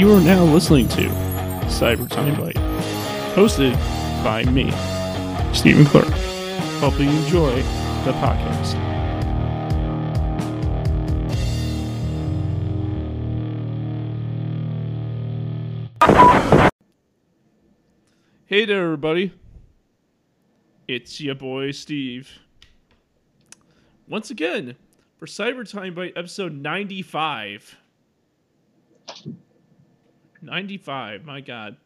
[0.00, 1.10] You are now listening to
[1.66, 2.54] Cyber Time Bite,
[3.34, 3.74] hosted
[4.24, 4.70] by me,
[5.52, 6.08] Stephen Clark.
[6.80, 7.54] Hope you enjoy
[8.06, 8.78] the podcast.
[18.46, 19.34] Hey there, everybody.
[20.88, 22.38] It's your boy Steve.
[24.08, 24.76] Once again,
[25.18, 27.76] for Cyber Time Bite episode 95.
[30.42, 31.76] 95, my god.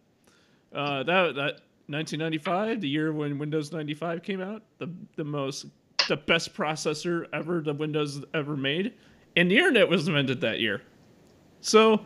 [0.75, 5.67] Uh, that that 1995, the year when Windows 95 came out, the the most
[6.09, 8.95] the best processor ever the Windows ever made,
[9.37, 10.83] and the internet was invented that year.
[11.61, 12.01] So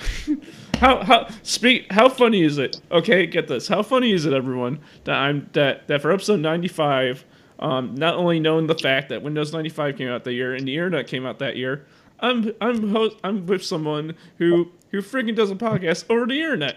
[0.78, 2.80] how how speak how funny is it?
[2.90, 3.68] Okay, get this.
[3.68, 7.24] How funny is it, everyone, that I'm that that for episode 95,
[7.58, 10.74] um, not only knowing the fact that Windows 95 came out that year and the
[10.74, 11.86] internet came out that year,
[12.20, 16.76] I'm I'm host, I'm with someone who who freaking does a podcast over the internet,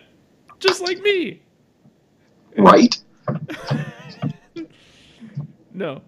[0.60, 1.42] just like me.
[2.58, 2.98] Right.
[5.76, 6.02] No.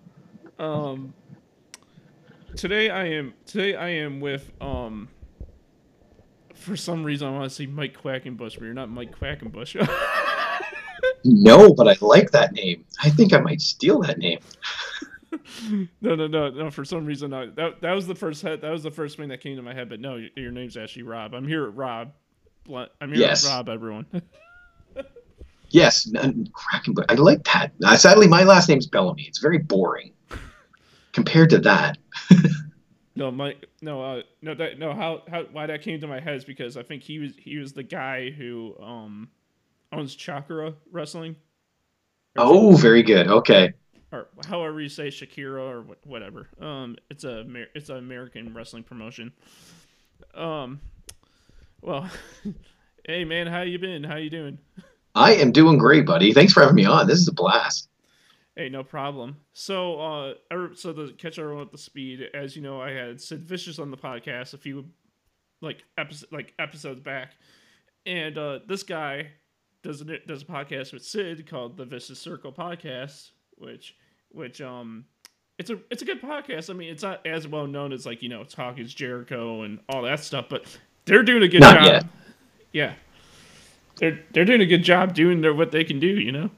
[0.57, 1.13] Um
[2.55, 5.09] today I am today I am with um
[6.55, 9.75] for some reason I want to say Mike Quackenbush, but you're not Mike Quackenbush.
[11.23, 12.85] No, but I like that name.
[13.03, 14.39] I think I might steal that name.
[16.01, 16.71] no, no, no, no.
[16.71, 17.49] For some reason, no.
[17.51, 18.61] That that was the first head.
[18.61, 19.89] That was the first thing that came to my head.
[19.89, 21.33] But no, your, your name's actually Rob.
[21.33, 22.11] I'm here at Rob.
[22.69, 23.45] I'm here Yes.
[23.45, 23.69] at Rob.
[23.69, 24.05] Everyone.
[25.69, 27.73] Yes, but I like that.
[27.83, 29.23] Uh, sadly, my last name's Bellamy.
[29.23, 30.13] It's very boring
[31.11, 31.97] compared to that.
[33.17, 33.65] no, Mike.
[33.81, 34.93] No, uh, no, that no.
[34.93, 37.57] How how why that came to my head is because I think he was he
[37.57, 39.29] was the guy who um
[39.91, 41.35] owns Chikara Wrestling.
[42.37, 43.27] Oh, very good.
[43.27, 43.73] Okay.
[44.11, 46.47] Or however you say Shakira or whatever.
[46.59, 49.33] Um, it's a it's an American wrestling promotion.
[50.33, 50.79] Um,
[51.81, 52.09] well,
[53.05, 54.03] hey man, how you been?
[54.03, 54.57] How you doing?
[55.15, 56.31] I am doing great, buddy.
[56.31, 57.07] Thanks for having me on.
[57.07, 57.89] This is a blast.
[58.55, 59.37] Hey, no problem.
[59.53, 63.21] So, uh, er- so to catch everyone up to speed, as you know, I had
[63.21, 64.85] Sid Vicious on the podcast a few,
[65.61, 67.33] like episode, like episodes back,
[68.05, 69.27] and uh, this guy
[69.83, 73.95] does a, does a podcast with Sid called the Vicious Circle Podcast, which,
[74.31, 75.05] which um,
[75.57, 76.69] it's a it's a good podcast.
[76.69, 79.79] I mean, it's not as well known as like you know Talk is Jericho and
[79.89, 80.65] all that stuff, but
[81.05, 81.85] they're doing a good Not job.
[81.85, 82.05] yet.
[82.73, 82.93] Yeah,
[83.97, 86.07] they're they're doing a good job doing their what they can do.
[86.07, 86.49] You know.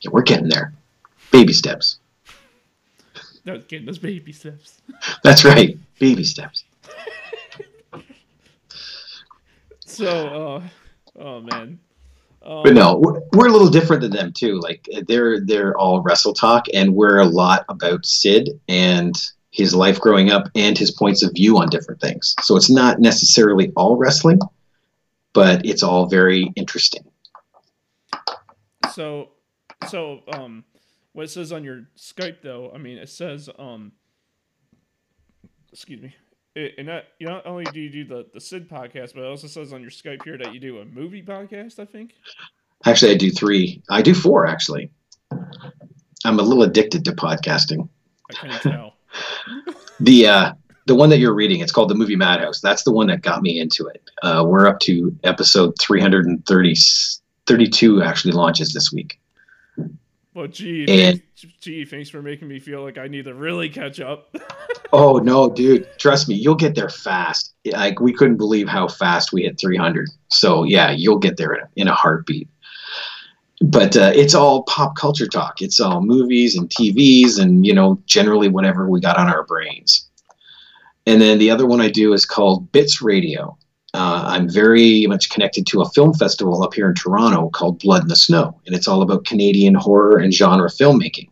[0.00, 0.72] Yeah, we're getting there.
[1.30, 1.98] Baby steps.
[3.44, 4.80] No, getting those baby steps.
[5.22, 5.78] That's right.
[5.98, 6.64] Baby steps.
[9.84, 10.06] So,
[10.56, 10.68] uh,
[11.22, 11.78] oh man.
[12.44, 14.58] Um, But no, we're, we're a little different than them too.
[14.60, 19.14] Like they're they're all wrestle talk, and we're a lot about Sid and
[19.50, 22.34] his life growing up and his points of view on different things.
[22.42, 24.40] So it's not necessarily all wrestling,
[25.34, 27.04] but it's all very interesting.
[28.92, 29.30] So,
[29.88, 30.64] so, um,
[31.12, 33.92] what it says on your Skype though, I mean, it says, um,
[35.70, 36.14] excuse me,
[36.54, 39.26] it, and that you not only do you do the the Sid podcast, but it
[39.26, 41.78] also says on your Skype here that you do a movie podcast.
[41.78, 42.14] I think.
[42.84, 43.82] Actually, I do three.
[43.90, 44.90] I do four actually.
[46.24, 47.88] I'm a little addicted to podcasting.
[48.30, 48.94] I can't tell.
[50.00, 50.52] The uh,
[50.86, 52.60] the one that you're reading, it's called the movie Madhouse.
[52.60, 54.02] That's the one that got me into it.
[54.22, 56.74] Uh, we're up to episode 330,
[57.46, 59.20] 32 actually launches this week.
[60.34, 63.68] Well, gee, And- thanks, gee, thanks for making me feel like I need to really
[63.68, 64.34] catch up.
[64.94, 65.88] Oh no, dude!
[65.96, 67.54] Trust me, you'll get there fast.
[67.64, 70.10] Like we couldn't believe how fast we hit 300.
[70.28, 72.46] So yeah, you'll get there in a, in a heartbeat.
[73.62, 75.62] But uh, it's all pop culture talk.
[75.62, 80.06] It's all movies and TVs, and you know, generally whatever we got on our brains.
[81.06, 83.56] And then the other one I do is called Bits Radio.
[83.94, 88.02] Uh, I'm very much connected to a film festival up here in Toronto called Blood
[88.02, 91.28] in the Snow, and it's all about Canadian horror and genre filmmaking.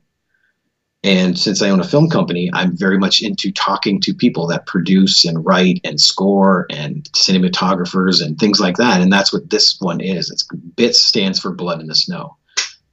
[1.03, 4.67] And since I own a film company, I'm very much into talking to people that
[4.67, 9.01] produce and write and score and cinematographers and things like that.
[9.01, 10.31] And that's what this one is.
[10.31, 10.47] It's
[10.77, 12.37] BITS stands for Blood in the Snow,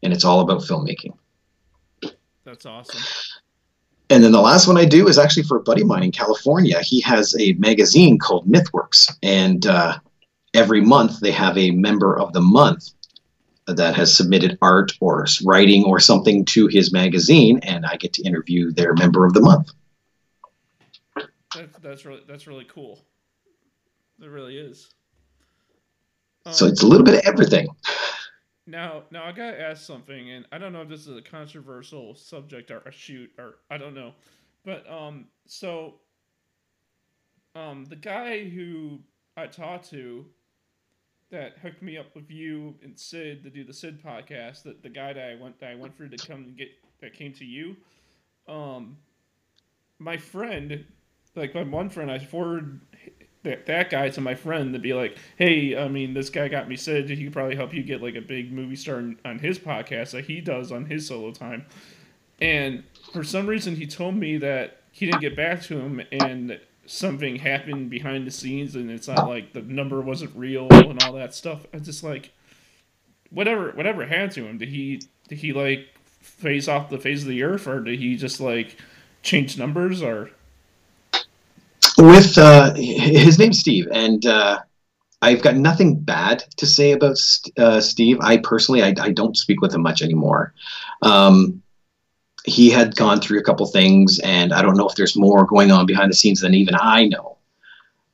[0.01, 1.17] and it's all about filmmaking.
[2.45, 3.01] That's awesome.
[4.09, 6.12] And then the last one I do is actually for a buddy of mine in
[6.12, 6.80] California.
[6.81, 10.00] He has a magazine called MythWorks, and uh,
[10.54, 12.94] every month they have a member of the month
[13.68, 18.24] that has submitted art or writing or something to his magazine, and I get to
[18.24, 19.71] interview their member of the month.
[21.54, 23.06] That's that's really that's really cool.
[24.21, 24.89] It really is.
[26.51, 27.68] So Um, it's a little bit of everything.
[28.67, 32.13] Now, now I gotta ask something, and I don't know if this is a controversial
[32.15, 34.13] subject or a shoot or I don't know,
[34.65, 35.95] but um, so
[37.55, 38.99] um, the guy who
[39.37, 40.25] I talked to,
[41.29, 44.63] that hooked me up with you and Sid to do the Sid podcast.
[44.63, 46.69] That the guy that I went that I went for to come and get
[47.01, 47.75] that came to you.
[48.47, 48.97] Um,
[49.99, 50.85] my friend,
[51.35, 52.79] like my one friend, I forwarded
[53.43, 56.67] that, that guy to my friend to be like, hey, I mean, this guy got
[56.67, 59.59] me said He could probably help you get like a big movie star on, his
[59.59, 61.65] podcast that he does on his solo time.
[62.39, 66.59] And for some reason, he told me that he didn't get back to him and
[66.85, 71.13] something happened behind the scenes and it's not like the number wasn't real and all
[71.13, 71.65] that stuff.
[71.73, 72.31] I just like
[73.29, 74.57] whatever whatever happened to him.
[74.57, 75.87] Did he did he like
[76.21, 78.77] phase off the face of the earth or did he just like
[79.21, 80.31] change numbers or
[81.97, 84.59] with uh, his name's Steve, and uh,
[85.21, 87.17] I've got nothing bad to say about
[87.57, 88.17] uh, Steve.
[88.21, 90.53] I personally, I, I, don't speak with him much anymore.
[91.01, 91.61] Um,
[92.45, 95.71] he had gone through a couple things, and I don't know if there's more going
[95.71, 97.38] on behind the scenes than even I know.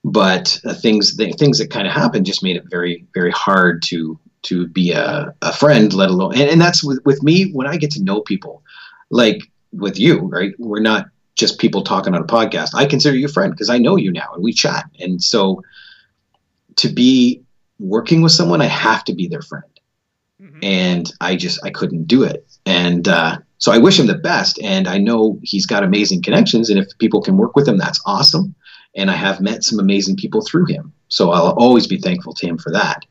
[0.06, 4.19] But uh, things, things that kind of happened, just made it very, very hard to
[4.44, 6.33] to be a, a friend, let alone.
[6.33, 8.62] And, and that's with, with me when I get to know people,
[9.09, 9.41] like
[9.71, 10.53] with you, right?
[10.59, 12.69] We're not just people talking on a podcast.
[12.74, 14.85] I consider you a friend because I know you now and we chat.
[15.00, 15.62] And so
[16.77, 17.41] to be
[17.80, 19.63] working with someone, I have to be their friend.
[20.41, 20.59] Mm-hmm.
[20.62, 22.45] And I just I couldn't do it.
[22.65, 24.59] And uh, so I wish him the best.
[24.62, 26.69] And I know he's got amazing connections.
[26.69, 28.53] And if people can work with him, that's awesome.
[28.95, 30.94] And I have met some amazing people through him.
[31.07, 33.06] So I'll always be thankful to him for that.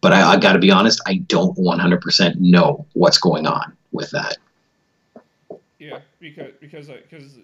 [0.00, 4.10] But I, I got to be honest, I don't 100% know what's going on with
[4.10, 4.36] that.
[5.78, 7.38] Yeah, because because because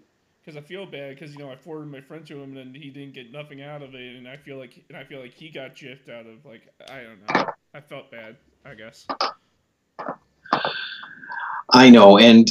[0.49, 2.89] because I feel bad because you know I forwarded my friend to him and he
[2.89, 5.51] didn't get nothing out of it, and I feel like and I feel like he
[5.51, 7.53] got jiffed out of like I don't know.
[7.75, 9.07] I felt bad, I guess.
[11.75, 12.51] I know, and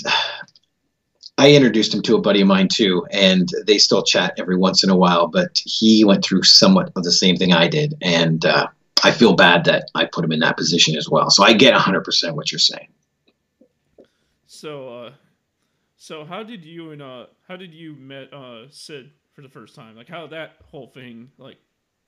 [1.39, 4.83] I introduced him to a buddy of mine too, and they still chat every once
[4.83, 5.25] in a while.
[5.25, 8.67] But he went through somewhat of the same thing I did, and uh,
[9.03, 11.31] I feel bad that I put him in that position as well.
[11.31, 12.89] So I get hundred percent what you're saying.
[14.45, 14.89] So.
[14.89, 15.11] uh
[16.07, 19.75] so how did you and uh how did you met uh Sid for the first
[19.75, 19.97] time?
[19.97, 21.57] Like how that whole thing like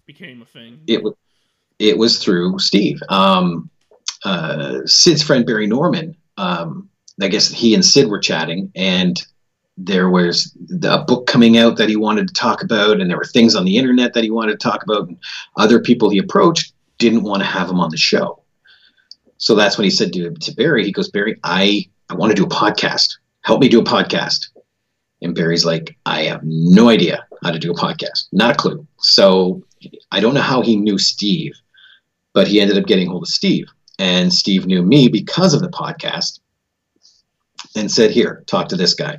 [0.05, 0.79] became a thing?
[0.87, 1.13] It was
[1.79, 3.01] it was through Steve.
[3.09, 3.69] Um,
[4.23, 6.15] uh, Sid's friend Barry Norman.
[6.37, 6.89] Um,
[7.21, 9.21] I guess he and Sid were chatting, and
[9.77, 13.25] there was a book coming out that he wanted to talk about, and there were
[13.25, 15.09] things on the internet that he wanted to talk about.
[15.09, 15.17] And
[15.57, 18.41] other people he approached didn't want to have him on the show.
[19.37, 22.35] So that's when he said to, to Barry, he goes, Barry, I, I want to
[22.35, 23.17] do a podcast
[23.49, 24.49] help me do a podcast.
[25.23, 28.85] And Barry's like, I have no idea how to do a podcast, not a clue.
[28.99, 29.63] So
[30.11, 31.53] I don't know how he knew Steve,
[32.33, 33.65] but he ended up getting hold of Steve.
[33.97, 36.41] And Steve knew me because of the podcast
[37.75, 39.17] and said, Here, talk to this guy.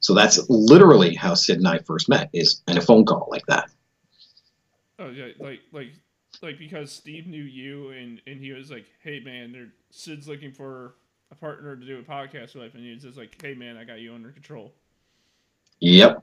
[0.00, 3.46] So that's literally how Sid and I first met, is in a phone call like
[3.46, 3.70] that.
[4.98, 5.92] Oh yeah, like like
[6.42, 10.96] like because Steve knew you and and he was like, Hey man, Sid's looking for
[11.32, 14.00] a partner to do a podcast with, and he's just like, "Hey, man, I got
[14.00, 14.72] you under control."
[15.80, 16.22] Yep.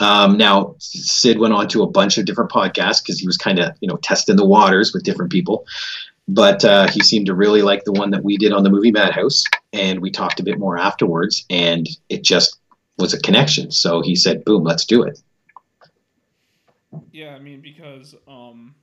[0.00, 3.58] Um, now, Sid went on to a bunch of different podcasts because he was kind
[3.58, 5.66] of, you know, testing the waters with different people.
[6.28, 8.90] But uh, he seemed to really like the one that we did on the movie
[8.90, 12.58] Madhouse, and we talked a bit more afterwards, and it just
[12.98, 13.70] was a connection.
[13.70, 15.20] So he said, "Boom, let's do it."
[17.12, 18.74] Yeah, I mean, because um,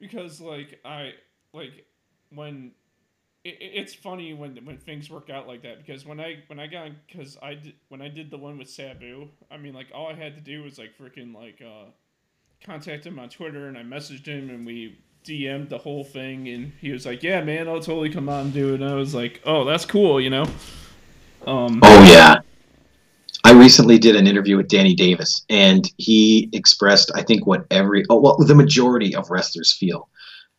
[0.00, 1.12] because like I
[1.52, 1.86] like
[2.30, 2.72] when
[3.44, 6.66] it, it's funny when when things work out like that because when I when I
[6.66, 10.08] got because I did, when I did the one with Sabu, I mean like all
[10.08, 11.90] I had to do was like freaking like uh,
[12.64, 16.72] contact him on Twitter and I messaged him and we DM'd the whole thing and
[16.80, 19.14] he was like, "Yeah, man, I'll totally come on and do it." And I was
[19.14, 20.44] like, "Oh, that's cool," you know.
[21.46, 22.40] Um, oh yeah.
[23.46, 28.02] I recently did an interview with Danny Davis, and he expressed, I think, what every,
[28.08, 30.08] oh, well, the majority of wrestlers feel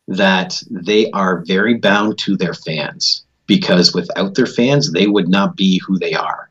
[0.07, 5.55] that they are very bound to their fans because without their fans, they would not
[5.55, 6.49] be who they are.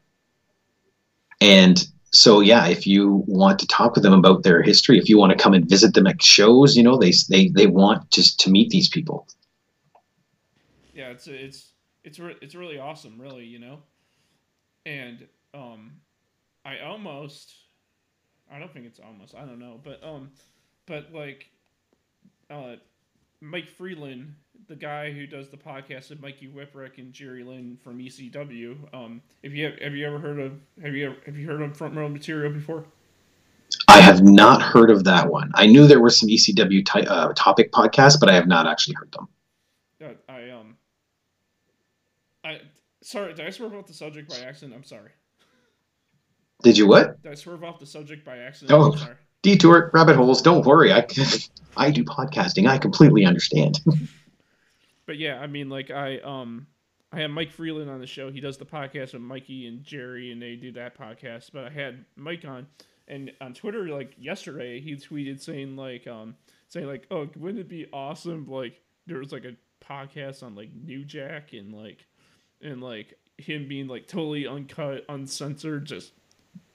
[1.40, 5.18] And so, yeah, if you want to talk with them about their history, if you
[5.18, 8.38] want to come and visit them at shows, you know, they they they want just
[8.40, 9.26] to meet these people.
[10.94, 11.72] Yeah, it's it's
[12.04, 13.80] it's re- it's really awesome, really, you know.
[14.86, 15.92] And um,
[16.64, 17.52] I almost,
[18.52, 20.30] I don't think it's almost, I don't know, but um,
[20.86, 21.46] but like,
[22.48, 22.76] uh,
[23.44, 24.34] Mike Freeland,
[24.68, 28.76] the guy who does the podcast with Mikey Whipwreck and Jerry Lynn from ECW.
[28.94, 31.76] Um, have you have you ever heard of have you ever, have you heard of
[31.76, 32.84] Front Row Material before?
[33.88, 35.50] I have not heard of that one.
[35.54, 38.94] I knew there were some ECW ty- uh, topic podcasts, but I have not actually
[38.94, 39.28] heard them.
[40.28, 40.76] I um,
[42.44, 42.60] I
[43.02, 44.74] sorry, did I swerve off the subject by accident?
[44.74, 45.10] I'm sorry.
[46.62, 47.22] Did you what?
[47.22, 48.72] Did I swerve off the subject by accident?
[48.72, 48.96] Oh.
[49.44, 50.42] Detour, rabbit holes.
[50.42, 50.92] Don't worry.
[50.92, 51.06] I
[51.76, 52.68] I do podcasting.
[52.68, 53.78] I completely understand.
[55.06, 56.66] but yeah, I mean, like I um
[57.12, 58.32] I had Mike Freeland on the show.
[58.32, 61.50] He does the podcast with Mikey and Jerry, and they do that podcast.
[61.52, 62.66] But I had Mike on,
[63.06, 66.34] and on Twitter, like yesterday, he tweeted saying like um
[66.68, 68.48] saying like, oh, wouldn't it be awesome?
[68.48, 72.06] Like there was like a podcast on like New Jack and like
[72.62, 76.12] and like him being like totally uncut, uncensored, just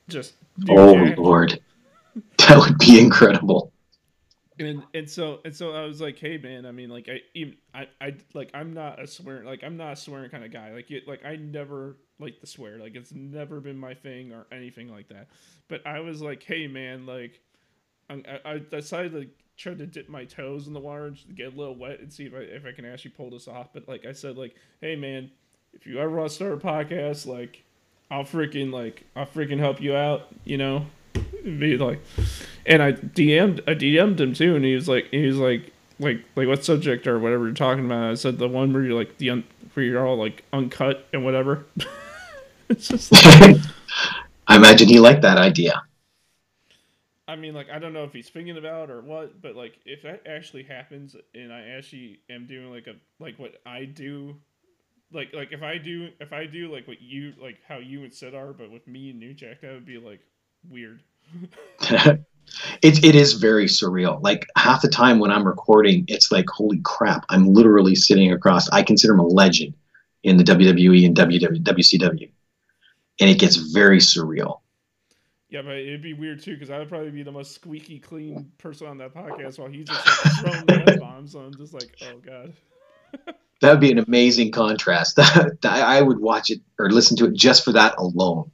[0.07, 0.35] just.
[0.57, 1.17] New oh Jack.
[1.17, 1.59] Lord,
[2.49, 3.71] that would be incredible
[4.59, 7.55] and and so and so I was like, hey man, I mean, like I even
[7.73, 10.73] I I like I'm not a swearing like I'm not a swearing kind of guy.
[10.73, 12.77] Like it, like I never like to swear.
[12.77, 15.29] Like it's never been my thing or anything like that.
[15.69, 17.39] But I was like, hey man, like
[18.09, 19.27] I I decided to
[19.57, 22.25] try to dip my toes in the water and get a little wet and see
[22.25, 23.71] if I if I can actually pull this off.
[23.73, 25.31] But like I said, like hey man,
[25.73, 27.63] if you ever want to start a podcast, like
[28.11, 30.27] I'll freaking like I'll freaking help you out.
[30.43, 30.85] You know,
[31.43, 32.01] be like,
[32.65, 36.23] and I DM'd I DM'd him too, and he was like he was like like
[36.35, 38.11] like what subject or whatever you're talking about.
[38.11, 39.43] I said the one where you're like the un,
[39.73, 41.65] where you're all like uncut and whatever.
[42.69, 43.57] it's just like,
[44.47, 45.83] I imagine he liked that idea.
[47.27, 50.01] I mean, like I don't know if he's thinking about or what, but like if
[50.01, 54.35] that actually happens and I actually am doing like a like what I do,
[55.11, 58.13] like like if I do if I do like what you like how you and
[58.13, 60.21] Sid are, but with me and New Jack, that would be like
[60.67, 61.03] weird.
[62.81, 64.21] it, it is very surreal.
[64.21, 68.69] Like half the time when I'm recording, it's like, holy crap, I'm literally sitting across.
[68.69, 69.73] I consider him a legend
[70.23, 72.29] in the WWE and WW, WCW.
[73.21, 74.59] And it gets very surreal.
[75.49, 78.51] Yeah, but it'd be weird too because I would probably be the most squeaky clean
[78.59, 81.31] person on that podcast while he's just like, throwing the bombs.
[81.31, 82.53] So I'm just like, oh god.
[83.61, 85.17] that would be an amazing contrast.
[85.63, 88.51] I would watch it or listen to it just for that alone.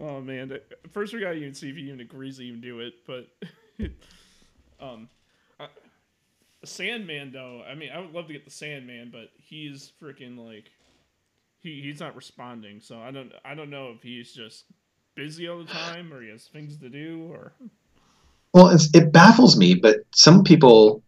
[0.00, 0.58] Oh man,
[0.92, 2.94] first we gotta even see if he even agrees to even do it.
[3.06, 3.28] But,
[4.80, 5.08] um,
[5.58, 5.66] I,
[6.64, 10.70] Sandman though, I mean, I would love to get the Sandman, but he's freaking like,
[11.58, 12.80] he he's not responding.
[12.80, 14.64] So I don't I don't know if he's just
[15.14, 17.52] busy all the time or he has things to do or.
[18.54, 21.02] Well, it baffles me, but some people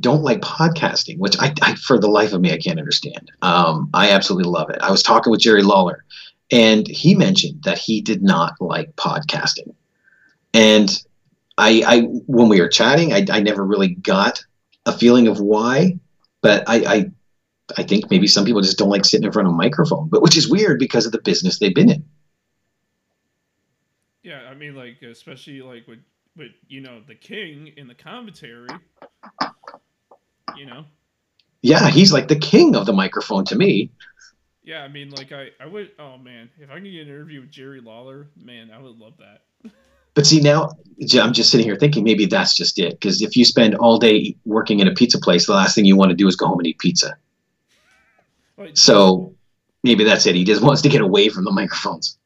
[0.00, 3.30] don't like podcasting, which I, I, for the life of me, I can't understand.
[3.42, 4.78] Um, I absolutely love it.
[4.80, 6.04] I was talking with Jerry Lawler,
[6.50, 9.74] and he mentioned that he did not like podcasting.
[10.54, 10.90] And
[11.56, 14.42] I, I when we were chatting, I, I never really got
[14.86, 15.98] a feeling of why,
[16.40, 17.10] but I, I
[17.76, 20.22] I think maybe some people just don't like sitting in front of a microphone, but
[20.22, 22.04] which is weird because of the business they've been in.
[24.22, 25.98] Yeah, I mean, like especially like with
[26.36, 28.68] with you know the king in the commentary,
[30.56, 30.84] you know.
[31.60, 33.90] Yeah, he's like the king of the microphone to me.
[34.68, 35.92] Yeah, I mean, like I, I would.
[35.98, 39.14] Oh man, if I could get an interview with Jerry Lawler, man, I would love
[39.16, 39.72] that.
[40.12, 40.72] but see, now
[41.18, 42.90] I'm just sitting here thinking maybe that's just it.
[42.90, 45.96] Because if you spend all day working in a pizza place, the last thing you
[45.96, 47.16] want to do is go home and eat pizza.
[48.74, 49.34] so
[49.84, 50.34] maybe that's it.
[50.34, 52.18] He just wants to get away from the microphones.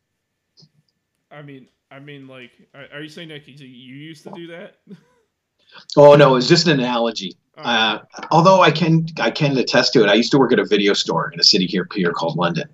[1.30, 4.78] I mean, I mean, like, are you saying that you used to do that?
[5.96, 7.36] Oh no, it's just an analogy.
[7.56, 7.98] Uh,
[8.30, 10.08] although I can I can attest to it.
[10.08, 12.68] I used to work at a video store in a city here here called London,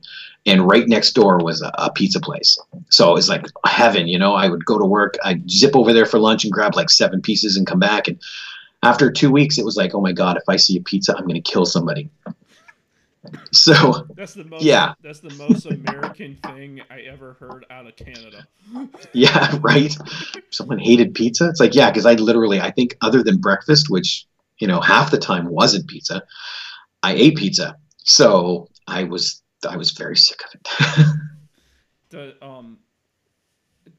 [0.47, 2.57] and right next door was a, a pizza place.
[2.89, 4.35] So it's like heaven, you know.
[4.35, 7.21] I would go to work, I'd zip over there for lunch and grab like seven
[7.21, 8.07] pieces and come back.
[8.07, 8.21] And
[8.85, 11.27] after two weeks, it was like, oh my god, if I see a pizza, I'm
[11.27, 12.11] gonna kill somebody.
[13.53, 14.95] So that's the most yeah.
[15.03, 18.47] That's the most American thing I ever heard out of Canada.
[19.13, 19.95] yeah, right.
[20.51, 21.49] Someone hated pizza.
[21.49, 24.27] It's like yeah, because I literally I think other than breakfast, which
[24.59, 26.23] you know half the time wasn't pizza,
[27.03, 27.77] I ate pizza.
[27.99, 31.07] So I was I was very sick of it.
[32.11, 32.79] the um,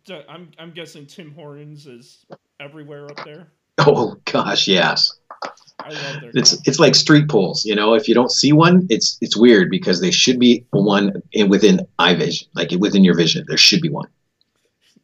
[0.06, 2.26] the, I'm I'm guessing Tim Hortons is
[2.60, 3.48] everywhere up there.
[3.80, 5.20] Oh gosh, yes
[5.88, 7.66] it's it's like street poles.
[7.66, 11.22] You know, if you don't see one, it's it's weird because they should be one
[11.32, 13.46] in, within eye vision, like within your vision.
[13.48, 14.08] There should be one.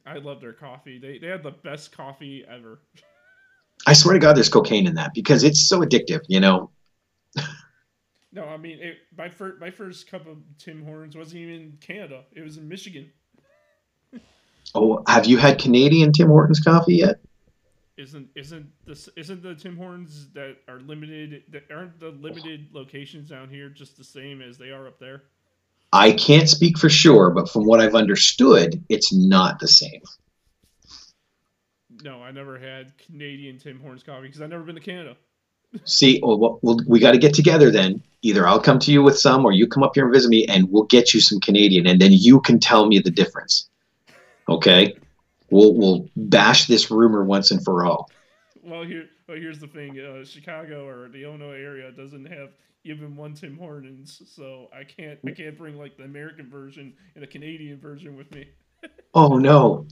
[0.06, 1.00] I love their coffee.
[1.00, 2.80] They they have the best coffee ever.
[3.86, 6.22] I swear to God, there's cocaine in that because it's so addictive.
[6.28, 6.72] You know.
[8.32, 11.78] no, I mean, it, my first my first cup of Tim Hortons wasn't even in
[11.82, 12.24] Canada.
[12.34, 13.12] It was in Michigan.
[14.76, 17.20] oh, have you had Canadian Tim Hortons coffee yet?
[17.98, 23.30] isn't isn't this isn't the Tim Hortons that are limited that aren't the limited locations
[23.30, 25.24] down here just the same as they are up there?
[25.94, 30.02] I can't speak for sure, but from what I've understood, it's not the same.
[32.04, 35.16] No, I never had Canadian Tim Hortons coffee because I've never been to Canada.
[35.84, 38.02] See, well, well we got to get together then.
[38.22, 40.46] Either I'll come to you with some, or you come up here and visit me,
[40.46, 43.70] and we'll get you some Canadian, and then you can tell me the difference.
[44.50, 44.96] Okay.
[45.52, 48.10] We'll we'll bash this rumor once and for all.
[48.64, 52.50] Well, here, well, here's the thing: uh, Chicago or the Illinois area doesn't have
[52.84, 57.24] even one Tim Hortons, so I can't I can't bring like the American version and
[57.24, 58.48] the Canadian version with me.
[59.16, 59.88] Oh no.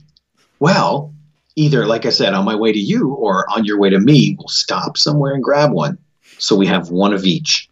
[0.60, 1.14] Well,
[1.56, 4.36] either like I said, on my way to you or on your way to me,
[4.38, 5.98] we'll stop somewhere and grab one.
[6.38, 7.68] So we have one of each.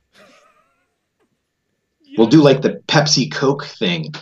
[2.16, 4.14] We'll do like the Pepsi Coke thing.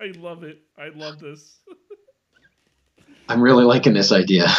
[0.00, 0.62] I love it.
[0.76, 1.58] I love this.
[3.28, 4.46] I'm really liking this idea.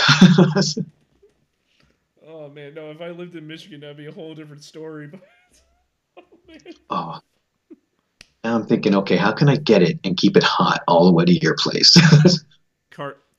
[2.41, 2.89] Oh man, no!
[2.89, 5.07] If I lived in Michigan, that'd be a whole different story.
[5.07, 5.21] But
[6.17, 7.19] oh man, oh.
[8.43, 11.11] Now I'm thinking, okay, how can I get it and keep it hot all the
[11.11, 11.95] way to your place?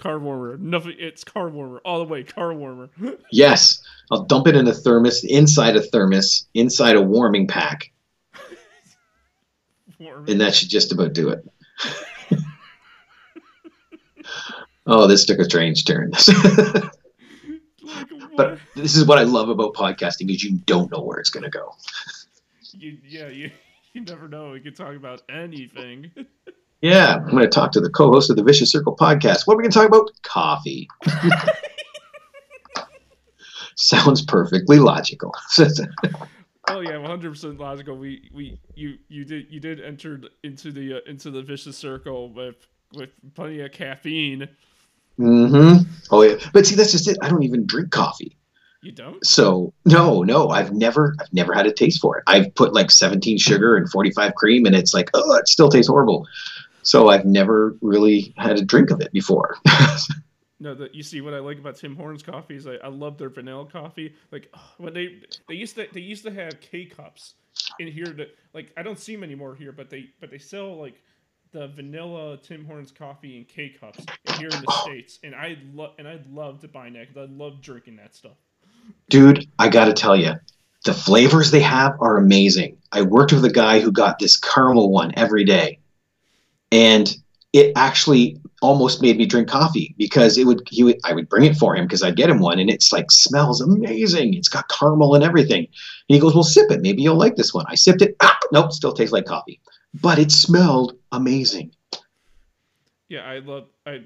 [0.03, 0.57] Car warmer.
[0.59, 0.95] Nothing.
[0.99, 2.25] It's car warmer all the way.
[2.25, 2.91] Car warmer.
[3.31, 7.93] yes, I'll dump it in a thermos, inside a thermos, inside a warming pack,
[9.99, 10.27] Warm.
[10.29, 11.47] and that should just about do it.
[14.87, 16.11] oh, this took a strange turn.
[17.83, 21.31] like, but this is what I love about podcasting is you don't know where it's
[21.31, 21.75] going to go.
[22.73, 23.53] you, yeah, you
[23.93, 24.51] you never know.
[24.51, 26.11] We could talk about anything.
[26.83, 29.47] Yeah, I'm going to talk to the co-host of the Vicious Circle podcast.
[29.47, 30.11] What are we going to talk about?
[30.23, 30.89] Coffee.
[33.77, 35.35] Sounds perfectly logical.
[36.69, 37.97] Oh yeah, one hundred percent logical.
[37.97, 42.33] We we you you did you did enter into the uh, into the vicious circle
[42.33, 42.55] with
[42.95, 44.49] with plenty of caffeine.
[45.19, 45.91] Mm-hmm.
[46.12, 47.19] Oh yeah, but see, that's just it.
[47.21, 48.39] I don't even drink coffee,
[48.81, 49.27] You don't?
[49.27, 52.25] so no, no, I've never, I've never had a taste for it.
[52.29, 55.89] I've put like 17 sugar and 45 cream, and it's like, oh, it still tastes
[55.91, 56.29] horrible.
[56.83, 59.57] So I've never really had a drink of it before.
[60.62, 63.19] No, that you see what I like about Tim Hortons coffee is I, I love
[63.19, 64.15] their vanilla coffee.
[64.31, 67.35] Like oh, when they they used to they used to have K cups
[67.81, 70.81] in here that like I don't see them anymore here, but they but they sell
[70.81, 71.03] like
[71.51, 74.07] the vanilla Tim Hortons coffee in K cups
[74.38, 74.83] here in the oh.
[74.85, 78.14] states, and I love and I'd love to buy that because I love drinking that
[78.14, 78.37] stuff.
[79.11, 80.35] Dude, I got to tell you,
[80.85, 82.79] the flavors they have are amazing.
[82.92, 85.81] I worked with a guy who got this caramel one every day,
[86.73, 87.17] and
[87.53, 91.45] it actually almost made me drink coffee because it would he would I would bring
[91.45, 94.35] it for him because I'd get him one and it's like smells amazing.
[94.35, 95.59] It's got caramel and everything.
[95.59, 96.81] And he goes, "Well, sip it.
[96.81, 98.17] Maybe you'll like this one." I sipped it.
[98.23, 99.61] Ah, nope, still tastes like coffee,
[100.01, 101.73] but it smelled amazing.
[103.09, 104.05] Yeah, I love I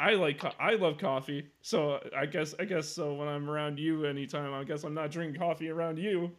[0.00, 1.46] I like I love coffee.
[1.60, 5.12] So I guess I guess so when I'm around you anytime, I guess I'm not
[5.12, 6.32] drinking coffee around you.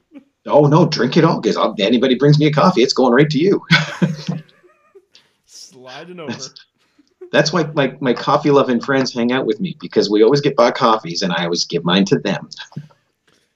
[0.45, 3.39] Oh no, drink it all because anybody brings me a coffee, it's going right to
[3.39, 3.65] you.
[5.53, 6.33] Sliding over.
[7.31, 10.55] That's why my, my coffee loving friends hang out with me because we always get
[10.55, 12.49] bought coffees and I always give mine to them.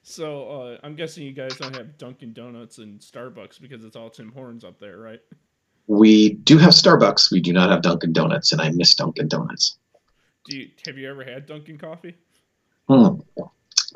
[0.03, 4.11] So uh, I'm guessing you guys don't have Dunkin' Donuts and Starbucks because it's all
[4.11, 5.19] Tim Hortons up there, right?
[5.87, 7.31] We do have Starbucks.
[7.31, 9.79] We do not have Dunkin' Donuts, and I miss Dunkin' Donuts.
[10.45, 12.15] Do you have you ever had Dunkin' coffee?
[12.87, 13.21] Hmm.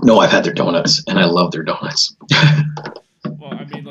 [0.01, 2.15] No, I've had their donuts, and I love their donuts.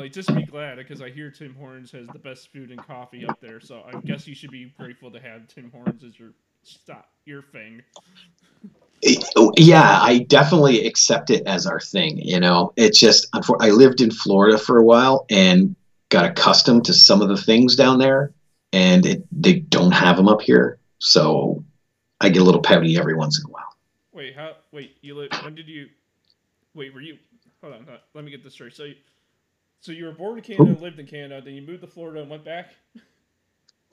[0.01, 2.51] Well, I mean, like just be glad because I hear Tim Hortons has the best
[2.51, 3.59] food and coffee up there.
[3.59, 6.31] So I guess you should be grateful to have Tim Hortons as your
[6.63, 7.81] stop your thing.
[9.03, 9.15] Eh,
[9.57, 12.19] yeah, I definitely accept it as our thing.
[12.19, 13.27] You know, it's just
[13.59, 15.75] I lived in Florida for a while and
[16.09, 18.33] got accustomed to some of the things down there,
[18.73, 20.79] and it, they don't have them up here.
[20.99, 21.63] So
[22.19, 23.75] I get a little pouty every once in a while.
[24.13, 24.53] Wait, how?
[24.71, 25.31] Wait, you live?
[25.43, 25.87] When did you?
[26.73, 27.17] Wait, were you?
[27.61, 28.75] Hold on, hold on, let me get this straight.
[28.75, 28.95] So, you,
[29.81, 32.29] so you were born in Canada, lived in Canada, then you moved to Florida and
[32.29, 32.67] went back.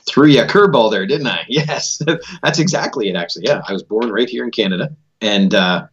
[0.07, 1.45] Threw you a curveball there, didn't I?
[1.49, 2.01] Yes,
[2.43, 3.17] that's exactly it.
[3.17, 5.87] Actually, yeah, I was born right here in Canada, and uh,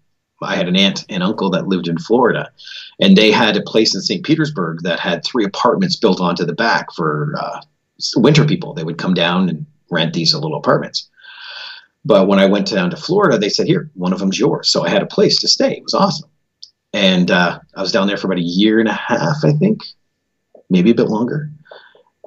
[0.43, 2.51] I had an aunt and uncle that lived in Florida,
[2.99, 4.23] and they had a place in St.
[4.23, 7.61] Petersburg that had three apartments built onto the back for uh,
[8.17, 8.73] winter people.
[8.73, 11.09] They would come down and rent these little apartments.
[12.03, 14.85] But when I went down to Florida, they said, "Here, one of them's yours." So
[14.85, 15.77] I had a place to stay.
[15.77, 16.29] It was awesome,
[16.95, 19.81] and uh, I was down there for about a year and a half, I think,
[20.69, 21.51] maybe a bit longer.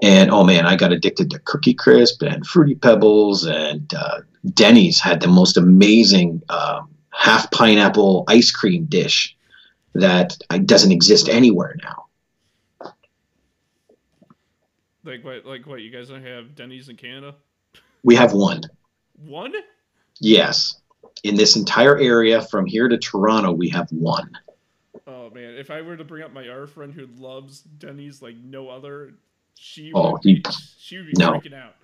[0.02, 4.20] And oh man, I got addicted to Cookie Crisp and Fruity Pebbles, and uh,
[4.52, 9.34] Denny's had the most amazing um, half pineapple ice cream dish
[9.94, 12.90] that doesn't exist anywhere now.
[15.02, 15.46] Like what?
[15.46, 15.80] Like what?
[15.80, 17.34] You guys don't have Denny's in Canada?
[18.02, 18.60] We have one.
[19.16, 19.54] One?
[20.20, 20.78] Yes.
[21.24, 24.30] In this entire area from here to Toronto, we have one.
[25.08, 28.36] Oh man, if I were to bring up my R friend who loves Denny's like
[28.36, 29.14] no other,
[29.54, 30.42] she Oh, would be, you-
[30.78, 31.32] she would be no.
[31.32, 31.74] freaking out.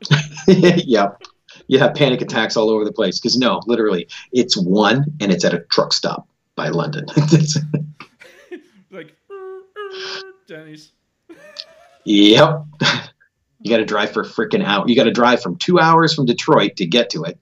[0.87, 1.23] yep.
[1.67, 3.19] You have panic attacks all over the place.
[3.19, 7.07] Because no, literally, it's one and it's at a truck stop by London.
[8.91, 10.93] Like "Er, er, Denny's.
[12.05, 12.63] yep.
[13.61, 14.87] You got to drive for a freaking hour.
[14.87, 17.39] You got to drive from two hours from Detroit to get to it.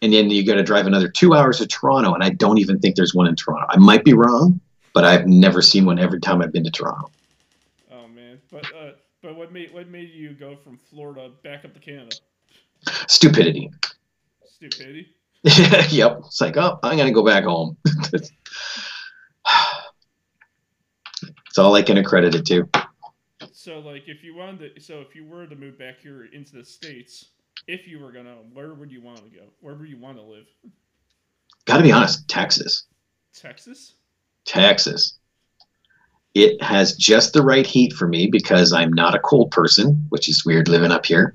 [0.00, 2.14] And then you got to drive another two hours to Toronto.
[2.14, 3.66] And I don't even think there's one in Toronto.
[3.68, 4.60] I might be wrong,
[4.94, 7.10] but I've never seen one every time I've been to Toronto.
[7.90, 8.90] Oh man, but uh,
[9.22, 12.16] but what made what made you go from Florida back up to Canada?
[13.08, 13.70] Stupidity.
[14.44, 15.14] Stupidity.
[15.44, 16.20] yep.
[16.26, 17.76] It's like, oh, I'm gonna go back home.
[21.52, 22.66] It's all I can accredit it to.
[23.52, 26.56] So like, if you wanted, to, so if you were to move back here into
[26.56, 27.26] the states,
[27.66, 29.42] if you were gonna, where would you want to go?
[29.60, 30.46] Where would you want to live?
[31.66, 32.86] Got to be honest, Texas.
[33.34, 33.96] Texas.
[34.44, 35.18] Texas.
[36.34, 40.28] It has just the right heat for me because I'm not a cold person, which
[40.28, 41.34] is weird living up here.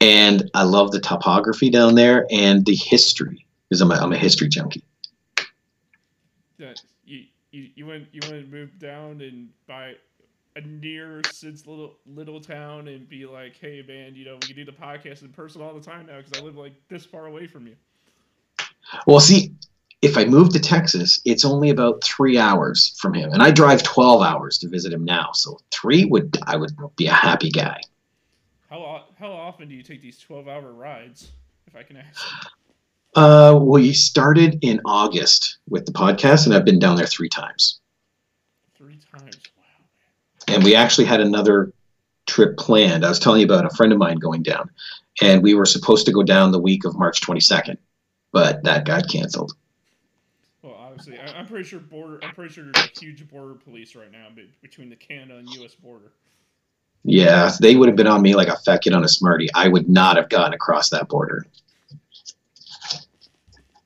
[0.00, 4.18] And I love the topography down there and the history because I'm a, I'm a
[4.18, 4.84] history junkie.
[6.58, 9.94] That you you you went you want to move down and buy
[10.56, 14.56] a near Sid's little little town and be like, hey man, you know we can
[14.56, 17.26] do the podcast in person all the time now because I live like this far
[17.26, 17.76] away from you.
[19.06, 19.54] Well, see,
[20.00, 23.82] if I move to Texas, it's only about three hours from him, and I drive
[23.82, 25.30] 12 hours to visit him now.
[25.32, 27.80] So three would I would be a happy guy.
[28.70, 31.32] How how often do you take these twelve hour rides?
[31.66, 32.26] If I can ask.
[33.14, 37.80] Uh, we started in August with the podcast, and I've been down there three times.
[38.76, 39.36] Three times.
[39.56, 40.54] Wow.
[40.54, 41.72] And we actually had another
[42.26, 43.04] trip planned.
[43.04, 44.70] I was telling you about a friend of mine going down,
[45.20, 47.78] and we were supposed to go down the week of March 22nd,
[48.30, 49.52] but that got canceled.
[50.98, 52.18] Obviously, I, I'm pretty sure border.
[52.22, 54.28] I'm pretty sure there's a huge border police right now
[54.62, 55.74] between the Canada and U.S.
[55.74, 56.12] border.
[57.04, 59.48] Yeah, they would have been on me like a fat kid on a smartie.
[59.54, 61.46] I would not have gotten across that border.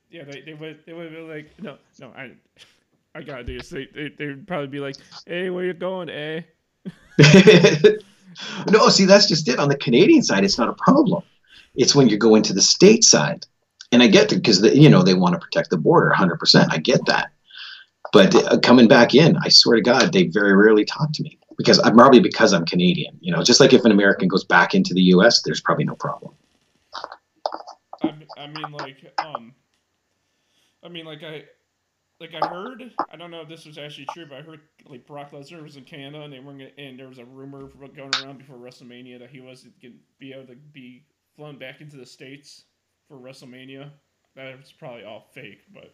[0.09, 2.31] Yeah, they they would they would be like, no, no, I,
[3.15, 3.69] I gotta do this.
[3.69, 4.95] They they they would probably be like,
[5.25, 6.41] hey, where you going, eh?
[8.71, 9.59] no, see, that's just it.
[9.59, 11.23] On the Canadian side, it's not a problem.
[11.75, 13.45] It's when you go into the state side,
[13.93, 16.73] and I get it because you know they want to protect the border, hundred percent.
[16.73, 17.31] I get that,
[18.11, 21.37] but uh, coming back in, I swear to God, they very rarely talk to me
[21.57, 23.17] because I'm probably because I'm Canadian.
[23.21, 25.95] You know, just like if an American goes back into the U.S., there's probably no
[25.95, 26.33] problem.
[28.01, 29.53] I, I mean, like, um,
[30.83, 31.43] I mean, like I,
[32.19, 32.91] like I heard.
[33.11, 35.77] I don't know if this was actually true, but I heard like Brock Lesnar was
[35.77, 39.29] in Canada, and they were and there was a rumor going around before WrestleMania that
[39.29, 41.03] he wasn't gonna be able to be
[41.35, 42.65] flown back into the states
[43.13, 43.89] for WrestleMania.
[44.35, 45.93] That's probably all fake, but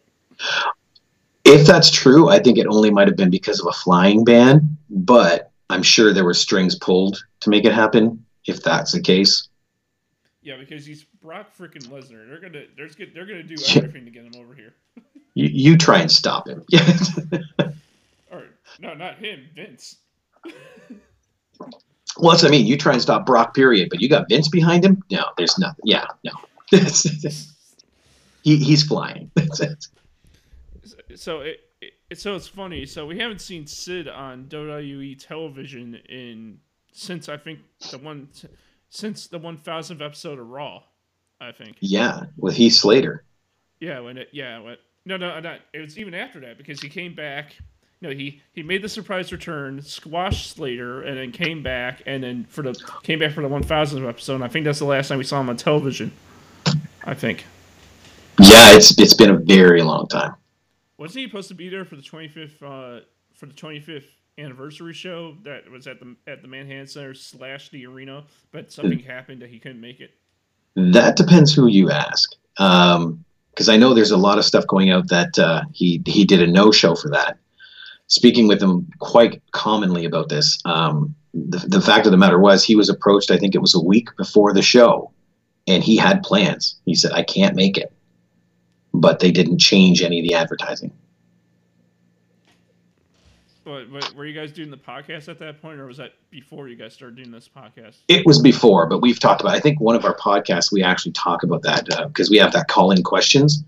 [1.44, 4.76] If that's true, I think it only might have been because of a flying ban,
[4.88, 8.24] but I'm sure there were strings pulled to make it happen.
[8.46, 9.48] If that's the case,
[10.42, 12.26] yeah, because he's Brock freaking Lesnar.
[12.26, 13.78] They're gonna, there's, good- they're gonna do Yeah.
[13.78, 14.72] everything to get him over here.
[15.34, 16.64] you, you try and stop him.
[18.32, 18.44] Or
[18.78, 19.96] no, not him, Vince.
[22.16, 22.64] Well, that's what I mean.
[22.64, 23.88] You try and stop Brock, period.
[23.90, 25.02] But you got Vince behind him.
[25.10, 25.82] No, there's nothing.
[25.84, 26.30] Yeah, no.
[28.42, 29.30] he he's flying.
[29.36, 29.86] That's it.
[31.16, 32.86] so it, it so it's funny.
[32.86, 36.58] So we haven't seen Sid on WWE television in
[36.92, 38.28] since I think the one
[38.88, 40.82] since the one thousandth episode of Raw.
[41.40, 41.76] I think.
[41.80, 43.24] Yeah, with Heath Slater.
[43.80, 46.88] Yeah, when it yeah when no no not it was even after that because he
[46.88, 47.56] came back.
[48.02, 52.44] No, he he made the surprise return, squashed Slater, and then came back, and then
[52.44, 54.36] for the came back for the one thousandth episode.
[54.36, 56.12] And I think that's the last time we saw him on television.
[57.04, 57.44] I think.
[58.38, 60.34] Yeah, it's it's been a very long time.
[60.98, 64.04] Wasn't he supposed to be there for the 25th uh, for the 25th
[64.38, 68.98] anniversary show that was at the at the Manhattan Center slash the arena, but something
[69.00, 70.12] happened that he couldn't make it.
[70.74, 72.32] That depends who you ask.
[72.56, 76.42] Because I know there's a lot of stuff going out that uh, he he did
[76.42, 77.38] a no show for that.
[78.06, 82.64] Speaking with him quite commonly about this, um, the, the fact of the matter was
[82.64, 83.30] he was approached.
[83.30, 85.12] I think it was a week before the show,
[85.66, 86.76] and he had plans.
[86.84, 87.92] He said, "I can't make it,"
[88.92, 90.92] but they didn't change any of the advertising.
[93.70, 96.68] But, but were you guys doing the podcast at that point, or was that before
[96.68, 97.98] you guys started doing this podcast?
[98.08, 99.54] It was before, but we've talked about.
[99.54, 102.68] I think one of our podcasts we actually talk about that because we have that
[102.68, 103.62] call-in questions,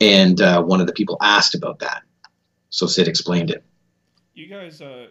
[0.00, 2.02] and uh, one of the people asked about that.
[2.70, 3.62] So Sid explained it.
[4.34, 5.08] You guys, uh,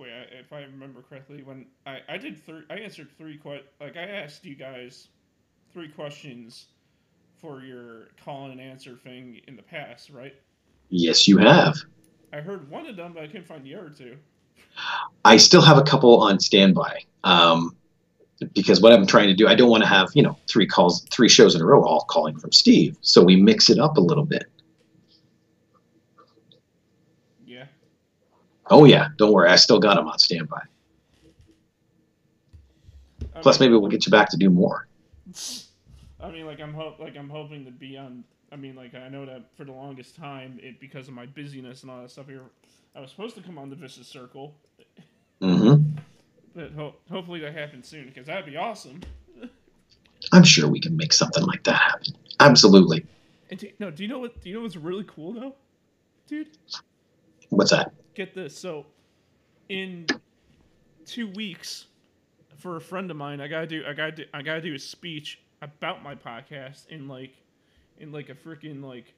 [0.00, 3.64] wait, I- if I remember correctly, when I I did three, I answered three que-
[3.80, 5.08] like I asked you guys
[5.72, 6.66] three questions
[7.40, 10.34] for your call and answer thing in the past, right?
[10.88, 11.76] Yes, you have.
[12.32, 14.16] I heard one of them, but I couldn't find the other two.
[15.24, 17.76] I still have a couple on standby um,
[18.54, 21.04] because what I'm trying to do, I don't want to have you know three calls,
[21.12, 22.96] three shows in a row, all calling from Steve.
[23.02, 24.44] So we mix it up a little bit.
[27.46, 27.66] Yeah.
[28.70, 30.62] Oh yeah, don't worry, I still got them on standby.
[33.34, 34.86] I Plus, mean- maybe we'll get you back to do more.
[36.20, 38.24] I mean, like I'm hope like I'm hoping to be on.
[38.52, 41.82] I mean, like I know that for the longest time, it because of my busyness
[41.82, 42.42] and all that stuff here,
[42.94, 44.54] I was supposed to come on the Vicious Circle,
[45.40, 45.74] hmm
[46.54, 49.00] but ho- hopefully that happens soon because that'd be awesome.
[50.32, 52.12] I'm sure we can make something like that happen.
[52.40, 53.06] Absolutely.
[53.50, 54.40] And do, no, do you know what?
[54.42, 55.54] Do you know what's really cool though,
[56.26, 56.48] dude?
[57.50, 57.92] What's that?
[58.14, 58.58] Get this.
[58.58, 58.86] So,
[59.68, 60.06] in
[61.06, 61.86] two weeks,
[62.56, 63.84] for a friend of mine, I gotta do.
[63.86, 64.24] I gotta do.
[64.34, 67.34] I gotta do a speech about my podcast in like,
[67.98, 69.14] in like a freaking like,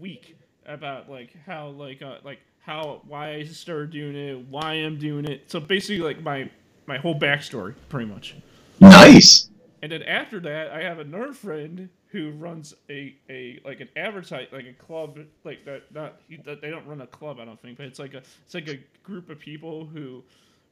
[0.00, 4.98] week about like how like uh, like how why I started doing it, why I'm
[4.98, 5.50] doing it.
[5.50, 6.50] So basically, like my
[6.86, 8.34] my whole backstory, pretty much.
[8.80, 9.50] Nice.
[9.82, 14.46] And then after that, I have another friend who runs a, a like an advertise
[14.50, 15.82] like a club like that.
[15.92, 18.22] Not he, that they don't run a club, I don't think, but it's like a
[18.44, 20.22] it's like a group of people who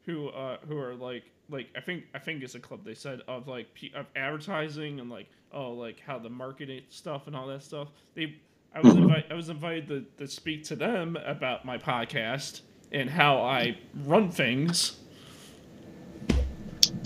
[0.07, 3.21] who uh who are like like I think I think it's a club they said
[3.29, 7.63] of like of advertising and like oh like how the marketing stuff and all that
[7.63, 7.89] stuff.
[8.15, 8.37] They
[8.75, 13.11] I was invited I was invited to, to speak to them about my podcast and
[13.11, 13.77] how I
[14.07, 14.97] run things.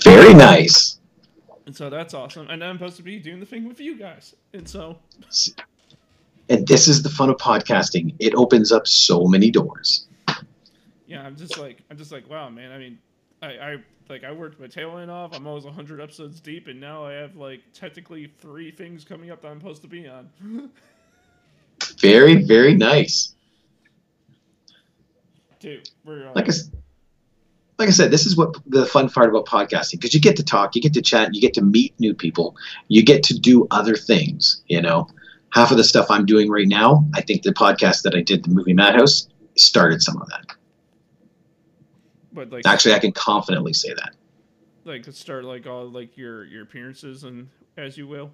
[0.04, 0.97] Very nice.
[1.68, 2.48] And so that's awesome.
[2.48, 4.34] And I'm supposed to be doing the thing with you guys.
[4.54, 4.98] And so
[6.48, 8.14] And this is the fun of podcasting.
[8.18, 10.06] It opens up so many doors.
[11.06, 12.72] yeah, I'm just like I'm just like wow, man.
[12.72, 12.98] I mean,
[13.42, 13.76] I, I
[14.08, 15.36] like I worked my tail end off.
[15.36, 19.42] I'm almost 100 episodes deep, and now I have like technically three things coming up
[19.42, 20.70] that I'm supposed to be on.
[22.00, 23.34] Very, very nice.
[25.60, 26.70] Dude, we're uh, Like s-
[27.78, 30.42] like I said, this is what the fun part about podcasting because you get to
[30.42, 32.56] talk, you get to chat, you get to meet new people,
[32.88, 34.62] you get to do other things.
[34.66, 35.08] You know,
[35.50, 38.44] half of the stuff I'm doing right now, I think the podcast that I did,
[38.44, 40.56] the movie Madhouse, started some of that.
[42.32, 44.10] but like Actually, I can confidently say that.
[44.84, 48.32] like start like all like your your appearances and as you will.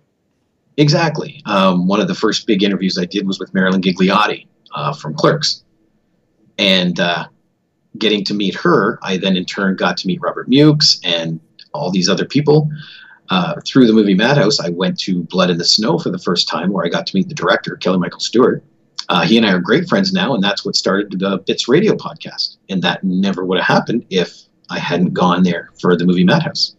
[0.79, 1.43] Exactly.
[1.45, 5.15] Um, one of the first big interviews I did was with Marilyn Ghigliotti uh, from
[5.15, 5.63] Clerks.
[6.59, 7.29] And uh,
[7.99, 11.41] getting to meet her, I then in turn got to meet Robert Mukes and
[11.73, 12.71] all these other people.
[13.31, 16.47] Uh, through the movie Madhouse, I went to Blood in the Snow for the first
[16.47, 18.63] time, where I got to meet the director, Kelly Michael Stewart.
[19.09, 21.95] Uh, he and I are great friends now, and that's what started the Bits Radio
[21.95, 22.57] podcast.
[22.69, 26.77] And that never would have happened if I hadn't gone there for the movie Madhouse.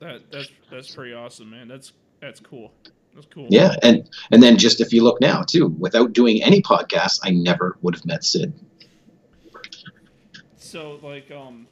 [0.00, 1.68] That that's that's pretty awesome, man.
[1.68, 2.72] That's that's cool.
[3.14, 3.46] That's cool.
[3.50, 7.30] Yeah, and and then just if you look now too, without doing any podcasts, I
[7.30, 8.52] never would have met Sid.
[10.74, 11.68] So like um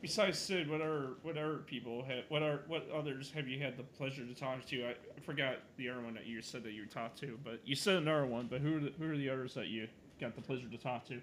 [0.00, 3.76] besides Sid, what are what other people have what are what others have you had
[3.76, 4.86] the pleasure to talk to?
[4.86, 7.76] I, I forgot the other one that you said that you talked to, but you
[7.76, 9.86] said another one, but who are the, who are the others that you
[10.18, 11.20] got the pleasure to talk to?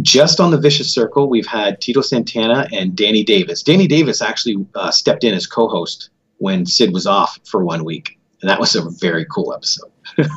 [0.00, 3.64] Just on the Vicious Circle, we've had Tito Santana and Danny Davis.
[3.64, 8.16] Danny Davis actually uh, stepped in as co-host when Sid was off for one week,
[8.42, 9.90] and that was a very cool episode.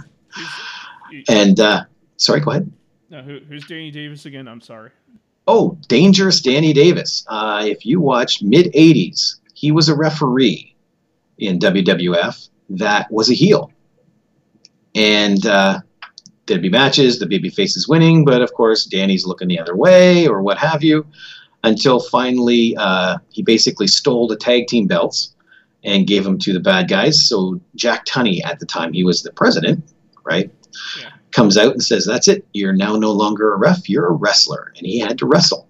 [1.28, 1.86] And uh,
[2.18, 2.72] sorry, go ahead.
[3.10, 4.48] no, who, who's Danny Davis again?
[4.48, 4.92] I'm sorry.
[5.52, 7.26] Oh, Dangerous Danny Davis.
[7.28, 10.76] Uh, if you watch mid 80s, he was a referee
[11.40, 13.72] in WWF that was a heel.
[14.94, 15.80] And uh,
[16.46, 19.76] there'd be matches, the baby face is winning, but of course, Danny's looking the other
[19.76, 21.04] way or what have you,
[21.64, 25.34] until finally uh, he basically stole the tag team belts
[25.84, 27.28] and gave them to the bad guys.
[27.28, 29.84] So Jack Tunney, at the time, he was the president,
[30.24, 30.52] right?
[31.02, 31.10] Yeah.
[31.32, 32.48] Comes out and says, That's it.
[32.54, 34.74] You're now no longer a ref, you're a wrestler.
[34.78, 35.70] And he had to wrestle.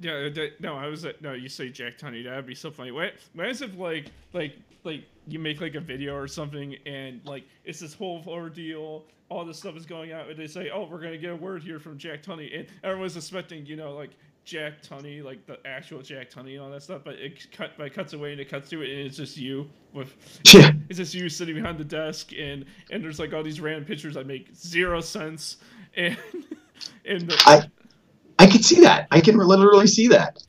[0.00, 1.32] Yeah, uh, no, I was at, no.
[1.32, 2.92] You say Jack Tunney, that'd be so funny.
[2.92, 3.14] What?
[3.34, 7.80] Imagine if like like like you make like a video or something, and like it's
[7.80, 9.04] this whole ordeal.
[9.28, 11.62] All this stuff is going out, and they say, "Oh, we're gonna get a word
[11.62, 14.10] here from Jack Tunney," and everyone's expecting, you know, like
[14.48, 17.02] Jack Tunney, like the actual Jack Tunney and all that stuff.
[17.04, 19.36] But it cut, but it cuts away and it cuts to it, and it's just
[19.36, 20.14] you with
[20.54, 20.72] Yeah.
[20.88, 24.14] it's just you sitting behind the desk, and and there's like all these random pictures
[24.14, 25.58] that make zero sense,
[25.96, 26.16] and
[27.04, 27.70] and the, I-
[28.38, 29.08] I can see that.
[29.10, 30.42] I can literally see that.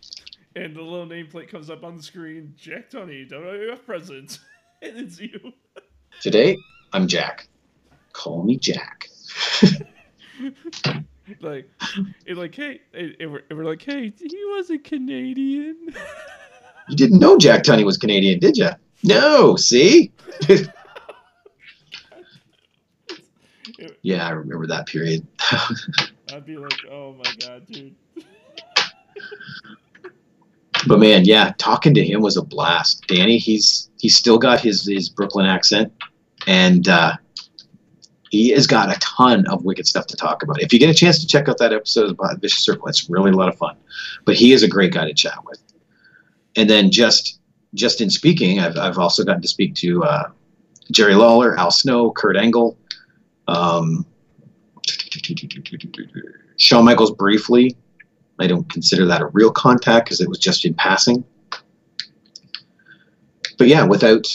[0.55, 4.39] and the little nameplate comes up on the screen Jack Tunney, WWF president.
[4.81, 5.51] and it's you.
[6.21, 6.55] Today,
[6.93, 7.47] I'm Jack.
[8.13, 9.09] Call me Jack.
[11.41, 11.69] Like,
[12.25, 15.93] it's like, hey, it, it, we're, we're like, hey, he wasn't Canadian.
[16.89, 18.69] You didn't know Jack Tunney was Canadian, did you?
[19.03, 20.11] No, see?
[24.01, 25.25] yeah, I remember that period.
[26.33, 27.95] I'd be like, oh my god, dude.
[30.87, 33.05] But man, yeah, talking to him was a blast.
[33.07, 35.91] Danny, he's he's still got his his Brooklyn accent,
[36.47, 37.17] and uh,
[38.29, 40.61] he has got a ton of wicked stuff to talk about.
[40.61, 43.31] If you get a chance to check out that episode of Vicious Circle, it's really
[43.31, 43.75] a lot of fun.
[44.25, 45.61] But he is a great guy to chat with.
[46.55, 47.39] And then just
[47.73, 50.29] just in speaking, I've I've also gotten to speak to uh,
[50.91, 52.77] Jerry Lawler, Al Snow, Kurt Angle,
[53.47, 54.05] um,
[56.57, 57.75] Shawn Michaels briefly.
[58.39, 61.23] I don't consider that a real contact because it was just in passing.
[63.57, 64.25] But yeah, without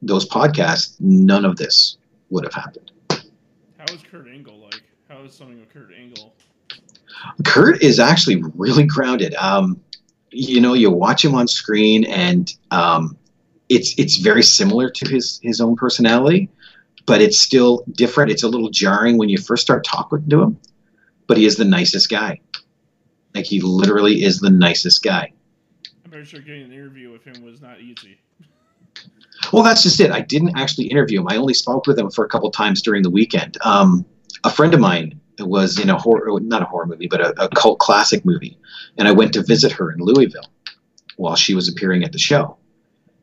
[0.00, 1.98] those podcasts, none of this
[2.30, 2.90] would have happened.
[3.86, 4.82] How is Kurt Angle like?
[5.08, 6.34] How is something with Kurt Angle?
[7.44, 9.34] Kurt is actually really grounded.
[9.34, 9.78] Um,
[10.30, 13.18] you know, you watch him on screen, and um,
[13.68, 16.48] it's it's very similar to his his own personality,
[17.04, 18.30] but it's still different.
[18.30, 20.58] It's a little jarring when you first start talking to him,
[21.26, 22.40] but he is the nicest guy.
[23.34, 25.30] Like he literally is the nicest guy.
[26.06, 28.18] I'm pretty sure getting an interview with him was not easy.
[29.52, 30.10] Well, that's just it.
[30.10, 31.28] I didn't actually interview him.
[31.28, 33.58] I only spoke with him for a couple times during the weekend.
[33.62, 34.04] Um,
[34.44, 37.48] a friend of mine was in a horror, not a horror movie, but a, a
[37.50, 38.58] cult classic movie,
[38.98, 40.46] and I went to visit her in Louisville
[41.16, 42.56] while she was appearing at the show.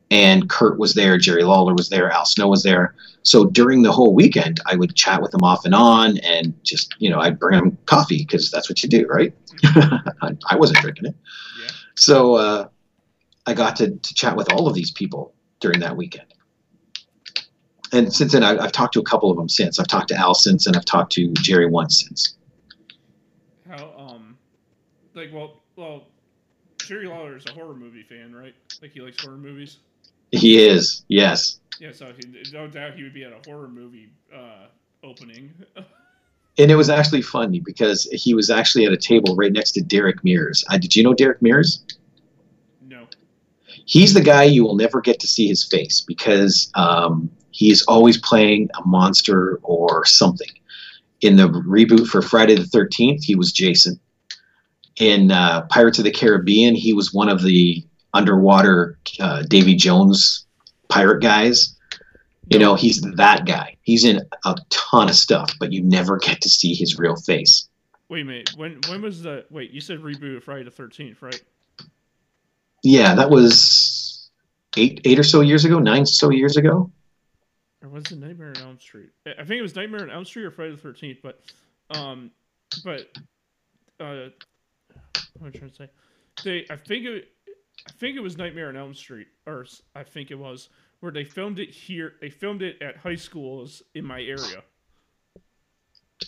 [0.09, 2.95] And Kurt was there, Jerry Lawler was there, Al Snow was there.
[3.23, 6.95] So during the whole weekend, I would chat with him off and on, and just
[6.99, 9.33] you know, I'd bring him coffee because that's what you do, right?
[9.63, 11.15] I, I wasn't drinking it.
[11.61, 11.71] Yeah.
[11.95, 12.67] So uh,
[13.45, 16.33] I got to, to chat with all of these people during that weekend.
[17.93, 19.79] And since then, I, I've talked to a couple of them since.
[19.79, 22.35] I've talked to Al since, and I've talked to Jerry once since.
[23.69, 24.37] How um,
[25.13, 26.07] like well well,
[26.77, 28.55] Jerry Lawler is a horror movie fan, right?
[28.81, 29.79] Like he likes horror movies.
[30.31, 31.59] He is, yes.
[31.79, 34.67] Yeah, so he, no doubt he would be at a horror movie uh,
[35.03, 35.53] opening.
[36.57, 39.81] And it was actually funny because he was actually at a table right next to
[39.81, 40.65] Derek Mears.
[40.69, 41.81] Uh, did you know Derek Mears?
[43.91, 48.17] He's the guy you will never get to see his face because um, he's always
[48.17, 50.47] playing a monster or something.
[51.19, 53.99] In the reboot for Friday the 13th, he was Jason.
[55.01, 60.45] In uh, Pirates of the Caribbean, he was one of the underwater uh, Davy Jones
[60.87, 61.75] pirate guys.
[62.47, 63.75] You know, he's that guy.
[63.81, 67.67] He's in a ton of stuff, but you never get to see his real face.
[68.07, 68.51] Wait a minute.
[68.55, 69.71] When when was the wait?
[69.71, 71.41] You said reboot Friday the Thirteenth, right?
[72.83, 74.29] Yeah, that was
[74.77, 76.91] eight eight or so years ago, nine so years ago.
[77.83, 79.09] Or was it Nightmare on Elm Street?
[79.25, 81.41] I think it was Nightmare on Elm Street or Friday the Thirteenth, but
[81.91, 82.31] um,
[82.83, 83.07] but
[83.99, 84.29] uh,
[85.37, 85.89] what am I trying to say?
[86.43, 87.29] They I think it
[87.87, 89.65] I think it was Nightmare on Elm Street, or
[89.95, 92.13] I think it was where they filmed it here.
[92.21, 94.63] They filmed it at high schools in my area.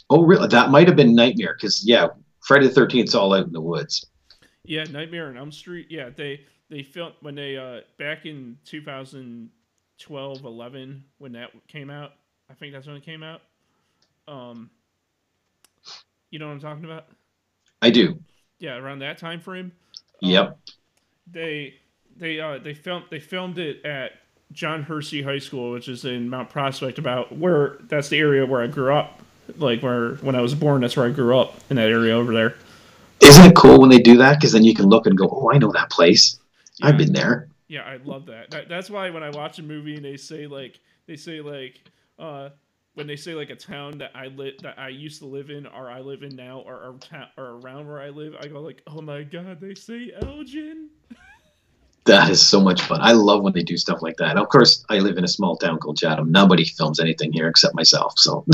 [0.10, 0.48] Oh, really?
[0.48, 2.08] That might have been Nightmare because yeah,
[2.42, 4.06] Friday the Thirteenth's all out in the woods.
[4.66, 5.88] Yeah, Nightmare on Elm Street.
[5.90, 12.12] Yeah, they they filmed when they uh back in 2012, 11 when that came out.
[12.50, 13.42] I think that's when it came out.
[14.28, 14.70] Um,
[16.30, 17.08] you know what I'm talking about?
[17.82, 18.18] I do.
[18.60, 19.72] Yeah, around that time frame.
[20.22, 20.58] Yep.
[21.30, 21.76] They
[22.16, 24.14] they uh they filmed they filmed it at
[24.54, 28.62] John Hersey High School, which is in Mount Prospect, about where that's the area where
[28.62, 29.20] I grew up.
[29.58, 32.34] Like where when I was born, that's where I grew up in that area over
[32.34, 32.56] there.
[33.24, 34.40] Isn't it cool when they do that?
[34.40, 36.38] Because then you can look and go, "Oh, I know that place.
[36.82, 38.52] I've been there." Yeah, I love that.
[38.52, 38.70] that.
[38.70, 41.82] That's why when I watch a movie and they say like they say like
[42.20, 42.50] uh
[42.96, 45.66] when they say like a town that I lit that I used to live in
[45.66, 48.62] or I live in now or or, ta- or around where I live, I go
[48.62, 50.90] like, oh my god, they say Elgin.
[52.06, 53.00] That is so much fun.
[53.02, 54.38] I love when they do stuff like that.
[54.38, 56.34] Of course, I live in a small town called Chatham.
[56.34, 58.16] Nobody films anything here except myself.
[58.18, 58.46] So,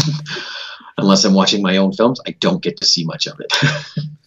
[1.00, 3.52] unless I'm watching my own films, I don't get to see much of it.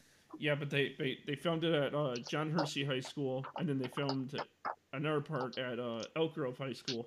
[0.42, 3.78] Yeah, but they they, they filmed it at uh, John Hersey High School, and then
[3.78, 4.36] they filmed
[4.92, 7.06] another part at uh, Elk Grove High School,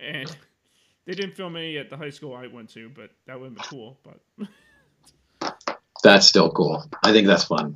[0.00, 0.34] and
[1.06, 3.54] they didn't film any at the high school I went to, but that would have
[3.56, 4.00] been cool.
[4.02, 4.48] But
[6.02, 6.82] that's still cool.
[7.04, 7.74] I think that's fun.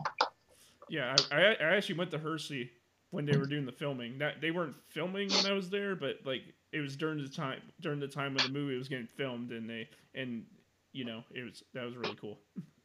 [0.89, 2.71] Yeah, I, I, I actually went to Hersey
[3.11, 4.17] when they were doing the filming.
[4.17, 7.61] That they weren't filming when I was there, but like it was during the time
[7.83, 10.47] during the time when the movie was getting filmed, and they and
[10.95, 12.39] you know it was that was really cool.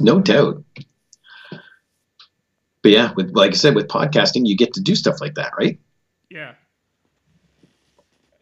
[0.00, 0.62] No doubt.
[2.82, 5.52] But yeah, with like I said, with podcasting, you get to do stuff like that,
[5.58, 5.78] right?
[6.30, 6.54] Yeah,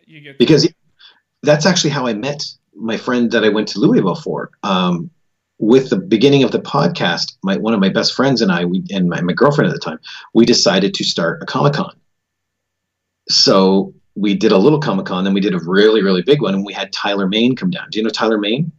[0.07, 0.69] you get because
[1.43, 2.45] that's actually how I met
[2.75, 4.51] my friend that I went to Louisville for.
[4.63, 5.11] Um,
[5.59, 8.85] with the beginning of the podcast, my one of my best friends and I, we,
[8.91, 9.99] and my, my girlfriend at the time,
[10.35, 11.97] we decided to start a Comic Con.
[13.29, 16.55] So we did a little Comic Con, then we did a really really big one,
[16.55, 17.89] and we had Tyler Mane come down.
[17.91, 18.71] Do you know Tyler Mane?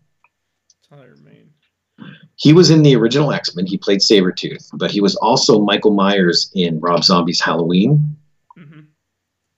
[2.37, 3.65] He was in the original X Men.
[3.65, 8.15] He played Sabretooth, but he was also Michael Myers in Rob Zombie's Halloween,
[8.55, 8.81] hmm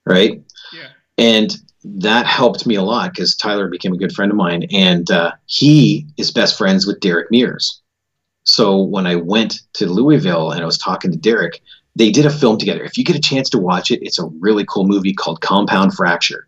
[0.05, 0.41] right?
[0.73, 0.88] Yeah.
[1.17, 5.09] And that helped me a lot because Tyler became a good friend of mine, and
[5.11, 7.82] uh, he is best friends with Derek Mears.
[8.43, 11.61] So when I went to Louisville and I was talking to Derek,
[11.95, 12.84] they did a film together.
[12.84, 15.93] If you get a chance to watch it, it's a really cool movie called Compound
[15.93, 16.47] Fracture,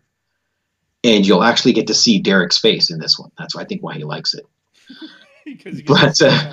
[1.04, 3.30] and you'll actually get to see Derek's face in this one.
[3.38, 4.46] That's why I think why he likes it.
[5.86, 6.52] but uh,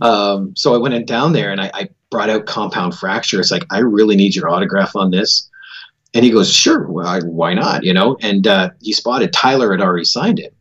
[0.00, 3.40] um, so I went down there and I, I brought out Compound Fracture.
[3.40, 5.48] It's like I really need your autograph on this
[6.14, 7.82] and he goes, sure, why, why not?
[7.82, 10.54] You know, and uh, he spotted Tyler had already signed it.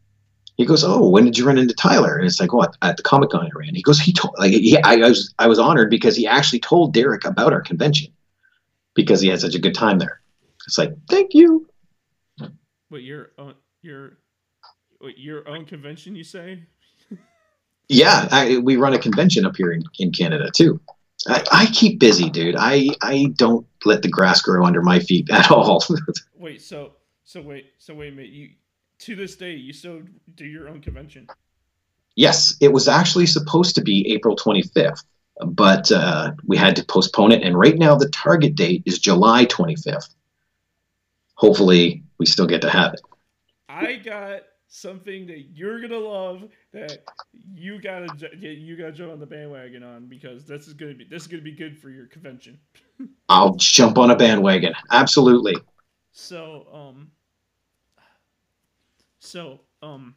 [0.58, 2.18] He goes, oh, when did you run into Tyler?
[2.18, 3.76] And it's like, oh, at the Comic Con I ran.
[3.76, 6.60] He goes, he told, like, he, I, I was, I was honored because he actually
[6.60, 8.12] told Derek about our convention
[8.96, 10.22] because he had such a good time there.
[10.66, 11.68] It's like, thank you.
[12.90, 14.18] What your own, your,
[15.00, 16.16] what, your own convention?
[16.16, 16.64] You say?
[17.90, 20.80] Yeah, I, we run a convention up here in, in Canada too.
[21.28, 22.56] I, I keep busy, dude.
[22.58, 25.84] I I don't let the grass grow under my feet at all.
[26.38, 28.32] wait, so so wait, so wait a minute.
[28.32, 28.50] You
[29.00, 30.02] to this day you still
[30.36, 31.28] do your own convention?
[32.16, 35.04] Yes, it was actually supposed to be April 25th,
[35.46, 37.42] but uh, we had to postpone it.
[37.42, 40.14] And right now the target date is July 25th.
[41.36, 43.02] Hopefully, we still get to have it.
[43.68, 47.04] I got something that you're gonna love that
[47.54, 48.08] you gotta
[48.42, 51.44] you gotta jump on the bandwagon on because this is gonna be this is gonna
[51.44, 52.58] be good for your convention.
[53.30, 54.74] I'll jump on a bandwagon.
[54.92, 55.56] Absolutely.
[56.12, 57.12] So um.
[59.20, 60.16] So um,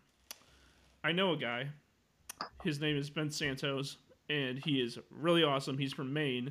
[1.05, 1.69] I know a guy.
[2.65, 3.99] His name is Ben Santos,
[4.29, 5.79] and he is really awesome.
[5.79, 6.51] He's from Maine,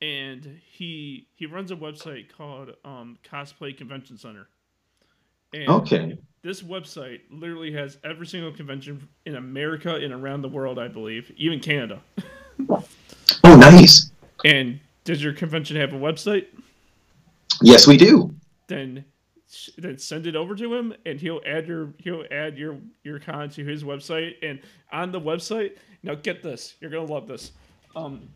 [0.00, 4.48] and he he runs a website called um, Cosplay Convention Center.
[5.54, 10.78] And okay this website literally has every single convention in America and around the world,
[10.78, 12.00] I believe, even Canada.
[12.68, 12.84] oh,
[13.44, 14.10] nice.
[14.44, 16.46] And does your convention have a website?
[17.62, 18.34] Yes, we do.
[18.66, 19.04] Then
[19.76, 23.50] then send it over to him and he'll add your he'll add your your con
[23.50, 24.58] to his website and
[24.92, 27.52] on the website now get this you're gonna love this
[27.94, 28.26] um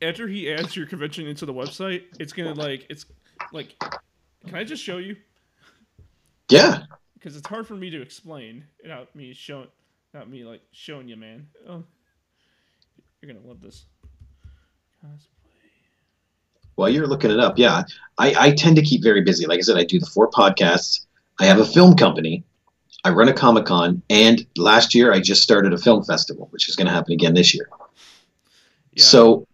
[0.00, 3.04] after he adds your convention into the website it's gonna like it's
[3.52, 3.78] like
[4.46, 5.14] can i just show you
[6.48, 6.84] yeah
[7.24, 9.68] because it's hard for me to explain without me showing,
[10.12, 11.46] not me like showing you, man.
[11.66, 11.82] Oh,
[13.22, 13.86] you're gonna love this.
[15.02, 15.28] Cosplay.
[16.74, 17.84] While you're looking it up, yeah,
[18.18, 19.46] I, I tend to keep very busy.
[19.46, 21.06] Like I said, I do the four podcasts.
[21.40, 22.44] I have a film company.
[23.04, 26.68] I run a comic con, and last year I just started a film festival, which
[26.68, 27.70] is going to happen again this year.
[28.92, 29.02] Yeah.
[29.02, 29.46] So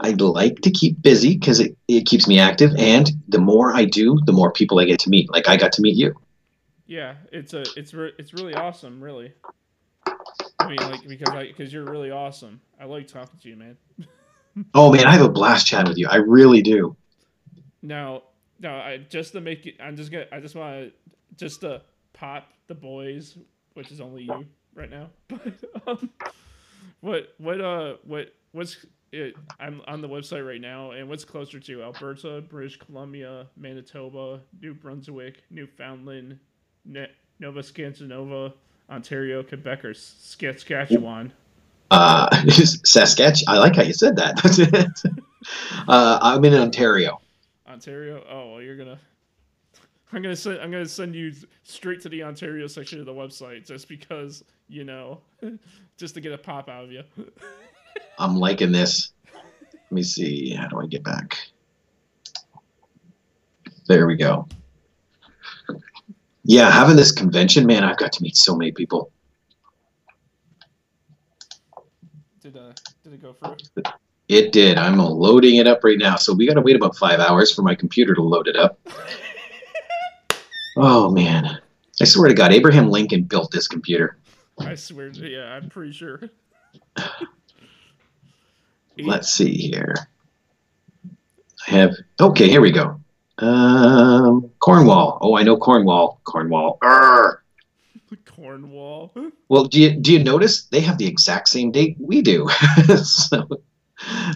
[0.00, 3.84] I like to keep busy because it, it keeps me active, and the more I
[3.84, 5.30] do, the more people I get to meet.
[5.30, 6.16] Like I got to meet you.
[6.86, 9.32] Yeah, it's a it's re- it's really awesome, really.
[10.58, 12.60] I mean, like because I because you're really awesome.
[12.80, 13.76] I like talking to you, man.
[14.74, 16.08] oh man, I have a blast chatting with you.
[16.08, 16.96] I really do.
[17.82, 18.22] Now,
[18.60, 20.92] now, I just to make it, I'm just gonna, I just want to
[21.36, 21.82] just to
[22.12, 23.36] pop the boys,
[23.74, 25.10] which is only you right now.
[25.28, 25.54] But
[25.86, 26.10] um,
[27.00, 31.60] what what uh what what's it, I'm on the website right now, and what's closer
[31.60, 36.38] to Alberta, British Columbia, Manitoba, New Brunswick, Newfoundland,
[36.84, 38.52] Nova Scotia,
[38.90, 41.32] Ontario, Quebec, or Saskatchewan?
[41.90, 43.56] Uh, Saskatchewan.
[43.56, 44.38] I like how you said that.
[45.88, 47.20] uh, I'm in Ontario.
[47.66, 48.24] Ontario.
[48.28, 48.98] Oh, well, you're gonna.
[50.12, 50.60] I'm gonna send.
[50.60, 51.32] I'm gonna send you
[51.62, 55.20] straight to the Ontario section of the website just because you know,
[55.96, 57.02] just to get a pop out of you.
[58.18, 59.12] I'm liking this.
[59.32, 60.50] Let me see.
[60.54, 61.38] How do I get back?
[63.86, 64.48] There we go
[66.44, 69.10] yeah, having this convention, man, I've got to meet so many people.
[72.40, 72.72] Did uh,
[73.02, 73.56] did it go through?
[74.28, 74.76] It did.
[74.76, 77.62] I'm loading it up right now, so we got to wait about five hours for
[77.62, 78.78] my computer to load it up.
[80.76, 81.60] oh man,
[82.00, 84.18] I swear to God, Abraham Lincoln built this computer.
[84.58, 86.20] I swear, to, yeah, I'm pretty sure.
[88.98, 89.94] Let's see here.
[91.66, 92.48] I have okay.
[92.48, 93.00] Here we go.
[93.38, 95.18] Um, Cornwall.
[95.20, 96.20] Oh, I know Cornwall.
[96.24, 96.78] Cornwall.
[96.82, 97.38] Urgh.
[98.26, 99.12] Cornwall.
[99.48, 102.48] Well, do you do you notice they have the exact same date we do?
[103.04, 103.48] so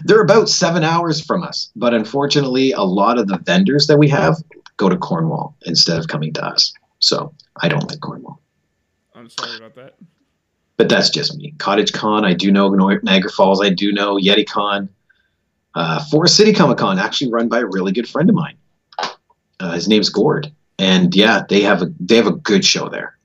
[0.05, 4.09] they're about seven hours from us, but unfortunately, a lot of the vendors that we
[4.09, 4.35] have
[4.77, 6.73] go to Cornwall instead of coming to us.
[6.99, 8.41] So I don't like Cornwall.
[9.13, 9.95] I'm sorry about that.
[10.77, 11.53] But that's just me.
[11.57, 14.89] Cottage Con, I do know Niagara Falls, I do know Yeti Con.
[15.75, 18.55] Uh, Forest City Comic Con, actually run by a really good friend of mine.
[19.59, 23.17] Uh, his name's Gord, and yeah, they have a they have a good show there.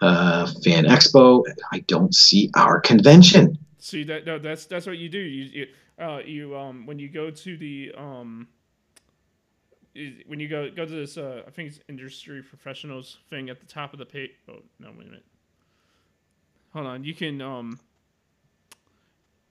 [0.00, 1.44] Uh, Fan Expo.
[1.72, 3.58] I don't see our convention.
[3.78, 4.26] See that?
[4.26, 5.18] No, that's that's what you do.
[5.18, 5.66] You you,
[6.04, 8.48] uh, you um when you go to the um
[10.26, 13.66] when you go go to this, uh, I think it's industry professionals thing at the
[13.66, 14.30] top of the page.
[14.48, 15.24] Oh no, wait a minute.
[16.72, 17.04] Hold on.
[17.04, 17.78] You can um.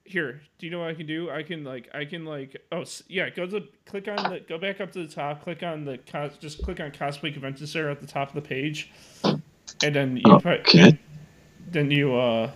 [0.04, 1.30] Here, do you know what I can do?
[1.30, 4.80] I can like I can like oh yeah, go to click on the go back
[4.80, 8.00] up to the top, click on the cos, just click on cosplay convention center at
[8.00, 8.90] the top of the page,
[9.24, 10.98] and then you put Okay.
[11.70, 12.50] then you uh.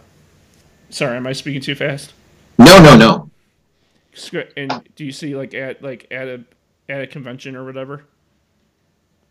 [0.90, 2.12] Sorry, am I speaking too fast?
[2.58, 3.30] No, no, no.
[4.56, 6.44] And do you see like at like at a
[6.88, 8.04] at a convention or whatever?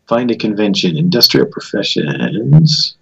[0.07, 2.97] Find a convention, industrial professions.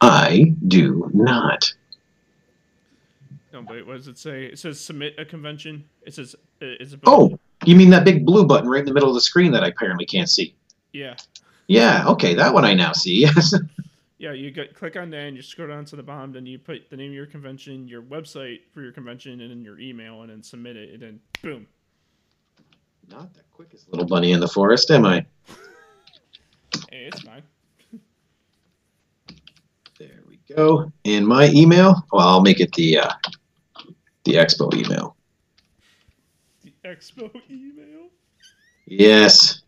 [0.00, 1.72] I do not.
[3.54, 4.46] No, wait, what does it say?
[4.46, 5.84] It says submit a convention.
[6.02, 8.92] It says uh, it's a Oh, you mean that big blue button right in the
[8.92, 10.56] middle of the screen that I apparently can't see?
[10.92, 11.14] yeah,
[11.68, 13.20] Yeah, okay, that one I now see.
[13.20, 13.54] Yes.
[14.18, 14.32] yeah.
[14.32, 16.32] You get, click on that and you scroll down to the bottom.
[16.32, 19.62] Then you put the name of your convention, your website for your convention, and then
[19.62, 20.94] your email, and then submit it.
[20.94, 21.66] And then boom.
[23.08, 25.24] Not the quickest little bunny in the forest, am I?
[26.90, 27.42] Hey, it's fine.
[29.98, 30.92] There we go.
[31.04, 33.12] And my email, well, I'll make it the uh,
[34.24, 35.16] the expo email.
[36.62, 38.08] The expo email.
[38.86, 39.62] Yes.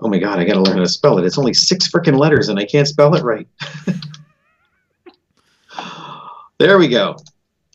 [0.00, 1.24] Oh my god, I gotta learn how to spell it.
[1.24, 3.46] It's only six freaking letters and I can't spell it right.
[6.58, 7.16] there we go.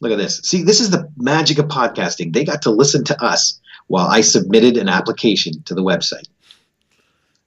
[0.01, 0.39] Look at this.
[0.39, 2.33] See, this is the magic of podcasting.
[2.33, 6.27] They got to listen to us while I submitted an application to the website.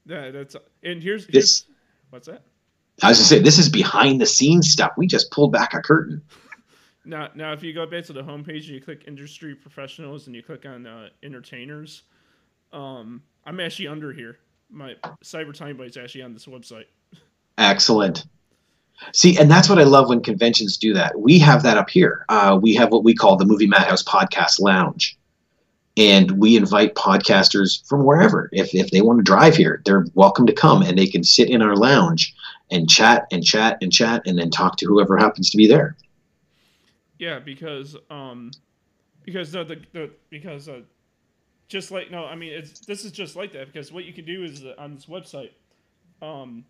[0.07, 1.65] Yeah, that's and here's, here's This
[2.11, 2.43] what's that?
[3.03, 4.93] I was gonna say this is behind the scenes stuff.
[4.97, 6.23] We just pulled back a curtain.
[7.09, 10.37] Now, now, if you go back to the homepage and you click industry professionals and
[10.37, 12.03] you click on uh, entertainers,
[12.71, 14.39] um, I'm actually under here.
[14.71, 14.95] My
[15.25, 16.85] Cyber Time Bite's actually on this website.
[17.57, 18.27] Excellent.
[19.15, 21.19] See, and that's what I love when conventions do that.
[21.19, 22.27] We have that up here.
[22.29, 25.17] Uh, we have what we call the Movie Madhouse Podcast Lounge.
[25.97, 28.51] And we invite podcasters from wherever.
[28.53, 31.49] If, if they want to drive here, they're welcome to come and they can sit
[31.49, 32.35] in our lounge
[32.71, 35.97] and chat and chat and chat and then talk to whoever happens to be there.
[37.19, 38.51] Yeah, because um,
[39.25, 40.83] because the the, the because uh,
[41.69, 44.25] just like no, I mean it's this is just like that because what you can
[44.25, 45.51] do is uh, on this website,
[46.23, 46.65] um,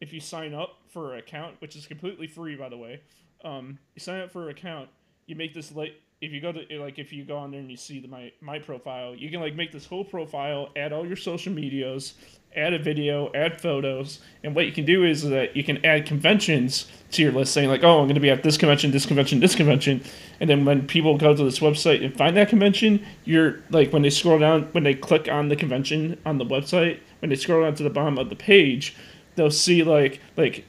[0.00, 3.00] if you sign up for an account, which is completely free by the way,
[3.44, 4.88] um, you sign up for an account,
[5.26, 7.68] you make this like if you go to like if you go on there and
[7.68, 11.04] you see the, my my profile, you can like make this whole profile, add all
[11.04, 12.14] your social medias,
[12.54, 16.06] add a video, add photos, and what you can do is that you can add
[16.06, 19.04] conventions to your list, saying like, oh, I'm going to be at this convention, this
[19.04, 20.00] convention, this convention,
[20.38, 24.02] and then when people go to this website and find that convention, you're like when
[24.02, 27.64] they scroll down, when they click on the convention on the website, when they scroll
[27.64, 28.94] down to the bottom of the page,
[29.34, 30.64] they'll see like like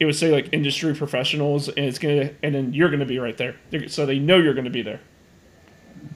[0.00, 3.36] it would say like industry professionals, and it's gonna, and then you're gonna be right
[3.36, 3.54] there,
[3.86, 5.00] so they know you're gonna be there.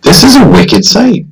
[0.00, 1.26] This is a wicked site.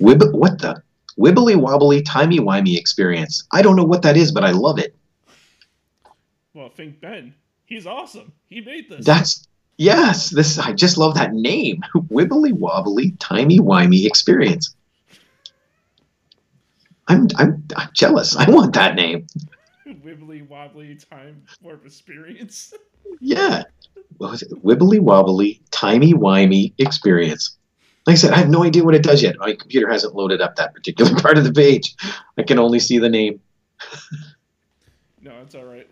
[0.00, 0.82] Wib- what the?
[1.18, 3.46] Wibbly wobbly, timey wimey experience.
[3.52, 4.94] I don't know what that is, but I love it.
[6.54, 7.34] Well, think Ben,
[7.64, 8.32] he's awesome.
[8.48, 9.04] He made this.
[9.04, 10.30] That's yes.
[10.30, 11.82] This I just love that name.
[11.94, 14.74] Wibbly wobbly, timey wimey experience.
[17.08, 18.36] I'm I'm I'm jealous.
[18.36, 19.26] I want that name.
[20.04, 22.74] Wibbly wobbly time warp experience.
[23.20, 23.62] Yeah.
[24.18, 24.64] What was it?
[24.64, 27.56] Wibbly wobbly, timey wimey experience.
[28.06, 29.36] Like I said, I have no idea what it does yet.
[29.38, 31.94] My computer hasn't loaded up that particular part of the page.
[32.38, 33.40] I can only see the name.
[35.20, 35.88] no, it's all right.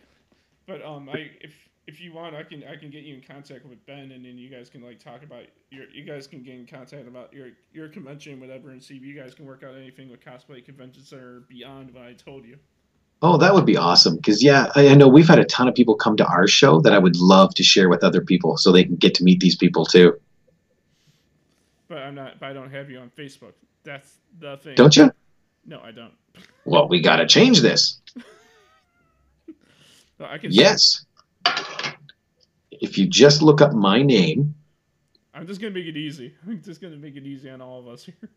[0.66, 1.53] But um, I if
[1.86, 4.38] if you want, I can I can get you in contact with Ben, and then
[4.38, 7.49] you guys can like talk about your you guys can get in contact about your
[7.72, 11.11] your convention, whatever, and see if you guys can work out anything with cosplay conventions
[11.11, 12.59] that are beyond what I told you.
[13.27, 14.16] Oh, that would be awesome.
[14.16, 16.83] Because yeah, I, I know we've had a ton of people come to our show
[16.83, 19.41] that I would love to share with other people, so they can get to meet
[19.41, 20.20] these people too.
[21.89, 22.39] But I'm not.
[22.39, 23.53] But I don't have you on Facebook.
[23.83, 24.75] That's the thing.
[24.75, 25.11] Don't you?
[25.64, 26.12] No, I don't.
[26.66, 27.99] Well, we got to change this.
[30.20, 30.53] No, I can.
[30.53, 31.07] Yes.
[32.70, 34.55] If you just look up my name,
[35.35, 36.35] I'm just gonna make it easy.
[36.47, 38.31] I'm just gonna make it easy on all of us here.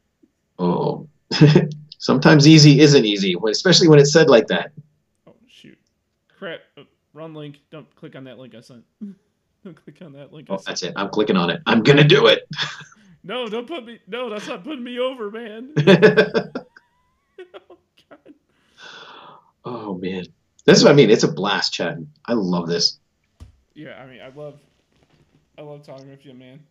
[0.58, 1.08] oh,
[2.08, 4.72] sometimes easy isn't easy, especially when it's said like that.
[5.28, 5.78] Oh shoot!
[6.40, 6.62] Crap!
[6.78, 6.84] Uh,
[7.14, 7.60] wrong link.
[7.70, 8.86] Don't click on that link I sent.
[9.64, 10.50] don't click on that link.
[10.50, 10.94] I Oh, that's it.
[10.96, 11.62] I'm clicking on it.
[11.66, 12.48] I'm gonna do it.
[13.24, 14.00] No, don't put me.
[14.08, 15.74] No, that's not putting me over, man.
[15.80, 16.08] oh
[18.10, 18.34] God.
[19.66, 20.24] oh man,
[20.64, 21.10] that's what I mean.
[21.10, 22.10] It's a blast chatting.
[22.26, 23.00] I love this.
[23.74, 24.62] Yeah, I mean, I love,
[25.58, 26.62] I love talking with you, man.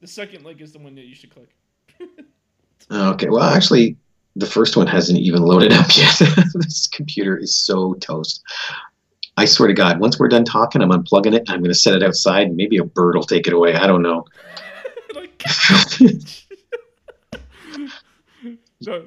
[0.00, 1.50] The second link is the one that you should click.
[2.90, 3.98] Okay, well, actually,
[4.38, 6.18] the first one hasn't even loaded up yet.
[6.54, 8.42] this computer is so toast.
[9.36, 11.94] I swear to God, once we're done talking, I'm unplugging it I'm going to set
[11.94, 13.74] it outside and maybe a bird will take it away.
[13.74, 14.24] I don't know.
[16.00, 16.46] it's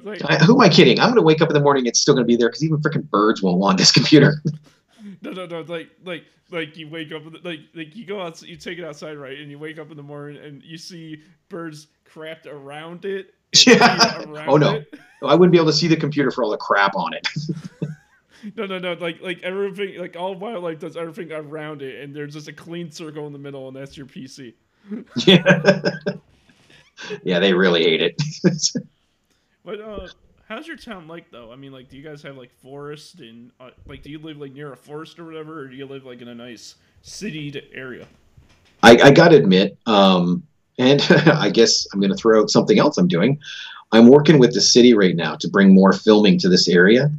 [0.04, 0.98] like, I, who am I kidding?
[1.00, 1.86] I'm gonna wake up in the morning.
[1.86, 4.42] It's still gonna be there because even freaking birds won't want this computer.
[5.20, 5.60] no, no, no.
[5.62, 9.16] Like, like, like you wake up, like, like you go out, you take it outside,
[9.16, 9.38] right?
[9.38, 13.34] And you wake up in the morning and you see birds crapped around it.
[13.66, 14.18] Yeah.
[14.48, 14.74] Oh, no.
[14.74, 14.94] it.
[15.22, 17.28] I wouldn't be able to see the computer for all the crap on it.
[18.56, 18.94] No, no, no.
[18.94, 22.90] Like, like everything, like all wildlife does everything around it, and there's just a clean
[22.90, 24.54] circle in the middle, and that's your PC.
[25.26, 25.60] yeah.
[27.22, 28.20] yeah, they really hate it.
[29.64, 30.08] But uh,
[30.48, 31.52] how's your town like though?
[31.52, 34.38] I mean, like, do you guys have like forest and uh, like, do you live
[34.38, 36.74] like near a forest or whatever, or do you live like in a nice
[37.04, 38.06] citied area?
[38.82, 40.42] I, I got to admit, um,
[40.78, 43.38] and I guess I'm going to throw out something else I'm doing.
[43.92, 47.10] I'm working with the city right now to bring more filming to this area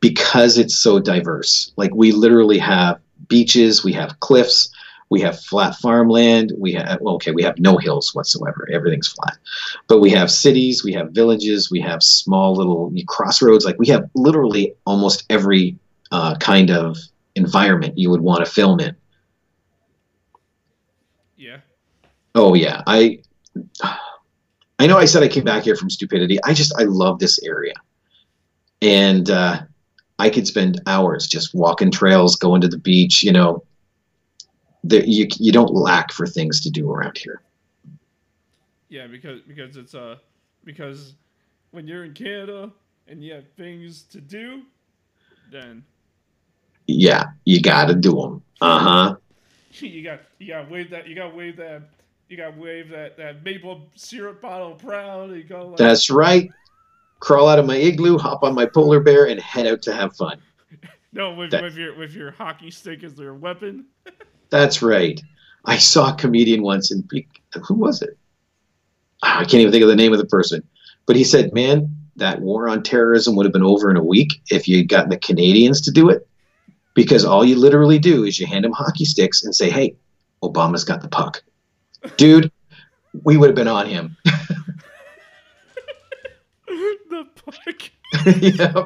[0.00, 1.72] because it's so diverse.
[1.76, 2.98] Like we literally have
[3.28, 4.70] beaches, we have cliffs,
[5.10, 8.66] we have flat farmland, we have well, okay, we have no hills whatsoever.
[8.72, 9.36] Everything's flat.
[9.86, 13.66] But we have cities, we have villages, we have small little crossroads.
[13.66, 15.76] Like we have literally almost every
[16.12, 16.96] uh, kind of
[17.34, 18.96] environment you would want to film in.
[21.36, 21.58] Yeah.
[22.34, 23.18] Oh yeah, I
[24.78, 26.38] I know I said I came back here from stupidity.
[26.44, 27.74] I just I love this area,
[28.82, 29.60] and uh,
[30.18, 33.22] I could spend hours just walking trails, going to the beach.
[33.22, 33.64] You know,
[34.84, 37.42] there, you you don't lack for things to do around here.
[38.88, 40.16] Yeah, because because it's uh
[40.64, 41.14] because
[41.70, 42.72] when you're in Canada
[43.08, 44.62] and you have things to do,
[45.50, 45.84] then
[46.86, 48.42] Yeah, you got to do them.
[48.60, 49.16] Uh huh.
[49.80, 51.82] you got you got wave that you got wave that
[52.32, 55.30] you got to wave that that maple syrup bottle proud.
[55.32, 56.50] You go like, That's right.
[57.20, 60.16] Crawl out of my igloo, hop on my polar bear, and head out to have
[60.16, 60.40] fun.
[61.12, 63.84] no with, that- with your with your hockey stick as their weapon.
[64.50, 65.20] That's right.
[65.64, 67.08] I saw a comedian once, and
[67.68, 68.18] who was it?
[69.22, 70.62] Ah, I can't even think of the name of the person,
[71.06, 74.40] but he said, "Man, that war on terrorism would have been over in a week
[74.50, 76.26] if you had gotten the Canadians to do it,
[76.94, 79.94] because all you literally do is you hand them hockey sticks and say, "Hey,
[80.42, 81.42] Obama's got the puck,
[82.16, 82.50] dude."
[83.24, 84.16] We would have been on him.
[86.66, 87.90] the puck.
[88.42, 88.84] yeah.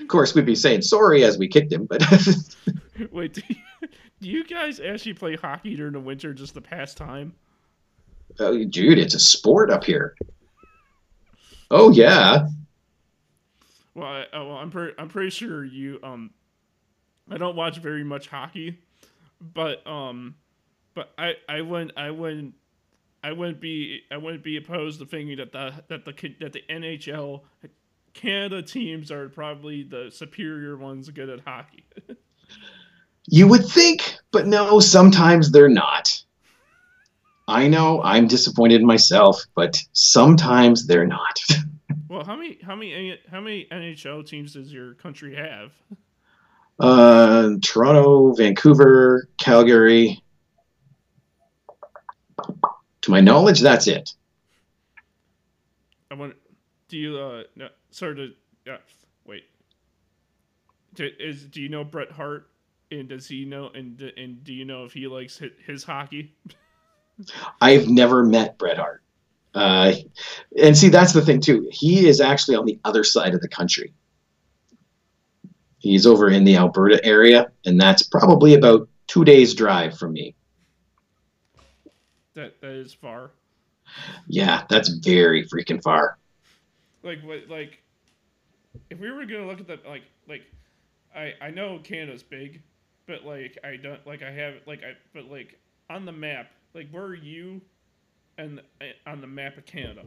[0.00, 2.02] Of course, we'd be saying sorry as we kicked him, but
[3.12, 3.56] Wait, do you,
[4.20, 7.34] do you guys actually play hockey during the winter just to pass time?
[8.38, 10.14] oh, dude, it's a sport up here.
[11.70, 12.48] Oh yeah,
[13.94, 16.30] Well, I, oh, well, I'm pretty I'm pretty sure you um
[17.30, 18.78] I don't watch very much hockey,
[19.40, 20.34] but um
[21.00, 22.52] but I I wouldn't I wouldn't
[23.24, 26.62] I wouldn't be I wouldn't be opposed to thinking that the that the that the
[26.68, 27.40] NHL
[28.12, 31.84] Canada teams are probably the superior ones good at hockey.
[33.32, 36.20] You would think, but no, sometimes they're not.
[37.46, 41.40] I know I'm disappointed myself, but sometimes they're not.
[42.08, 45.70] well, how many how many how many NHL teams does your country have?
[46.80, 50.20] uh, Toronto, Vancouver, Calgary.
[53.10, 54.14] To my knowledge, that's it.
[56.12, 56.34] I want.
[56.88, 58.30] Do you uh no, sorry to
[58.64, 58.76] yeah
[59.26, 59.42] wait.
[60.94, 62.50] Do, is do you know Bret Hart
[62.92, 66.36] and does he know and and do you know if he likes his, his hockey?
[67.60, 69.02] I've never met Bret Hart.
[69.54, 69.94] Uh,
[70.62, 71.68] and see, that's the thing too.
[71.72, 73.92] He is actually on the other side of the country.
[75.78, 80.36] He's over in the Alberta area, and that's probably about two days' drive from me.
[82.34, 83.32] That that is far.
[84.28, 86.18] Yeah, that's very freaking far.
[87.02, 87.82] Like what like
[88.90, 90.42] if we were gonna look at that like like
[91.14, 92.62] I I know Canada's big,
[93.06, 95.58] but like I don't like I have like I but like
[95.88, 97.60] on the map like where are you
[98.38, 100.02] and eh, on the map of Canada?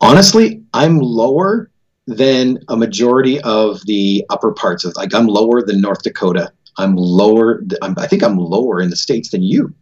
[0.00, 1.70] Honestly, I'm lower
[2.06, 6.52] than a majority of the upper parts of like I'm lower than North Dakota.
[6.78, 7.62] I'm lower.
[7.82, 9.74] I'm, I think I'm lower in the states than you.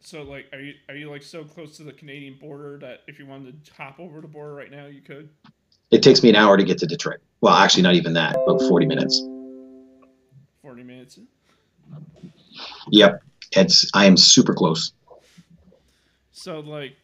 [0.00, 3.18] So like, are you are you like so close to the Canadian border that if
[3.18, 5.28] you wanted to hop over the border right now, you could?
[5.90, 7.18] It takes me an hour to get to Detroit.
[7.40, 8.36] Well, actually, not even that.
[8.46, 9.22] but 40 minutes.
[10.62, 11.18] Forty minutes.
[12.90, 13.22] Yep.
[13.52, 13.90] It's.
[13.94, 14.92] I am super close.
[16.32, 16.96] So like,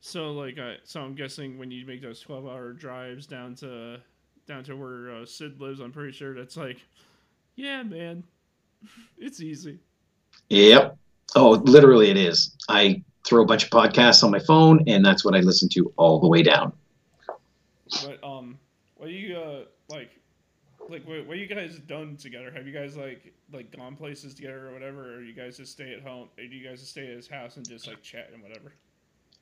[0.00, 3.98] so like, uh, so I'm guessing when you make those twelve-hour drives down to
[4.46, 6.78] down to where uh, Sid lives, I'm pretty sure that's like,
[7.56, 8.22] yeah, man,
[9.18, 9.78] it's easy.
[10.48, 10.96] Yep.
[11.34, 12.56] Oh, literally, it is.
[12.68, 15.92] I throw a bunch of podcasts on my phone, and that's what I listen to
[15.96, 16.72] all the way down.
[18.02, 18.58] But um,
[18.96, 20.10] what do you uh like?
[20.88, 22.50] Like what, what you guys done together?
[22.50, 25.92] Have you guys like like gone places together or whatever, or you guys just stay
[25.92, 26.28] at home?
[26.38, 28.72] Or do you guys just stay at his house and just like chat and whatever?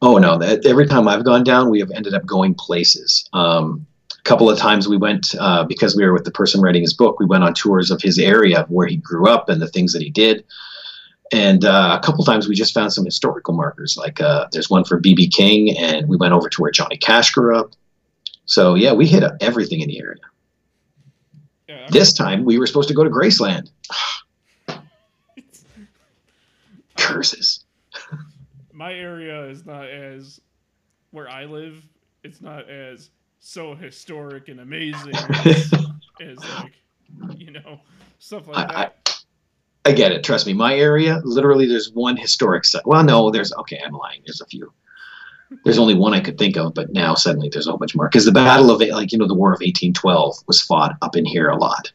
[0.03, 0.39] Oh no!
[0.39, 3.29] That, every time I've gone down, we have ended up going places.
[3.33, 6.83] Um, a couple of times we went uh, because we were with the person writing
[6.83, 7.21] his book.
[7.21, 10.03] We went on tours of his area where he grew up and the things that
[10.03, 10.45] he did.
[11.33, 13.97] And uh, a couple times we just found some historical markers.
[13.97, 17.33] Like uh, there's one for BB King, and we went over to where Johnny Cash
[17.33, 17.73] grew up.
[18.45, 20.21] So yeah, we hit everything in the area.
[21.69, 23.71] Yeah, This time we were supposed to go to Graceland.
[26.97, 27.65] Curses.
[28.73, 30.41] my area is not as
[31.11, 31.85] where I live.
[32.23, 33.11] It's not as
[33.41, 35.15] so historic and amazing
[35.45, 35.73] as,
[36.21, 36.73] as like
[37.37, 37.81] you know
[38.19, 38.97] stuff like I, that.
[39.06, 39.06] I
[39.93, 40.25] get it.
[40.25, 40.53] Trust me.
[40.53, 42.87] My area, literally, there's one historic site.
[42.87, 43.81] Well, no, there's okay.
[43.85, 44.23] I'm lying.
[44.25, 44.73] There's a few.
[45.65, 48.09] There's only one I could think of, but now suddenly there's a whole bunch more.
[48.09, 51.25] Because the Battle of, like you know, the War of 1812 was fought up in
[51.25, 51.93] here a lot,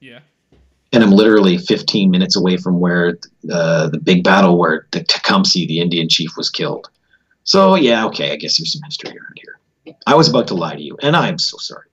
[0.00, 0.20] yeah,
[0.92, 3.18] and I'm literally 15 minutes away from where
[3.50, 6.90] uh, the big battle where the Tecumseh, the Indian chief, was killed.
[7.44, 8.32] So yeah, okay.
[8.32, 9.94] I guess there's some history around here.
[10.06, 11.86] I was about to lie to you, and I'm so sorry.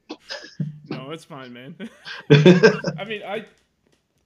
[0.89, 1.75] no, it's fine, man.
[2.29, 3.45] I mean, I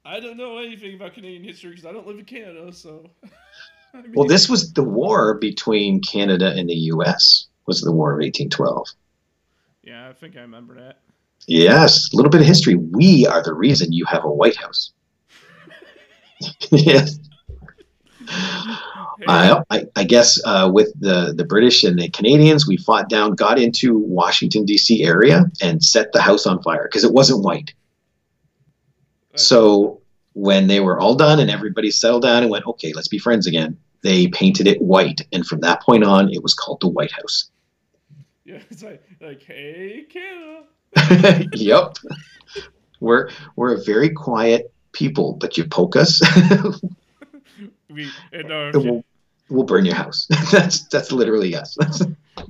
[0.03, 3.09] I don't know anything about Canadian history because I don't live in Canada, so.
[3.93, 7.47] I mean, Well, this was the war between Canada and the U.S.
[7.67, 8.87] Was the War of 1812?
[9.83, 10.99] Yeah, I think I remember that.
[11.47, 12.75] Yes, a little bit of history.
[12.75, 14.91] We are the reason you have a White House.
[16.71, 17.19] yes,
[19.21, 23.09] Hey, I, I, I guess uh, with the the British and the Canadians, we fought
[23.09, 25.03] down, got into Washington D.C.
[25.03, 27.73] area, and set the house on fire because it wasn't white.
[29.41, 30.01] So
[30.33, 33.47] when they were all done and everybody settled down and went, okay, let's be friends
[33.47, 37.11] again, they painted it white, and from that point on, it was called the White
[37.11, 37.49] House.
[38.45, 41.49] yeah, it's like like hey Canada.
[41.53, 41.95] yep.
[42.99, 46.21] We're we're a very quiet people, but you poke us,
[47.89, 49.03] We and no, if and you, we'll,
[49.49, 50.27] we'll burn your house.
[50.51, 51.77] that's that's literally us.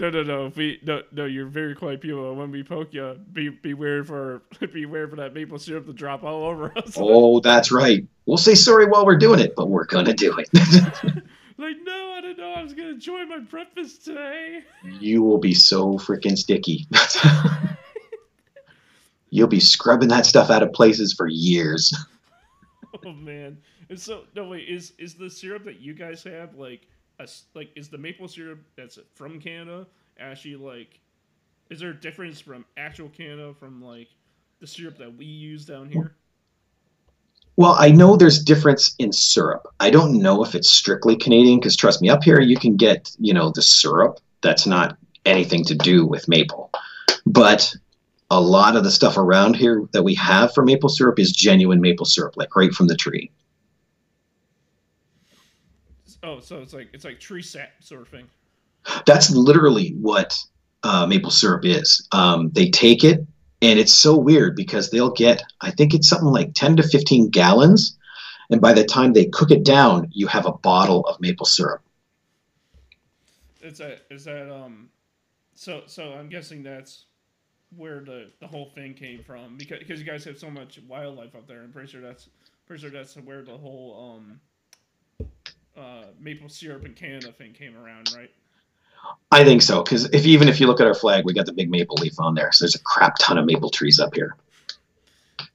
[0.02, 0.46] No, no, no.
[0.48, 2.34] If we no, no, you're very quiet people.
[2.36, 4.42] When we poke you, be beware for
[4.74, 6.96] beware for that maple syrup to drop all over us.
[6.98, 8.04] oh, that's right.
[8.26, 10.50] We'll say sorry while we're doing it, but we're gonna do it.
[11.58, 14.64] like no, I didn't know I was gonna enjoy my breakfast today.
[15.00, 16.88] you will be so freaking sticky.
[19.30, 21.96] You'll be scrubbing that stuff out of places for years.
[23.06, 23.58] Oh man.
[23.90, 26.88] And so no wait, is is the syrup that you guys have like
[27.22, 29.88] a like is the maple syrup that's from Canada
[30.20, 31.00] actually like
[31.70, 34.10] is there a difference from actual Canada from like
[34.60, 36.16] the syrup that we use down here?
[37.56, 39.68] Well, I know there's difference in syrup.
[39.80, 43.12] I don't know if it's strictly Canadian because trust me, up here you can get,
[43.20, 46.72] you know, the syrup that's not anything to do with maple.
[47.26, 47.74] But
[48.30, 51.82] a lot of the stuff around here that we have for maple syrup is genuine
[51.82, 53.32] maple syrup, like right from the tree.
[56.24, 58.28] Oh, so it's like it's like tree sap sort of thing.
[59.06, 60.38] That's literally what
[60.84, 62.08] uh, maple syrup is.
[62.12, 63.26] Um, they take it,
[63.62, 67.30] and it's so weird because they'll get, I think it's something like 10 to 15
[67.30, 67.98] gallons.
[68.50, 71.82] And by the time they cook it down, you have a bottle of maple syrup.
[73.62, 74.90] It's a is that um
[75.54, 77.06] so so I'm guessing that's
[77.78, 81.36] where the the whole thing came from because because you guys have so much wildlife
[81.36, 81.62] up there.
[81.62, 82.28] I'm pretty sure that's
[82.66, 84.42] pretty sure that's where the whole um
[85.82, 88.32] uh maple syrup in Canada thing came around, right?
[89.32, 91.54] I think so, because if even if you look at our flag, we got the
[91.54, 92.52] big maple leaf on there.
[92.52, 94.36] So there's a crap ton of maple trees up here.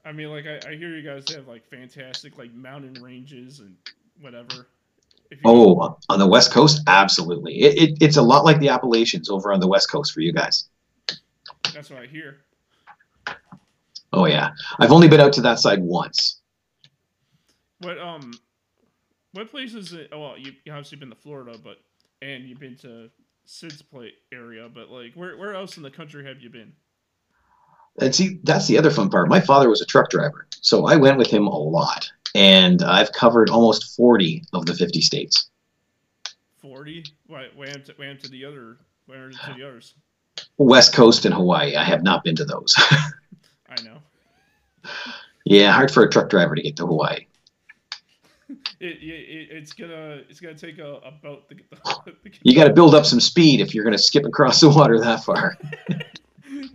[0.05, 3.77] I mean, like I, I hear you guys have like fantastic like mountain ranges and
[4.21, 4.69] whatever.
[5.45, 7.61] Oh, on the west coast, absolutely.
[7.61, 10.33] It, it, it's a lot like the Appalachians over on the west coast for you
[10.33, 10.69] guys.
[11.75, 12.39] that's what I hear.
[14.13, 16.41] Oh yeah, I've only been out to that side once.
[17.81, 18.33] What um,
[19.37, 19.95] what places?
[20.13, 21.79] Oh, well, you you obviously been to Florida, but
[22.23, 23.11] and you've been to
[23.45, 26.73] Sid's play area, but like where where else in the country have you been?
[28.01, 29.29] And see, that's the other fun part.
[29.29, 33.13] My father was a truck driver, so I went with him a lot, and I've
[33.13, 35.49] covered almost 40 of the 50 states.
[36.59, 37.05] Forty?
[37.27, 39.95] Why wham to wham to the other wham to the others?
[40.59, 41.77] West Coast and Hawaii.
[41.77, 42.75] I have not been to those.
[43.69, 43.99] I know.
[45.45, 47.27] yeah, hard for a truck driver to get to Hawaii.
[48.79, 51.77] It, it, it it's gonna it's gonna take a, a boat to get the.
[52.05, 54.61] to get You got to build up some speed if you're going to skip across
[54.61, 55.57] the water that far.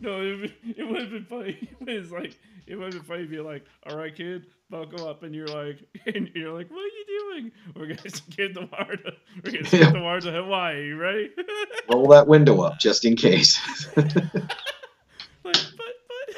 [0.02, 1.70] No, it, it would have been funny.
[1.88, 5.24] It's like it would have been funny if you're like, "All right, kid, buckle up,"
[5.24, 7.52] and you're like, and you're like, "What are you doing?
[7.76, 8.97] We're gonna skip the water.
[8.97, 9.12] To,
[9.43, 11.30] we're gonna skip the water to Hawaii, right?"
[11.91, 13.60] Roll that window up just in case.
[13.95, 14.34] like, but
[15.43, 16.36] but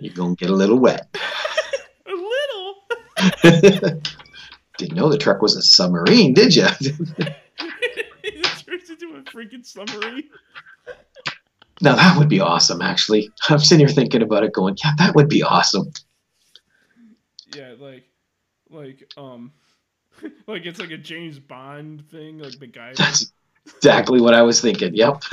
[0.00, 1.08] You're going to get a little wet.
[4.78, 6.66] Didn't know the truck was a submarine, did you?
[8.22, 10.30] It turns into a freaking submarine.
[11.80, 12.82] Now that would be awesome.
[12.82, 15.92] Actually, I'm sitting here thinking about it, going, "Yeah, that would be awesome."
[17.54, 18.04] Yeah, like,
[18.70, 19.52] like, um,
[20.46, 22.94] like it's like a James Bond thing, like the guy.
[22.96, 23.32] That's
[23.66, 24.94] exactly what I was thinking.
[24.94, 25.22] Yep.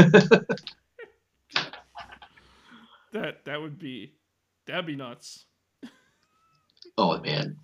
[3.13, 4.13] that that would be,
[4.65, 5.45] that'd be nuts.
[6.97, 7.57] oh man,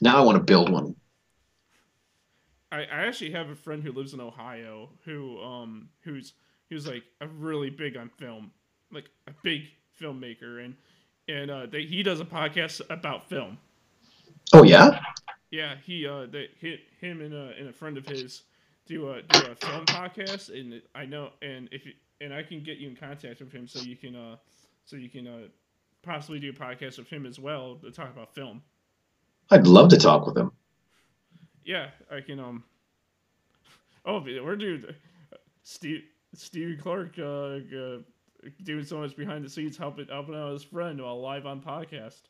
[0.00, 0.94] now I want to build one.
[2.72, 6.34] I, I actually have a friend who lives in Ohio who um who's
[6.68, 8.50] who's like a really big on film,
[8.92, 9.62] like a big
[10.00, 10.74] filmmaker, and
[11.28, 13.58] and uh, they, he does a podcast about film.
[14.52, 15.00] Oh yeah.
[15.50, 18.42] Yeah, he uh they hit him and a and a friend of his
[18.86, 22.62] do a do a film podcast, and I know and if you, and I can
[22.62, 24.36] get you in contact with him so you can uh
[24.84, 25.48] so you can uh
[26.02, 28.62] possibly do a podcast with him as well to talk about film.
[29.50, 30.52] I'd love to talk with him.
[31.64, 32.64] Yeah, I can um.
[34.04, 34.84] Oh, we're doing
[35.62, 37.98] Steve Stevie Clark uh, uh,
[38.62, 42.22] doing so much behind the scenes, helping helping out his friend while live on podcast.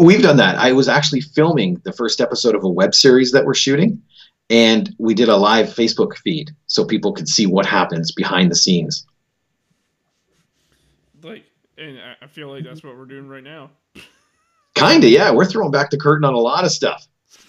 [0.00, 0.56] We've done that.
[0.56, 4.02] I was actually filming the first episode of a web series that we're shooting,
[4.50, 8.56] and we did a live Facebook feed so people could see what happens behind the
[8.56, 9.06] scenes.
[11.22, 11.44] Like,
[11.76, 13.70] and I feel like that's what we're doing right now.
[14.78, 15.30] Kinda, yeah.
[15.30, 17.06] We're throwing back the curtain on a lot of stuff.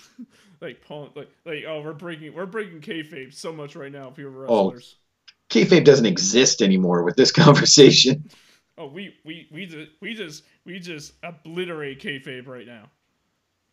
[0.61, 4.09] like pulling, like, like, oh, we're breaking, we're breaking kayfabe so much right now.
[4.09, 4.95] If you're wrestlers.
[4.97, 8.29] Oh, kayfabe doesn't exist anymore with this conversation.
[8.77, 12.89] Oh, we we we just we just we just obliterate kayfabe right now.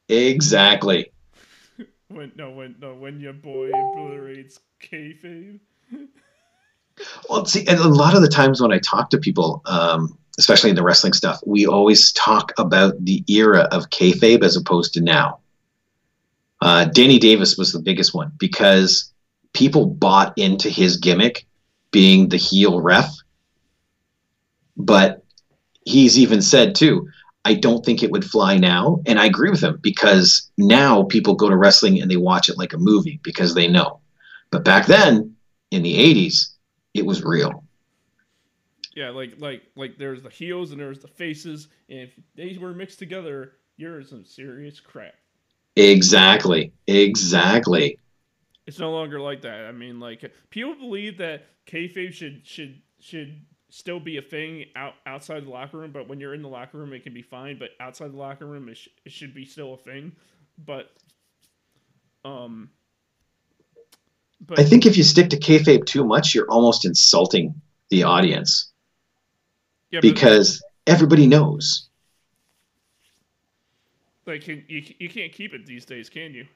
[0.09, 1.13] Exactly.
[2.09, 5.61] when no when no when your boy obliterates kayfabe.
[7.29, 10.71] Well, see, and a lot of the times when I talk to people, um, especially
[10.71, 15.01] in the wrestling stuff, we always talk about the era of kayfabe as opposed to
[15.01, 15.41] now.
[16.61, 19.13] Uh, Danny Davis was the biggest one because
[19.53, 21.47] people bought into his gimmick
[21.91, 23.15] being the heel ref
[24.77, 25.25] but
[25.85, 27.09] he's even said too,
[27.45, 29.01] I don't think it would fly now.
[29.07, 32.59] And I agree with him because now people go to wrestling and they watch it
[32.59, 34.01] like a movie because they know.
[34.51, 35.35] But back then,
[35.71, 36.49] in the 80s,
[36.97, 37.65] it was real.
[38.95, 42.73] Yeah, like like like there's the heels and there's the faces, and if they were
[42.73, 45.15] mixed together, you're some serious crap.
[45.77, 46.73] Exactly.
[46.87, 47.99] Exactly.
[48.67, 49.67] It's no longer like that.
[49.67, 54.95] I mean, like people believe that kayfabe should should should still be a thing out
[55.05, 57.59] outside the locker room, but when you're in the locker room, it can be fine.
[57.59, 60.13] But outside the locker room, it, sh- it should be still a thing.
[60.65, 60.91] But,
[62.25, 62.71] um,
[64.41, 67.55] but I think if you stick to kayfabe too much, you're almost insulting
[67.91, 68.70] the audience.
[69.91, 71.89] Yeah, because everybody knows.
[74.26, 76.47] Like you, you can't keep it these days, can you?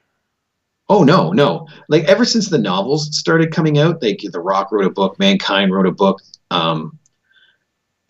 [0.89, 1.67] Oh no, no!
[1.87, 5.73] Like ever since the novels started coming out, like The Rock wrote a book, Mankind
[5.73, 6.21] wrote a book.
[6.49, 6.99] Um,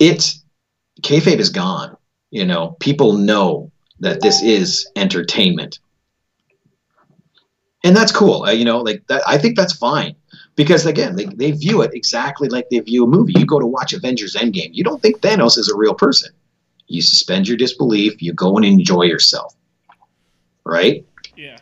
[0.00, 0.42] it's
[1.02, 1.96] kayfabe is gone.
[2.30, 3.70] You know, people know
[4.00, 5.78] that this is entertainment,
[7.84, 8.44] and that's cool.
[8.44, 9.22] Uh, you know, like that.
[9.26, 10.14] I think that's fine
[10.56, 13.34] because again, they, they view it exactly like they view a movie.
[13.36, 16.32] You go to watch Avengers Endgame, you don't think Thanos is a real person.
[16.86, 18.20] You suspend your disbelief.
[18.20, 19.54] You go and enjoy yourself,
[20.64, 21.06] right?
[21.36, 21.58] Yeah.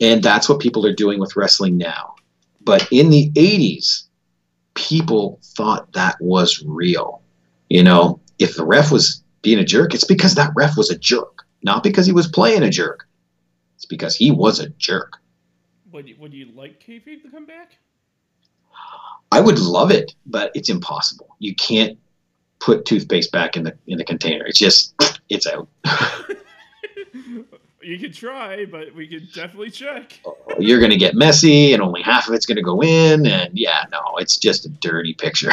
[0.00, 2.14] And that's what people are doing with wrestling now.
[2.62, 4.04] But in the 80s,
[4.74, 7.22] people thought that was real.
[7.68, 10.98] You know, if the ref was being a jerk, it's because that ref was a
[10.98, 13.06] jerk, not because he was playing a jerk.
[13.76, 15.19] It's because he was a jerk.
[15.92, 17.72] Would you, would you like kayfabe to come back?
[19.32, 21.36] I would love it, but it's impossible.
[21.38, 21.98] You can't
[22.60, 24.44] put toothpaste back in the in the container.
[24.46, 24.94] It's just
[25.28, 25.68] it's out.
[27.82, 30.20] you could try, but we could definitely check.
[30.58, 34.16] You're gonna get messy, and only half of it's gonna go in, and yeah, no,
[34.18, 35.52] it's just a dirty picture.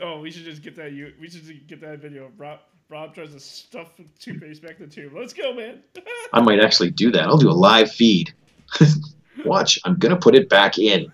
[0.00, 0.92] oh, we should just get that.
[0.92, 2.30] You, we should get that video.
[2.36, 3.88] Rob, Rob tries to stuff
[4.20, 5.12] toothpaste back in the tube.
[5.14, 5.82] Let's go, man.
[6.32, 7.24] I might actually do that.
[7.24, 8.32] I'll do a live feed.
[9.44, 11.12] Watch, I'm gonna put it back in.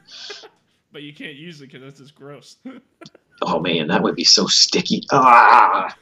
[0.93, 2.57] But you can't use it because that's just gross.
[3.43, 5.03] oh man, that would be so sticky.
[5.11, 5.97] Ah!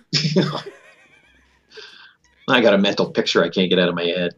[2.49, 4.35] I got a mental picture I can't get out of my head.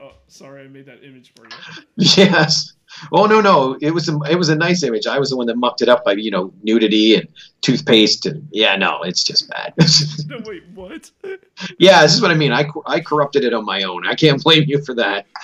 [0.00, 1.84] oh, sorry, I made that image for you.
[1.96, 2.74] yes.
[3.12, 5.06] Oh no no, it was a it was a nice image.
[5.06, 7.28] I was the one that mucked it up by you know nudity and
[7.60, 9.74] toothpaste and yeah no, it's just bad.
[10.26, 11.10] no wait, what?
[11.78, 12.52] yeah, this is what I mean.
[12.52, 14.06] I I corrupted it on my own.
[14.06, 15.26] I can't blame you for that.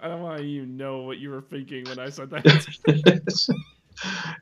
[0.00, 2.44] I don't want to even know what you were thinking when I said that.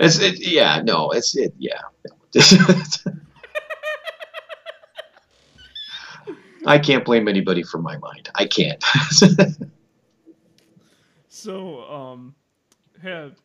[0.00, 1.80] it's it, yeah no it's it yeah.
[6.66, 8.28] I can't blame anybody for my mind.
[8.34, 8.82] I can't.
[11.46, 12.34] So, um,
[13.00, 13.36] have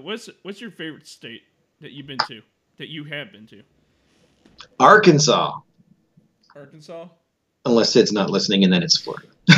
[0.00, 1.42] what's what's your favorite state
[1.80, 2.40] that you've been to?
[2.78, 3.64] That you have been to?
[4.78, 5.58] Arkansas,
[6.54, 7.08] Arkansas.
[7.66, 9.26] unless Sid's not listening, and then it's Florida.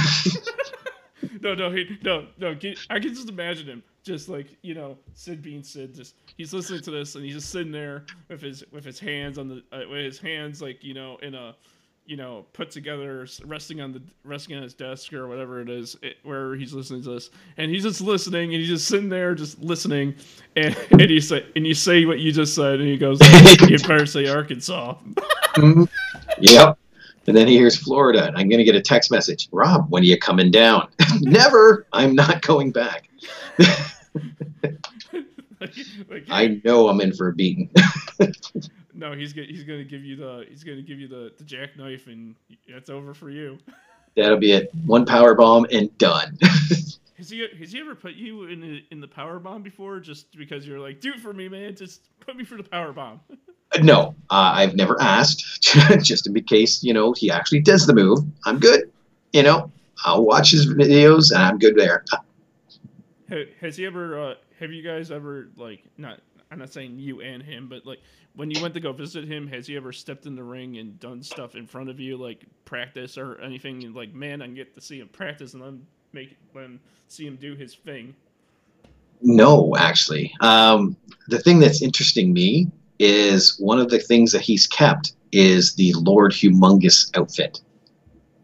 [1.41, 2.53] No, no, he, no, no.
[2.89, 5.95] I can just imagine him, just like you know, Sid being Sid.
[5.95, 9.37] Just he's listening to this, and he's just sitting there with his with his hands
[9.37, 11.55] on the uh, with his hands like you know in a
[12.07, 15.97] you know put together, resting on the resting on his desk or whatever it is,
[16.03, 19.35] it, where he's listening to this, and he's just listening, and he's just sitting there
[19.35, 20.15] just listening,
[20.57, 23.19] and and you say and you say what you just said, and he goes,
[23.69, 24.97] "You better say Arkansas."
[25.55, 25.89] Mhm.
[26.41, 26.79] Yep.
[27.27, 30.03] And then he hears Florida, and I'm going to get a text message Rob, when
[30.03, 30.89] are you coming down?
[31.21, 31.87] Never.
[31.93, 33.09] I'm not going back.
[34.63, 34.77] like,
[36.11, 37.71] like, I know I'm in for a beating.
[38.95, 42.07] No, he's gonna he's gonna give you the he's gonna give you the, the jackknife
[42.07, 42.37] and
[42.67, 43.59] it's over for you.
[44.17, 44.71] That'll be it.
[44.87, 46.39] One power bomb and done.
[47.17, 50.01] Has he has he ever put you in the, in the power bomb before?
[50.01, 51.77] Just because you're like, do it for me, man.
[51.77, 53.21] Just put me for the power bomb.
[53.81, 55.63] no, uh, I've never asked,
[56.03, 58.19] just in case, you know, he actually does the move.
[58.47, 58.91] I'm good.
[59.33, 59.71] You know,
[60.05, 62.05] I'll watch his videos and I'm good there.
[63.61, 64.21] Has he ever?
[64.21, 66.21] Uh, have you guys ever like not?
[66.51, 68.01] I'm not saying you and him, but like
[68.37, 70.99] when you went to go visit him, has he ever stepped in the ring and
[70.99, 73.85] done stuff in front of you, like practice or anything?
[73.85, 77.37] And like, man, I get to see him practice and then make then see him
[77.37, 78.15] do his thing.
[79.23, 80.35] No, actually.
[80.41, 80.97] Um,
[81.29, 85.93] the thing that's interesting me is one of the things that he's kept is the
[85.95, 87.61] Lord Humongous outfit.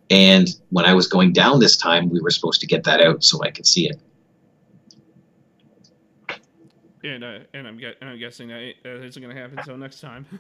[0.09, 3.23] And when I was going down this time, we were supposed to get that out
[3.23, 4.01] so I could see it.
[7.03, 10.27] And uh, and I'm get, I'm guessing that isn't gonna happen until next time.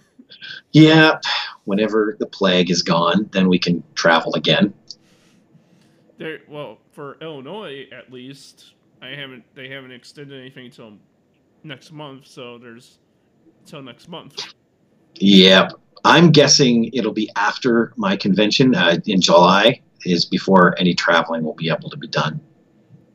[0.70, 1.18] Yeah,
[1.64, 4.72] whenever the plague is gone, then we can travel again.
[6.18, 9.42] There, well, for Illinois at least, I haven't.
[9.56, 10.92] They haven't extended anything until
[11.64, 12.28] next month.
[12.28, 13.00] So there's
[13.64, 14.54] until next month.
[15.16, 15.72] Yep.
[16.04, 21.54] I'm guessing it'll be after my convention uh, in July, is before any traveling will
[21.54, 22.40] be able to be done.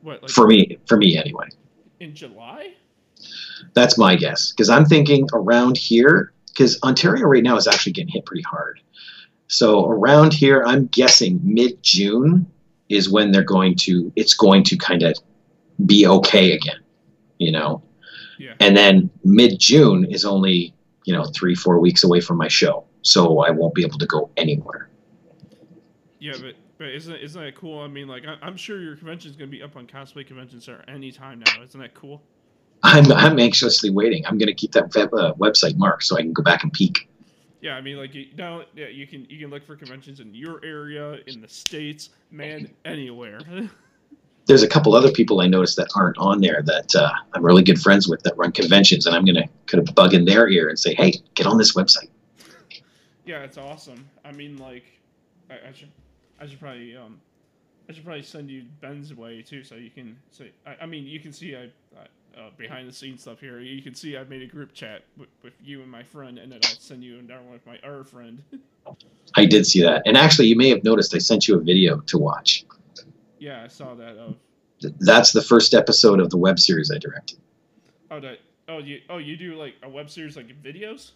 [0.02, 1.48] What like For me, for me anyway.
[2.00, 2.74] in July?
[3.74, 4.52] That's my guess.
[4.52, 8.80] Because I'm thinking around here, because Ontario right now is actually getting hit pretty hard.
[9.48, 12.46] So around here, I'm guessing mid June
[12.88, 15.16] is when they're going to, it's going to kind of
[15.84, 16.80] be okay again,
[17.38, 17.82] you know?
[18.38, 18.54] Yeah.
[18.60, 22.84] And then mid June is only, you know, three, four weeks away from my show.
[23.02, 24.88] So I won't be able to go anywhere.
[26.18, 27.80] Yeah, but but isn't it, isn't that cool?
[27.80, 30.84] I mean, like I, I'm sure your convention's gonna be up on cosplay convention center
[30.88, 31.62] anytime now.
[31.62, 32.22] Isn't that cool?
[32.82, 34.24] I'm, I'm anxiously waiting.
[34.26, 36.72] I'm going to keep that web, uh, website marked so I can go back and
[36.72, 37.08] peek.
[37.60, 40.34] Yeah, I mean, like you, now, yeah, you can you can look for conventions in
[40.34, 43.40] your area, in the states, man, anywhere.
[44.46, 47.64] there's a couple other people I noticed that aren't on there that uh, I'm really
[47.64, 50.68] good friends with that run conventions, and I'm gonna kind of bug in their ear
[50.68, 52.08] and say, "Hey, get on this website."
[53.24, 54.08] Yeah, it's awesome.
[54.24, 54.84] I mean, like,
[55.50, 55.90] I, I should,
[56.40, 57.20] I should probably, um,
[57.88, 60.52] I should probably send you Ben's way too, so you can say.
[60.64, 61.64] I, I mean, you can see I,
[61.98, 62.06] I
[62.36, 63.60] uh, behind the scenes stuff here.
[63.60, 66.52] You can see I've made a group chat with, with you and my friend, and
[66.52, 68.42] then I'll send you another one with my other friend.
[69.34, 72.00] I did see that, and actually, you may have noticed I sent you a video
[72.00, 72.64] to watch.
[73.38, 74.16] yeah, I saw that.
[74.16, 74.36] Of
[75.00, 77.38] That's the first episode of the web series I directed.
[78.10, 81.12] oh that oh you oh you do like a web series like videos.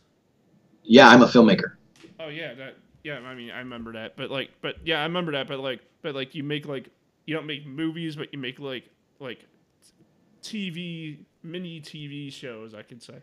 [0.82, 1.74] Yeah, I'm a filmmaker.
[2.18, 3.18] Oh yeah, that yeah.
[3.18, 6.14] I mean, I remember that, but like, but yeah, I remember that, but like, but
[6.14, 6.88] like, you make like
[7.26, 8.88] you don't make movies, but you make like
[9.20, 9.44] like
[10.43, 12.74] TV mini TV shows.
[12.74, 13.16] I could say.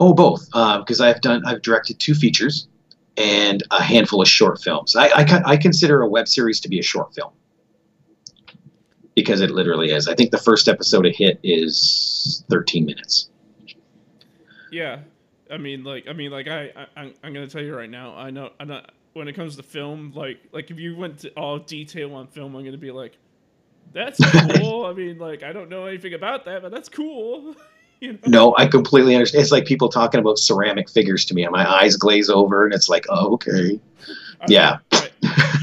[0.00, 2.68] Oh, both, uh, because I've done I've directed two features
[3.16, 4.96] and a handful of short films.
[4.96, 7.32] I, I, I consider a web series to be a short film
[9.14, 10.08] because it literally is.
[10.08, 13.30] I think the first episode of hit is 13 minutes.
[14.72, 15.00] Yeah,
[15.50, 18.16] I mean, like, I mean, like, I, I I'm, I'm gonna tell you right now.
[18.16, 18.92] I know, I'm not.
[19.12, 22.56] When it comes to film, like, like if you went to all detail on film,
[22.56, 23.16] I'm gonna be like,
[23.92, 24.18] that's
[24.56, 24.86] cool.
[24.86, 27.54] I mean, like, I don't know anything about that, but that's cool.
[28.00, 28.18] you know?
[28.26, 29.42] No, I completely understand.
[29.42, 32.74] It's like people talking about ceramic figures to me, and my eyes glaze over, and
[32.74, 33.80] it's like, oh, okay,
[34.40, 34.78] I- yeah.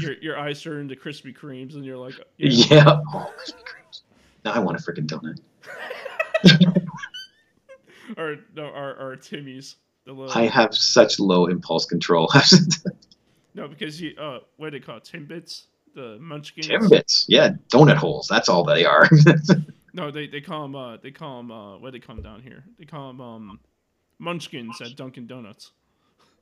[0.00, 2.66] Your your eyes turn into Krispy Kremes, and you're like, yeah.
[2.76, 3.00] yeah.
[3.14, 4.00] Oh, Krispy Kremes.
[4.44, 5.38] Now I want a freaking donut.
[8.16, 9.76] or no, or, or Timmy's.
[10.34, 12.28] I have such low impulse control.
[13.54, 15.04] no, because you uh, what do they call it?
[15.04, 16.68] Timbits, the Munchkins.
[16.68, 18.26] Timbits, yeah, donut holes.
[18.28, 19.08] That's all they are.
[19.94, 22.22] No, they they call them uh they call them uh what do they call 'em
[22.22, 22.64] down here?
[22.78, 23.60] They call them um
[24.18, 25.72] Munchkins at Dunkin' Donuts.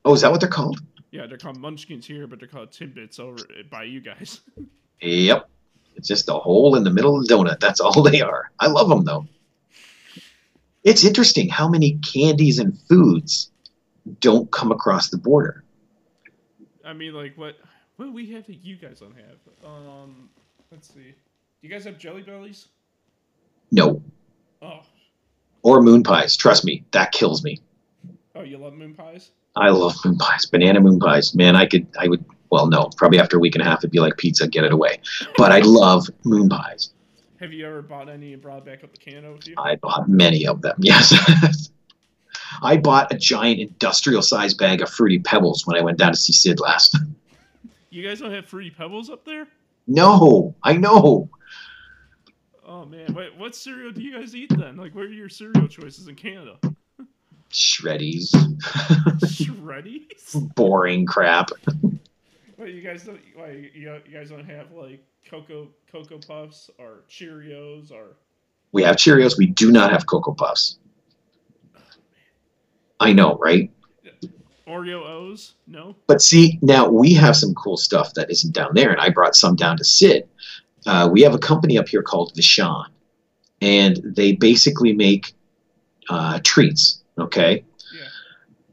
[0.05, 0.79] oh, is that what they're called?
[1.11, 3.35] Yeah, they're called Munchkins here, but they're called Timbits over
[3.69, 4.39] by you guys.
[5.01, 5.49] Yep.
[5.97, 7.59] It's just a hole in the middle of the donut.
[7.59, 8.51] That's all they are.
[8.59, 9.27] I love them though.
[10.85, 13.51] It's interesting how many candies and foods
[14.21, 15.63] don't come across the border.
[16.85, 17.57] I mean, like what?
[18.01, 19.37] What do we have that you guys don't have?
[19.63, 20.27] Um,
[20.71, 21.11] let's see.
[21.11, 21.13] Do
[21.61, 22.65] you guys have Jelly Bellies?
[23.69, 24.01] No.
[24.59, 24.79] Oh,
[25.61, 26.35] Or moon pies.
[26.35, 27.59] Trust me, that kills me.
[28.33, 29.29] oh, you love moon pies?
[29.55, 30.47] I love moon pies.
[30.47, 31.35] Banana moon pies.
[31.35, 33.91] Man, I could, I would, well, no, probably after a week and a half, it'd
[33.91, 34.99] be like pizza, get it away.
[35.37, 36.89] But I love moon pies.
[37.39, 39.53] Have you ever bought any and brought back up to Canada with you?
[39.59, 41.69] I bought many of them, yes.
[42.63, 46.17] I bought a giant industrial sized bag of Fruity Pebbles when I went down to
[46.17, 46.97] see Sid last.
[47.91, 49.47] You guys don't have fruity pebbles up there?
[49.85, 51.29] no, I know.
[52.65, 54.77] Oh man, wait, what cereal do you guys eat then?
[54.77, 56.57] Like, what are your cereal choices in Canada?
[57.51, 58.31] Shreddies.
[59.25, 60.53] Shreddies?
[60.55, 61.49] Boring crap.
[62.57, 63.19] Wait, you guys don't?
[63.35, 68.15] Wait, you, you guys don't have like cocoa cocoa puffs or Cheerios or?
[68.71, 69.37] We have Cheerios.
[69.37, 70.79] We do not have Cocoa Puffs.
[73.01, 73.69] I know, right?
[74.67, 75.55] Oreo O's?
[75.67, 75.95] No.
[76.07, 79.35] But see, now we have some cool stuff that isn't down there, and I brought
[79.35, 80.27] some down to Sid.
[80.85, 82.85] Uh, we have a company up here called Vachon,
[83.61, 85.33] and they basically make
[86.09, 87.03] uh, treats.
[87.17, 87.63] Okay.
[87.93, 88.07] Yeah.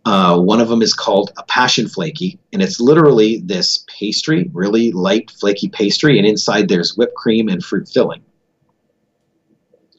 [0.05, 4.93] Uh, one of them is called a Passion Flakie, and it's literally this pastry, really
[4.93, 8.23] light, flaky pastry, and inside there's whipped cream and fruit filling.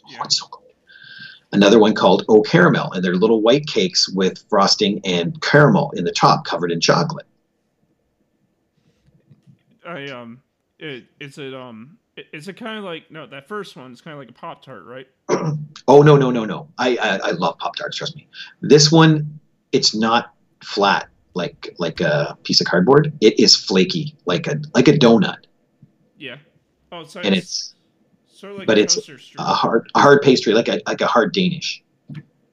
[0.06, 0.59] Oh, it's so cool.
[1.52, 6.04] Another one called O Caramel, and they're little white cakes with frosting and caramel in
[6.04, 7.26] the top, covered in chocolate.
[9.86, 10.42] I um,
[10.78, 11.98] it is it um,
[12.32, 14.64] is it kind of like no that first one is kind of like a pop
[14.64, 15.08] tart, right?
[15.88, 16.68] Oh no no no no!
[16.78, 17.98] I I, I love Pop Tarts.
[17.98, 18.28] Trust me.
[18.62, 19.40] This one,
[19.72, 23.12] it's not flat like like a piece of cardboard.
[23.22, 25.46] It is flaky like a like a donut,
[26.20, 26.38] Yeah.
[26.92, 27.74] Oh, so and it's
[28.40, 28.98] sort of like but it's
[29.38, 31.84] a hard a hard pastry like a like a hard Danish.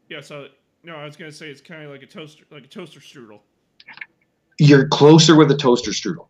[0.09, 0.21] yeah.
[0.21, 0.49] So
[0.83, 3.41] no, I was gonna say it's kind of like a toaster like a toaster strudel.
[4.59, 6.29] You're closer with a toaster strudel.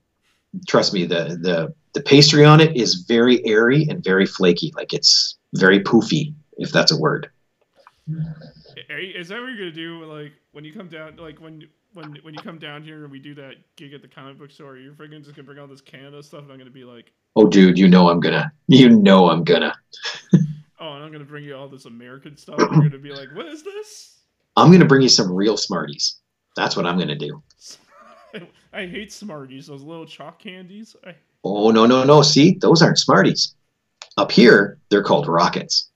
[0.68, 1.06] Trust me.
[1.06, 4.72] The the the pastry on it is very airy and very flaky.
[4.76, 7.30] Like it's very poofy, if that's a word.
[8.88, 10.04] Is that what you're gonna do?
[10.04, 13.18] Like when you come down, like when when when you come down here and we
[13.18, 15.80] do that gig at the comic book store, you're freaking just gonna bring all this
[15.80, 18.50] Canada stuff, and I'm gonna be like, Oh, dude, you know I'm gonna.
[18.66, 19.74] You know I'm gonna.
[20.80, 22.58] oh, and I'm gonna bring you all this American stuff.
[22.58, 24.18] You're gonna be like, what is this?
[24.56, 26.18] I'm gonna bring you some real Smarties.
[26.56, 27.42] That's what I'm gonna do.
[28.72, 30.96] I hate Smarties, those little chalk candies.
[31.06, 31.14] I,
[31.48, 32.22] Oh no no no!
[32.22, 33.54] See, those aren't Smarties.
[34.16, 35.90] Up here, they're called rockets.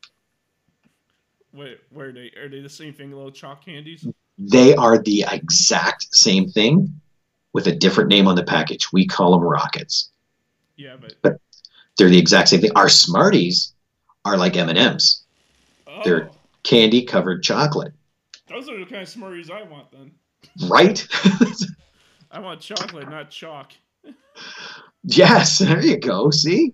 [1.53, 2.31] wait, where are they?
[2.41, 4.07] Are they the same thing, little chalk candies?
[4.39, 7.01] They are the exact same thing,
[7.53, 8.93] with a different name on the package.
[8.93, 10.11] We call them rockets.
[10.81, 11.39] Yeah, but
[11.99, 12.71] They're the exact same thing.
[12.75, 13.75] Our Smarties
[14.25, 15.25] are like M and M's,
[15.87, 16.31] oh, They're-
[16.63, 17.93] candy covered chocolate,
[18.49, 19.91] those are the kind of Smarties I want.
[19.93, 20.13] Then
[20.69, 21.07] right?
[22.31, 23.73] I want chocolate, not chalk.
[25.05, 26.31] yes, there you go.
[26.31, 26.73] See,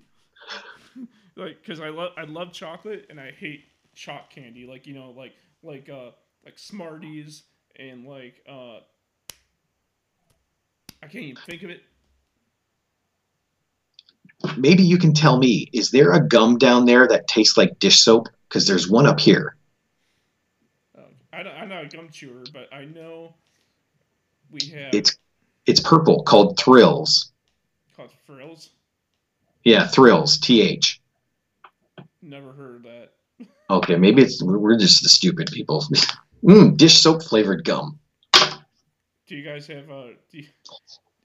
[1.36, 4.66] like because I love I love chocolate and I hate chalk candy.
[4.66, 6.11] Like you know, like like uh
[6.44, 7.42] like Smarties
[7.76, 8.78] and like uh
[11.02, 11.82] I can't even think of it.
[14.57, 18.01] Maybe you can tell me: is there a gum down there that tastes like dish
[18.01, 18.28] soap?
[18.48, 19.56] Because there's one up here.
[20.97, 21.02] Uh,
[21.32, 23.35] I don't, I'm not a gum chewer, but I know
[24.51, 25.16] we have It's
[25.66, 27.32] it's purple, called Thrills.
[27.97, 28.70] called frills.
[29.65, 30.39] Yeah, Thrills.
[30.39, 31.01] T H.
[32.23, 33.12] Never heard of that.
[33.69, 35.85] Okay, maybe it's we're just the stupid people.
[36.44, 37.98] mm, dish soap flavored gum.
[39.27, 40.10] Do you guys have uh?
[40.31, 40.44] Do you,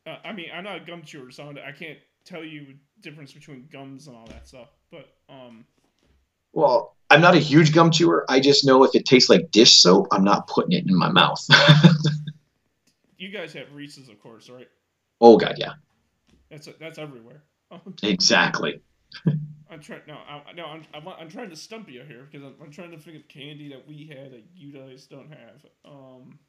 [0.07, 3.33] uh I mean, I'm not a gum chewer, so I can't tell you the difference
[3.33, 4.69] between gums and all that stuff.
[4.91, 5.65] But um,
[6.53, 8.25] Well, I'm not a huge gum chewer.
[8.29, 11.09] I just know if it tastes like dish soap, I'm not putting it in my
[11.09, 11.45] mouth.
[13.17, 14.67] you guys have Reese's, of course, right?
[15.19, 15.73] oh god, yeah,
[16.49, 17.43] That's that's everywhere.
[18.03, 18.81] exactly.
[19.69, 20.01] I'm trying.
[20.07, 22.91] No, I, no, I'm, I'm I'm trying to stump you here because I'm, I'm trying
[22.91, 25.65] to think of candy that we had that you guys don't have.
[25.85, 26.39] Um,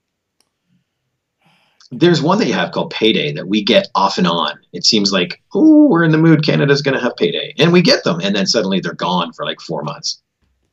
[1.91, 4.59] There's one that you have called Payday that we get off and on.
[4.73, 6.45] It seems like, oh, we're in the mood.
[6.45, 9.45] Canada's going to have Payday, and we get them, and then suddenly they're gone for
[9.45, 10.23] like four months.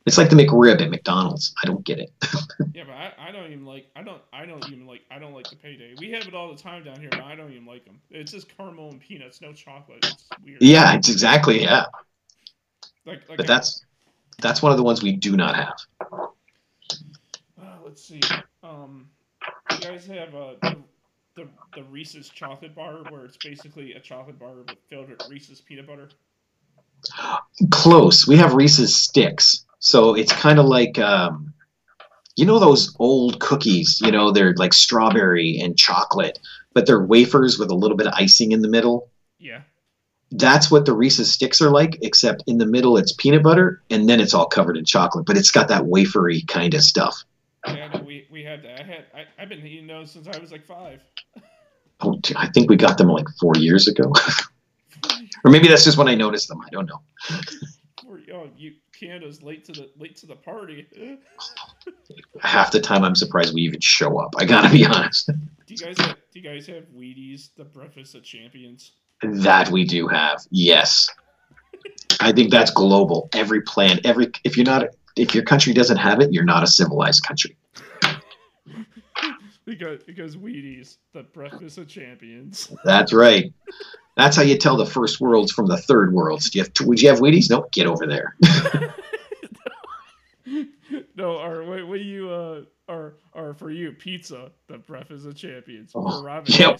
[0.05, 1.53] It's like the McRib at McDonald's.
[1.61, 2.11] I don't get it.
[2.73, 3.87] yeah, but I, I don't even like.
[3.95, 4.21] I don't.
[4.31, 5.01] I don't even like.
[5.11, 5.93] I don't like the payday.
[5.99, 7.99] We have it all the time down here, but I don't even like them.
[8.09, 10.05] It's just caramel and peanuts, no chocolate.
[10.05, 10.61] It's weird.
[10.61, 11.85] Yeah, it's exactly yeah.
[13.05, 13.85] Like, like But that's
[14.41, 15.77] that's one of the ones we do not have.
[16.01, 18.21] Uh, let's see.
[18.63, 19.09] Um,
[19.71, 20.53] you guys have uh,
[21.39, 21.47] the,
[21.79, 25.87] the Reese's chocolate bar, where it's basically a chocolate bar with filled with Reese's peanut
[25.87, 26.09] butter.
[27.71, 28.27] Close.
[28.27, 31.53] We have Reese's sticks, so it's kind of like um,
[32.35, 34.01] you know those old cookies.
[34.03, 36.39] You know they're like strawberry and chocolate,
[36.73, 39.09] but they're wafers with a little bit of icing in the middle.
[39.37, 39.61] Yeah.
[40.31, 44.07] That's what the Reese's sticks are like, except in the middle it's peanut butter, and
[44.07, 45.25] then it's all covered in chocolate.
[45.25, 47.23] But it's got that wafery kind of stuff.
[47.75, 48.79] Yeah, no, we we had that.
[48.79, 51.01] I had I, I've been eating those since I was like five.
[52.01, 54.13] Oh, dude, I think we got them like four years ago,
[55.43, 56.61] or maybe that's just when I noticed them.
[56.61, 57.01] I don't know.
[58.33, 60.87] Oh, you Canada's late to the late to the party.
[62.41, 64.33] Half the time, I'm surprised we even show up.
[64.37, 65.27] I gotta be honest.
[65.27, 68.91] Do you guys have Do you guys have Wheaties, the breakfast of champions?
[69.21, 70.45] That we do have.
[70.49, 71.09] Yes.
[72.19, 73.29] I think that's global.
[73.33, 76.67] Every plan, every if you're not if your country doesn't have it, you're not a
[76.67, 77.55] civilized country.
[79.65, 82.71] Because because Wheaties, the breakfast of champions.
[82.83, 83.53] That's right.
[84.17, 86.49] That's how you tell the first worlds from the third worlds.
[86.49, 87.49] Do you have, would you have Wheaties?
[87.49, 87.71] Nope.
[87.71, 88.35] Get over there.
[91.15, 95.35] no, or what, what do you uh or or for you pizza, the breakfast of
[95.35, 96.79] champions, Oh, yep.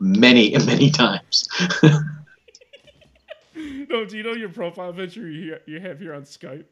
[0.00, 1.48] Many, many times.
[3.88, 6.64] No, do you know your profile picture you you have here on Skype?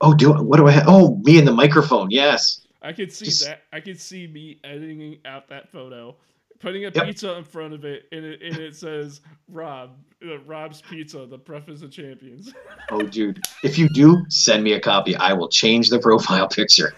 [0.00, 0.84] Oh, do what do I have?
[0.86, 2.10] Oh, me and the microphone.
[2.10, 2.60] Yes.
[2.82, 3.62] I could see Just- that.
[3.72, 6.16] I could see me editing out that photo,
[6.58, 7.04] putting a Yep.
[7.06, 9.96] pizza in front of it, and it, and it says Rob,
[10.26, 12.52] uh, Rob's Pizza, the preface of champions.
[12.90, 13.40] Oh, dude.
[13.62, 15.16] If you do, send me a copy.
[15.16, 16.94] I will change the profile picture.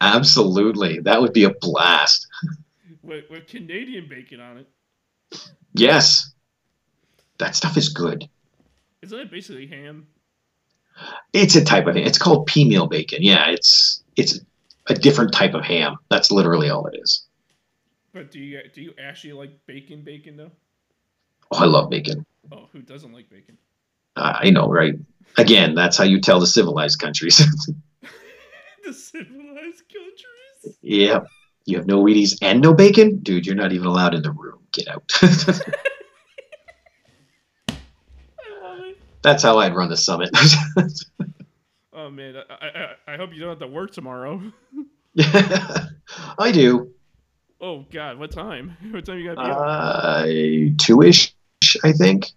[0.00, 1.00] Absolutely.
[1.00, 2.26] That would be a blast.
[3.02, 4.68] with, with Canadian bacon on it.
[5.74, 6.32] Yes.
[7.38, 8.28] That stuff is good.
[9.02, 10.06] Isn't it basically ham?
[11.32, 12.06] It's a type of ham.
[12.06, 13.22] it's called pea meal bacon.
[13.22, 14.40] Yeah, it's it's
[14.86, 15.96] a different type of ham.
[16.10, 17.26] That's literally all it is.
[18.12, 20.50] But do you do you actually like bacon bacon though?
[21.50, 22.26] Oh, I love bacon.
[22.50, 23.56] Oh, who doesn't like bacon?
[24.16, 24.94] I know, right?
[25.38, 27.38] Again, that's how you tell the civilized countries.
[28.84, 30.76] the civilized countries.
[30.82, 31.20] yeah.
[31.64, 33.20] You have no Wheaties and no bacon?
[33.20, 34.58] Dude, you're not even allowed in the room.
[34.72, 35.04] Get out.
[35.22, 35.32] I
[38.62, 38.98] love it.
[39.22, 40.30] That's how I'd run the summit.
[41.94, 44.40] Oh man, I, I I hope you don't have to work tomorrow.
[45.18, 46.90] I do.
[47.60, 48.76] Oh god, what time?
[48.90, 49.40] What time you got?
[49.40, 49.58] to be up?
[49.60, 51.34] Uh, two-ish,
[51.84, 52.30] I think.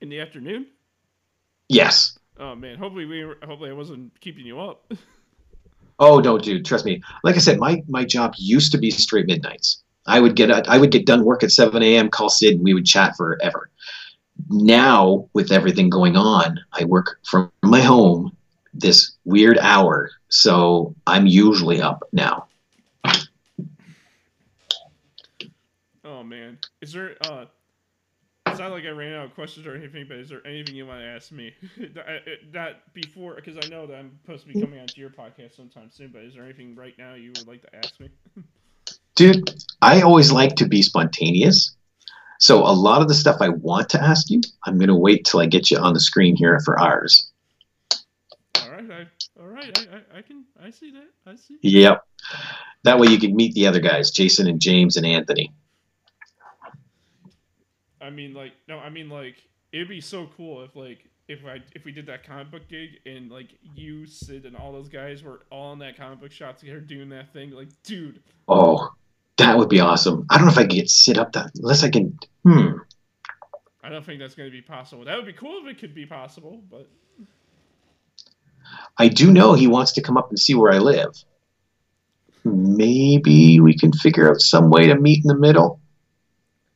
[0.00, 0.66] In the afternoon?
[1.68, 2.18] Yes.
[2.40, 4.90] Oh man, hopefully we hopefully I wasn't keeping you up.
[5.98, 7.02] Oh no, dude, trust me.
[7.24, 9.82] Like I said, my my job used to be straight midnights.
[10.06, 12.08] I would get I would get done work at 7 a.m.
[12.08, 13.70] Call Sid, and we would chat forever.
[14.48, 18.36] Now, with everything going on, I work from my home
[18.72, 22.46] this weird hour, so I'm usually up now.
[26.04, 27.46] Oh man, is there uh?
[28.46, 30.86] It's not like I ran out of questions or anything, but is there anything you
[30.86, 31.54] want to ask me?
[32.56, 35.90] Uh, before, because I know that I'm supposed to be coming onto your podcast sometime
[35.92, 36.10] soon.
[36.12, 38.08] But is there anything right now you would like to ask me?
[39.14, 39.50] Dude,
[39.82, 41.76] I always like to be spontaneous.
[42.38, 45.40] So a lot of the stuff I want to ask you, I'm gonna wait till
[45.40, 47.30] I get you on the screen here for ours.
[48.62, 51.58] All right, I, all right, I, I, I can, I see that, I see.
[51.62, 52.02] Yep.
[52.84, 55.52] That way you can meet the other guys, Jason and James and Anthony.
[58.00, 59.36] I mean, like, no, I mean, like,
[59.72, 63.00] it'd be so cool if, like, if I if we did that comic book gig
[63.04, 66.56] and like you, Sid, and all those guys were all in that comic book shop
[66.56, 67.50] together doing that thing.
[67.50, 68.88] Like, dude, Oh,
[69.38, 70.26] that would be awesome.
[70.30, 72.18] I don't know if I can get sit up that unless I can.
[72.44, 72.78] Hmm.
[73.82, 75.04] I don't think that's going to be possible.
[75.04, 76.88] That would be cool if it could be possible, but
[78.98, 81.14] I do know he wants to come up and see where I live.
[82.44, 85.80] Maybe we can figure out some way to meet in the middle.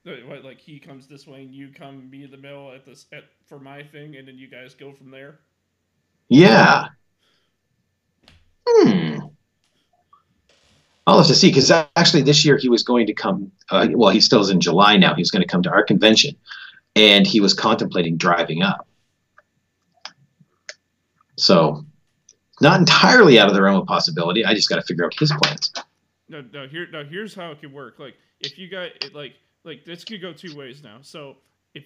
[0.04, 3.06] what, like he comes this way and you come be in the middle at this
[3.12, 5.40] at for my thing, and then you guys go from there.
[6.28, 6.88] Yeah.
[8.66, 9.11] Hmm.
[11.06, 13.50] I'll have to see because actually this year he was going to come.
[13.70, 15.14] Uh, well, he still is in July now.
[15.14, 16.36] He was going to come to our convention,
[16.94, 18.86] and he was contemplating driving up.
[21.36, 21.84] So,
[22.60, 24.44] not entirely out of the realm of possibility.
[24.44, 25.72] I just got to figure out his plans.
[26.28, 26.68] No, no.
[26.68, 27.04] Here, no.
[27.04, 27.98] Here's how it could work.
[27.98, 29.34] Like, if you got it, like,
[29.64, 30.98] like this could go two ways now.
[31.02, 31.36] So,
[31.74, 31.82] if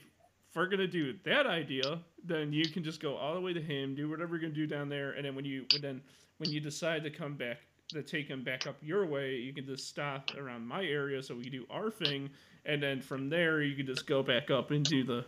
[0.55, 3.95] we're gonna do that idea, then you can just go all the way to him,
[3.95, 6.03] do whatever you're gonna do down there, and then when you, when then
[6.39, 9.65] when you decide to come back, to take him back up your way, you can
[9.67, 12.29] just stop around my area so we can do our thing,
[12.65, 15.25] and then from there you can just go back up and do the,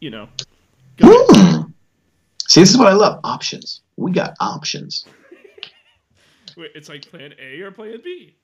[0.00, 0.28] you know.
[2.48, 3.82] See, this is what I love options.
[3.96, 5.04] We got options.
[6.56, 8.34] Wait, It's like plan A or plan B.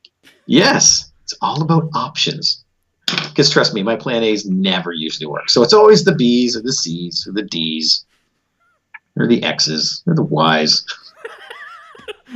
[0.47, 2.65] Yes, it's all about options.
[3.07, 5.49] Because trust me, my plan A's never usually work.
[5.49, 8.05] So it's always the B's or the C's or the D's
[9.17, 10.85] or the X's or the Y's.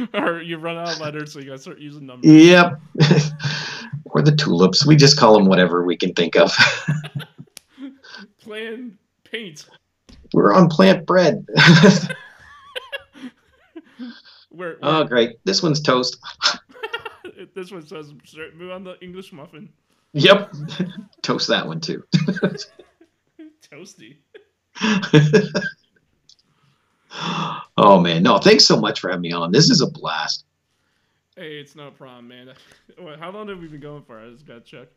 [0.14, 2.31] or you run out of letters, so you gotta start using numbers.
[2.31, 2.81] Yep.
[4.06, 4.86] or the tulips.
[4.86, 6.52] We just call them whatever we can think of.
[8.40, 8.94] Plant
[9.24, 9.66] paint.
[10.32, 11.47] We're on plant bread.
[14.51, 15.36] Where, oh, great.
[15.44, 16.19] This one's toast.
[17.55, 19.69] this one says start- move on the English muffin.
[20.14, 20.52] Yep.
[21.23, 22.02] toast that one too.
[23.70, 24.16] Toasty.
[27.76, 28.22] Oh, man.
[28.22, 29.52] No, thanks so much for having me on.
[29.52, 30.44] This is a blast.
[31.36, 32.52] Hey, it's no problem, man.
[33.18, 34.18] How long have we been going for?
[34.18, 34.89] I just gotta check.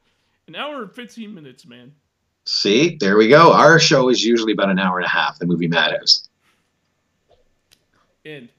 [0.48, 1.94] An hour and fifteen minutes, man.
[2.46, 3.54] See, there we go.
[3.54, 6.30] Our show is usually about an hour and a half, the movie Matters.
[8.26, 8.50] And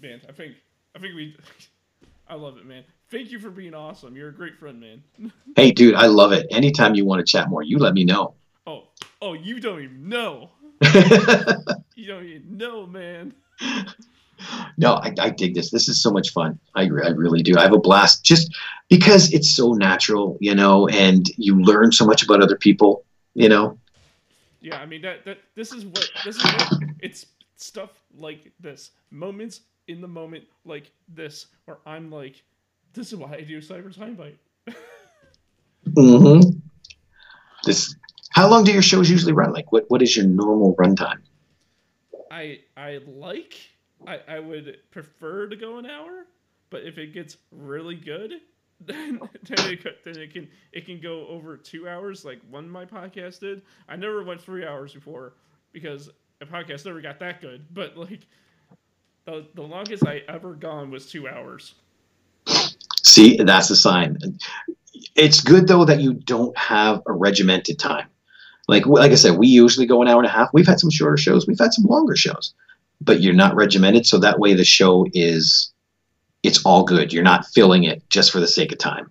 [0.00, 0.56] man, I think
[0.94, 1.36] I think we
[2.28, 2.84] I love it, man.
[3.10, 4.16] Thank you for being awesome.
[4.16, 5.02] You're a great friend, man.
[5.54, 6.46] Hey, dude, I love it.
[6.50, 8.34] Anytime you want to chat more, you let me know.
[8.66, 8.88] Oh,
[9.22, 10.50] oh, you don't even know.
[11.96, 13.32] You don't even know, man.
[14.76, 15.70] no, I, I dig this.
[15.70, 16.58] This is so much fun.
[16.74, 17.56] I, re- I really do.
[17.56, 18.54] I have a blast just
[18.90, 23.48] because it's so natural, you know, and you learn so much about other people, you
[23.48, 23.78] know.
[24.60, 27.26] Yeah, I mean that that this is what this is what it's
[27.56, 28.90] stuff like this.
[29.10, 32.42] Moments in the moment like this where I'm like,
[32.92, 34.38] this is why I do Cyber Time Bite.
[35.86, 36.58] Mm hmm
[37.64, 37.94] This.
[38.36, 39.54] How long do your shows usually run?
[39.54, 41.20] Like, what what is your normal runtime?
[42.30, 43.56] I I like
[44.06, 46.26] I, I would prefer to go an hour,
[46.68, 48.34] but if it gets really good,
[48.82, 52.84] then then it, then it can it can go over two hours like one my
[52.84, 53.62] podcast did.
[53.88, 55.32] I never went three hours before
[55.72, 56.10] because
[56.42, 57.64] a podcast never got that good.
[57.72, 58.26] But like
[59.24, 61.74] the the longest I ever gone was two hours.
[63.02, 64.18] See, that's a sign.
[65.14, 68.08] It's good though that you don't have a regimented time.
[68.68, 70.50] Like like I said, we usually go an hour and a half.
[70.52, 71.46] We've had some shorter shows.
[71.46, 72.54] We've had some longer shows,
[73.00, 75.72] but you're not regimented, so that way the show is
[76.42, 77.12] it's all good.
[77.12, 79.10] You're not filling it just for the sake of time.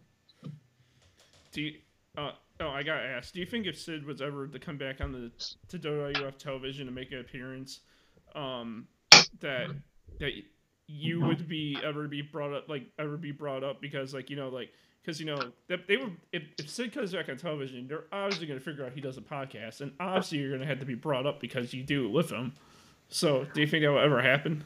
[1.51, 1.73] Do you,
[2.17, 3.33] uh, oh, I got asked.
[3.33, 5.31] Do you think if Sid was ever to come back on the
[5.69, 7.79] to WWF television and make an appearance,
[8.35, 8.87] um,
[9.39, 9.69] that
[10.19, 10.31] that
[10.87, 14.35] you would be ever be brought up like ever be brought up because like you
[14.35, 14.71] know like
[15.01, 15.37] because you know
[15.67, 18.93] that they were if, if Sid comes back on television, they're obviously gonna figure out
[18.93, 21.83] he does a podcast, and obviously you're gonna have to be brought up because you
[21.83, 22.53] do it with him.
[23.09, 24.63] So, do you think that will ever happen?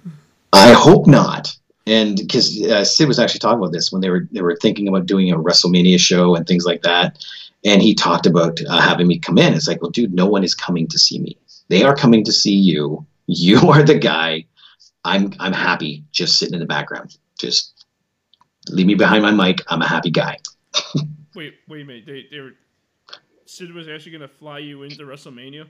[0.54, 1.56] I hope not.
[1.86, 4.88] And because uh, Sid was actually talking about this when they were they were thinking
[4.88, 7.26] about doing a WrestleMania show and things like that,
[7.66, 9.54] and he talked about uh, having me come in.
[9.54, 11.38] It's like, well, dude, no one is coming to see me.
[11.68, 13.06] They are coming to see you.
[13.28, 14.46] You are the guy.
[15.06, 17.18] I'm I'm happy just sitting in the background.
[17.38, 17.86] Just
[18.70, 19.62] leave me behind my mic.
[19.68, 20.38] I'm a happy guy.
[21.36, 22.06] Wait, wait a minute.
[22.06, 22.52] They, they were
[23.46, 25.68] Sid was actually gonna fly you into WrestleMania.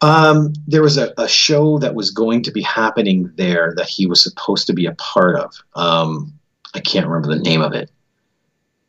[0.00, 4.06] Um, there was a, a show that was going to be happening there that he
[4.06, 5.54] was supposed to be a part of.
[5.74, 6.32] Um,
[6.74, 7.90] I can't remember the name of it.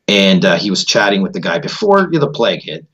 [0.07, 2.85] And uh, he was chatting with the guy before the plague hit.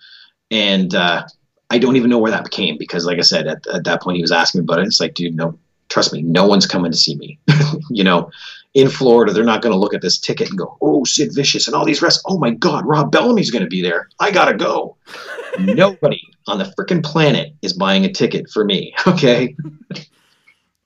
[0.52, 1.26] And uh,
[1.70, 4.18] I don't even know where that became because, like I said, at, at that point
[4.18, 4.86] he was asking me about it.
[4.88, 5.58] It's like, dude, no,
[5.92, 7.38] trust me, no one's coming to see me.
[7.90, 8.32] you know,
[8.74, 11.68] in Florida, they're not going to look at this ticket and go, oh, Sid Vicious
[11.68, 12.22] and all these rest.
[12.26, 14.08] Oh my God, Rob Bellamy's going to be there.
[14.20, 14.96] I got to go.
[15.60, 18.96] Nobody on the freaking planet is buying a ticket for me.
[19.06, 19.56] Okay.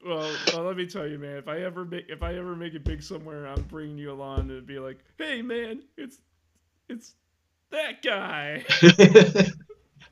[0.04, 1.38] Well, well, let me tell you, man.
[1.38, 4.50] If I ever make if I ever make it big somewhere, I'm bringing you along
[4.50, 6.20] to be like, hey, man, it's
[6.88, 7.16] it's
[7.72, 8.64] that guy.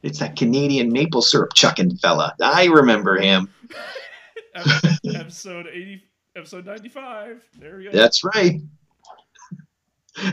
[0.02, 2.36] it's that Canadian maple syrup chucking fella.
[2.42, 3.54] I remember him.
[4.56, 4.66] Ep-
[5.16, 6.04] episode eighty,
[6.36, 7.44] episode ninety five.
[7.60, 7.92] There we go.
[7.92, 8.62] That's right.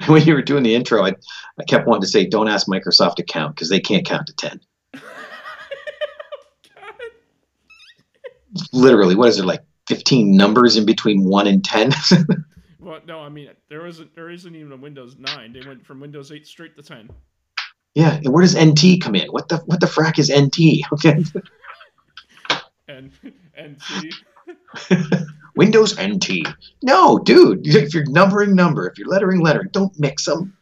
[0.08, 1.14] When you were doing the intro, I,
[1.58, 4.34] I kept wanting to say, don't ask Microsoft to count because they can't count to
[4.34, 4.60] 10.
[8.74, 11.92] Literally, what is it, like 15 numbers in between 1 and 10?
[12.78, 15.52] Well, no, I mean there isn't there isn't even a Windows nine.
[15.52, 17.08] They went from Windows eight straight to ten.
[17.94, 19.28] yeah, and where does NT come in?
[19.28, 20.82] What the what the frack is NT?
[20.92, 21.22] Okay.
[23.56, 24.10] And see,
[25.56, 26.46] Windows NT.
[26.82, 30.56] No, dude, if you're numbering number, if you're lettering letter, don't mix them.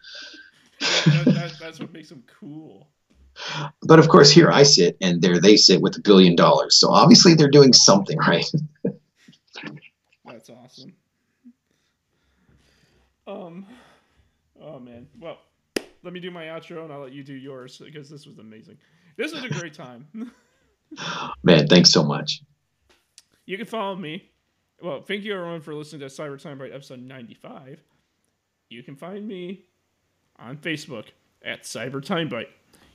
[0.81, 2.89] that, that, that's what makes them cool.
[3.83, 6.77] But of course, here I sit, and there they sit with a billion dollars.
[6.77, 8.51] So obviously, they're doing something right.
[10.25, 10.93] That's awesome.
[13.29, 13.67] Um,
[14.61, 15.07] oh man.
[15.21, 15.39] Well,
[16.03, 18.79] let me do my outro and I'll let you do yours because this was amazing.
[19.17, 20.33] This was a great time.
[21.43, 22.43] Man, thanks so much.
[23.47, 24.31] you can follow me.
[24.83, 27.81] Well, thank you everyone for listening to Cyber Time Bite episode 95.
[28.71, 29.65] You can find me
[30.39, 31.07] on Facebook
[31.45, 32.51] at Cyber Time Bite.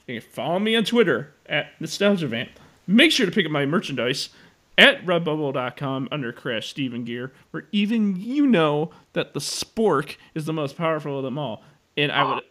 [0.07, 2.49] You can follow me on Twitter at NostalgiaVamp.
[2.87, 4.29] Make sure to pick up my merchandise
[4.77, 10.53] at redbubble.com under Crash Steven Gear, where even you know that the spork is the
[10.53, 11.63] most powerful of them all.
[11.97, 12.43] And I would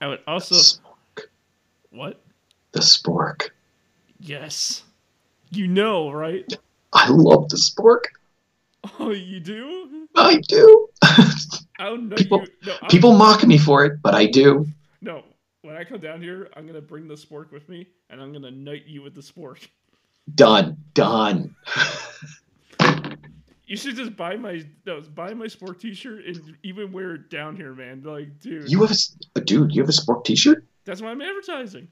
[0.00, 1.24] I would also Spork.
[1.90, 2.20] what?
[2.72, 3.50] The spork.
[4.18, 4.82] Yes.
[5.50, 6.44] You know, right?
[6.92, 8.04] I love the spork.
[8.98, 10.06] Oh, you do?
[10.16, 10.88] I do.
[11.78, 12.46] I'll know People- you.
[12.66, 14.66] No, People mock me for it, but I do.
[15.00, 15.24] No,
[15.62, 18.50] when I come down here, I'm gonna bring the spork with me, and I'm gonna
[18.50, 19.68] knight you with the spork.
[20.34, 20.76] Done.
[20.94, 21.54] Done.
[23.66, 27.54] You should just buy my no, buy my spork T-shirt and even wear it down
[27.54, 28.02] here, man.
[28.02, 28.90] Like, dude, You have
[29.36, 29.72] a dude.
[29.72, 30.64] You have a spork T-shirt.
[30.84, 31.86] that's why I'm advertising.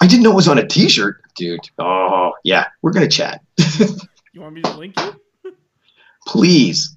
[0.00, 1.60] I didn't know it was on a T-shirt, dude.
[1.78, 3.40] Oh yeah, we're gonna chat.
[4.36, 5.52] You want me to link you?
[6.26, 6.94] Please.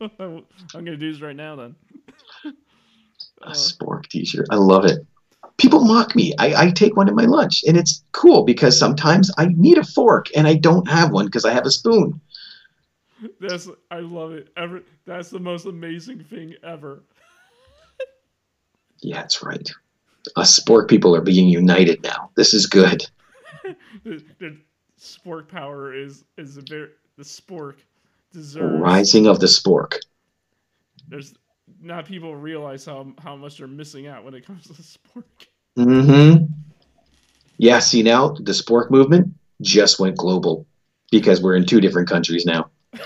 [0.00, 1.74] I'm gonna do this right now then.
[3.42, 4.46] A spork T-shirt.
[4.50, 5.06] I love it.
[5.58, 6.32] People mock me.
[6.38, 9.84] I, I take one at my lunch, and it's cool because sometimes I need a
[9.84, 12.18] fork and I don't have one because I have a spoon.
[13.38, 14.48] that's I love it.
[14.56, 17.02] Ever that's the most amazing thing ever.
[19.02, 19.70] Yeah, that's right.
[20.36, 22.30] Us spork people are being united now.
[22.36, 23.06] This is good.
[24.04, 24.56] The, the
[24.98, 27.76] spork power is is a very the spork
[28.32, 28.80] deserves.
[28.80, 29.98] rising of the spork.
[31.08, 31.34] There's
[31.80, 35.46] not people realize how how much they're missing out when it comes to the spork.
[35.78, 36.44] Mm-hmm.
[37.58, 40.66] Yeah, see now the spork movement just went global
[41.10, 42.70] because we're in two different countries now.
[42.94, 42.98] oh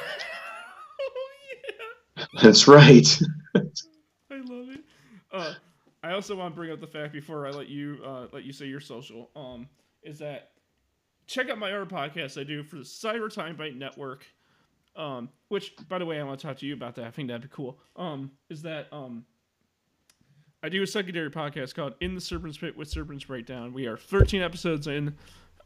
[2.17, 2.25] yeah.
[2.43, 3.07] That's right.
[3.55, 3.61] I
[4.31, 4.81] love it.
[5.33, 5.55] Uh,
[6.07, 8.53] I also want to bring up the fact before I let you uh, let you
[8.53, 9.31] say your social.
[9.35, 9.69] Um,
[10.03, 10.53] is that
[11.27, 14.25] check out my other podcast I do for the Cyber Time Bite Network.
[14.95, 17.05] Um, which by the way, I want to talk to you about that.
[17.05, 17.79] I think that'd be cool.
[17.97, 19.27] Um, is that um,
[20.63, 23.75] I do a secondary podcast called In the Serpent's Pit with Serpent's Breakdown.
[23.75, 25.15] We are 13 episodes in.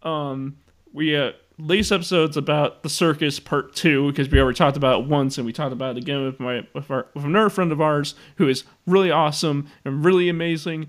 [0.03, 0.57] Um,
[0.93, 5.09] we uh, latest episodes about the circus part two because we already talked about it
[5.09, 7.81] once and we talked about it again with my with our with another friend of
[7.81, 10.89] ours who is really awesome and really amazing.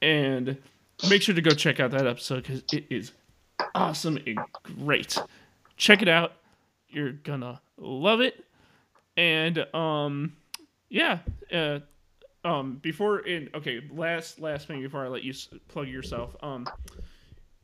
[0.00, 0.58] And
[1.08, 3.12] make sure to go check out that episode because it is
[3.74, 5.18] awesome and great.
[5.76, 6.32] Check it out.
[6.88, 8.44] You're gonna love it.
[9.16, 10.36] And um
[10.88, 11.20] yeah
[11.52, 11.78] uh
[12.44, 15.32] um before in okay last last thing before i let you
[15.68, 16.68] plug yourself um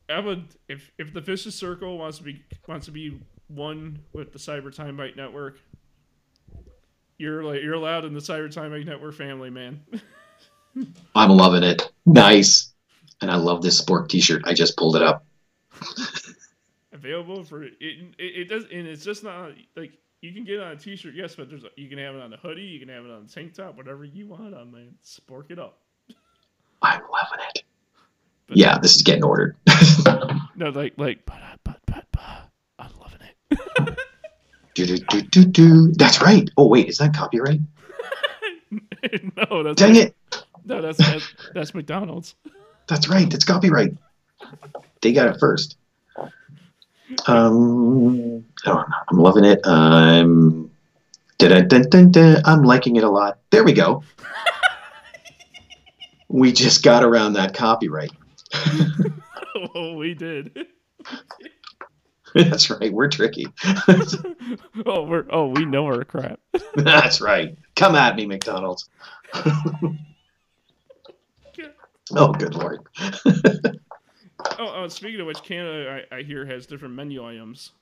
[0.08, 4.32] I would if if the vicious circle wants to be wants to be one with
[4.32, 5.58] the Cyber Time Bite Network.
[7.18, 9.80] You're like you're allowed in the Cyber Time Bite Network family, man.
[11.14, 11.90] I'm loving it.
[12.06, 12.72] Nice.
[13.20, 14.42] And I love this spork T-shirt.
[14.46, 15.24] I just pulled it up.
[16.92, 18.14] Available for it, it.
[18.18, 21.34] It does, and it's just not like you can get it on a T-shirt, yes,
[21.34, 23.28] but there's you can have it on a hoodie, you can have it on a
[23.28, 24.94] tank top, whatever you want on, man.
[25.04, 25.80] Spork it up.
[26.82, 27.62] I'm loving it.
[28.48, 29.56] But- Yeah, this is getting ordered.
[30.56, 32.50] No, like like but but but but
[32.80, 33.98] I'm loving it.
[34.74, 35.92] do, do, do, do, do.
[35.92, 36.50] That's right.
[36.56, 37.60] Oh wait, is that copyright?
[39.36, 40.16] no, that's Dang it.
[40.64, 42.34] No, that's that's, that's McDonald's.
[42.88, 43.30] That's right.
[43.30, 43.96] That's copyright.
[45.00, 45.76] They got it first.
[47.28, 48.96] Um, I don't know.
[49.10, 49.60] I'm loving it.
[49.64, 50.72] I'm.
[51.40, 53.38] I'm liking it a lot.
[53.50, 54.02] There we go.
[56.28, 58.10] we just got around that copyright.
[59.74, 60.66] oh, we did.
[62.34, 62.92] That's right.
[62.92, 63.46] We're tricky.
[64.86, 66.40] oh, we're oh, we know our crap.
[66.74, 67.56] That's right.
[67.76, 68.88] Come at me, McDonald's.
[72.14, 72.80] oh, good lord.
[74.58, 77.72] Oh, oh, speaking of which, Canada, I, I hear has different menu items.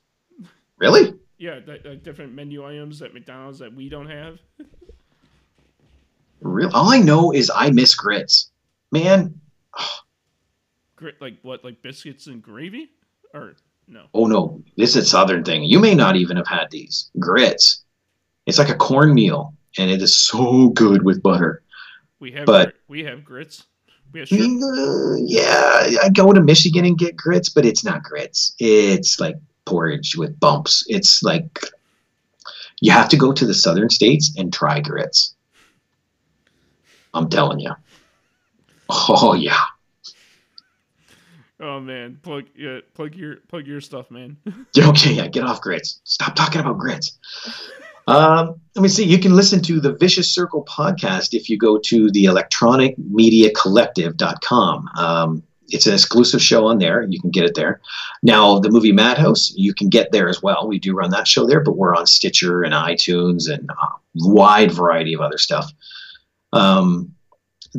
[0.77, 1.13] Really?
[1.37, 4.39] Yeah, that, like uh, different menu items at McDonald's that we don't have.
[6.41, 6.69] Real?
[6.73, 8.51] All I know is I miss grits.
[8.91, 9.39] Man,
[9.71, 9.87] Grit,
[11.19, 12.89] like what, like biscuits and gravy,
[13.33, 13.55] or
[13.87, 14.05] no?
[14.13, 15.63] oh no, this is a southern thing.
[15.63, 17.83] You may not even have had these grits.
[18.45, 21.63] It's like a cornmeal, and it is so good with butter.
[22.19, 23.65] We have But- we have grits.
[24.13, 24.31] We have.
[24.31, 28.55] Uh, yeah, I go to Michigan and get grits, but it's not grits.
[28.57, 30.85] It's like porridge with bumps.
[30.87, 31.59] It's like
[32.79, 35.35] you have to go to the southern states and try grits.
[37.13, 37.71] I'm telling you.
[38.89, 39.59] Oh yeah.
[41.59, 44.37] Oh man, plug yeah, plug your plug your stuff, man.
[44.77, 46.01] Okay, yeah, get off grits.
[46.03, 47.17] Stop talking about grits.
[48.07, 49.03] Um, let me see.
[49.03, 54.89] You can listen to the Vicious Circle podcast if you go to the electronicmediacollective.com.
[54.97, 57.03] Um, it's an exclusive show on there.
[57.03, 57.81] You can get it there.
[58.23, 60.65] Now, the movie Madhouse, you can get there as well.
[60.67, 63.75] We do run that show there, but we're on Stitcher and iTunes and a
[64.15, 65.69] wide variety of other stuff.
[66.53, 67.13] Um,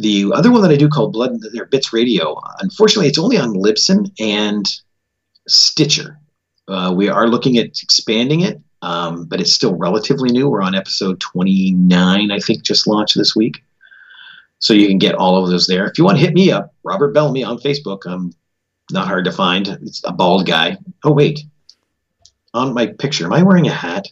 [0.01, 3.55] the other one that I do called Blood or Bits Radio, unfortunately, it's only on
[3.55, 4.67] Libsyn and
[5.47, 6.19] Stitcher.
[6.69, 10.49] Uh, we are looking at expanding it, um, but it's still relatively new.
[10.49, 13.63] We're on episode 29, I think, just launched this week.
[14.61, 15.87] So you can get all of those there.
[15.87, 18.07] If you want to hit me up, Robert Bellamy on Facebook.
[18.07, 18.33] I'm
[18.91, 19.69] not hard to find.
[19.83, 20.79] It's a bald guy.
[21.05, 21.45] Oh, wait.
[22.55, 24.07] On my picture, am I wearing a hat?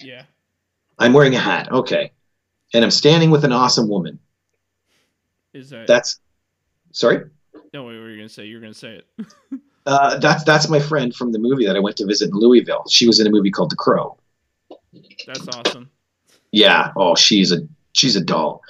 [0.00, 0.22] Yeah.
[0.98, 1.70] I'm wearing a hat.
[1.70, 2.10] Okay.
[2.72, 4.18] And I'm standing with an awesome woman.
[5.54, 6.20] Is that That's
[6.92, 7.24] sorry.
[7.72, 7.84] no?
[7.84, 8.44] Wait, what were you gonna say?
[8.44, 9.26] You're gonna say it.
[9.86, 12.84] Uh, that's that's my friend from the movie that I went to visit in Louisville.
[12.88, 14.16] She was in a movie called The Crow.
[15.26, 15.90] That's awesome.
[16.52, 16.90] Yeah.
[16.96, 17.58] Oh, she's a
[17.92, 18.62] she's a doll.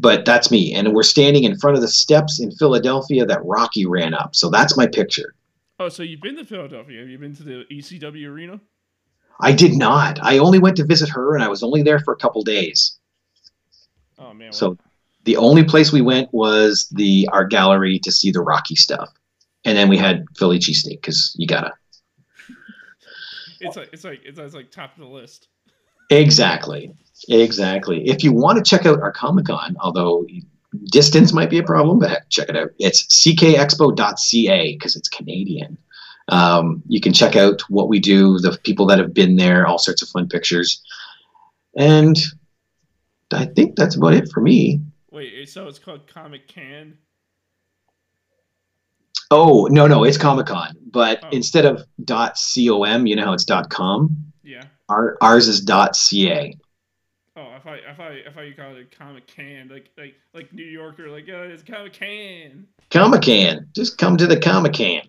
[0.00, 3.86] But that's me, and we're standing in front of the steps in Philadelphia that Rocky
[3.86, 4.34] ran up.
[4.34, 5.34] So that's my picture.
[5.78, 6.98] Oh, so you've been to Philadelphia?
[6.98, 8.60] Have you been to the ECW arena?
[9.40, 10.18] I did not.
[10.20, 12.98] I only went to visit her, and I was only there for a couple days.
[14.18, 14.52] Oh man.
[14.52, 14.76] So
[15.26, 19.12] the only place we went was the art gallery to see the Rocky stuff,
[19.64, 21.72] and then we had Philly cheesesteak because you gotta.
[23.60, 25.48] it's like it's like it's, like top of the list.
[26.10, 26.94] Exactly.
[27.28, 28.08] Exactly.
[28.08, 30.24] If you want to check out our Comic Con, although
[30.84, 32.70] distance might be a problem, but check it out.
[32.78, 35.76] It's ckexpo.ca because it's Canadian.
[36.28, 39.78] Um, you can check out what we do, the people that have been there, all
[39.78, 40.82] sorts of fun pictures.
[41.76, 42.16] And
[43.32, 44.80] I think that's about it for me.
[45.16, 46.98] Wait, so it's called Comic Can?
[49.30, 50.76] Oh, no, no, it's Comic Con.
[50.90, 51.28] But Oh.
[51.32, 54.14] instead of .com, you know how it's .com?
[54.44, 54.64] Yeah.
[54.90, 56.54] Our, ours is .ca.
[57.34, 60.64] Oh, if I if I if I call it Comic Can, like like like New
[60.64, 62.66] Yorker, like oh, it's Comic Can.
[62.90, 63.68] Comic Can.
[63.74, 65.02] Just come to the Comic Can.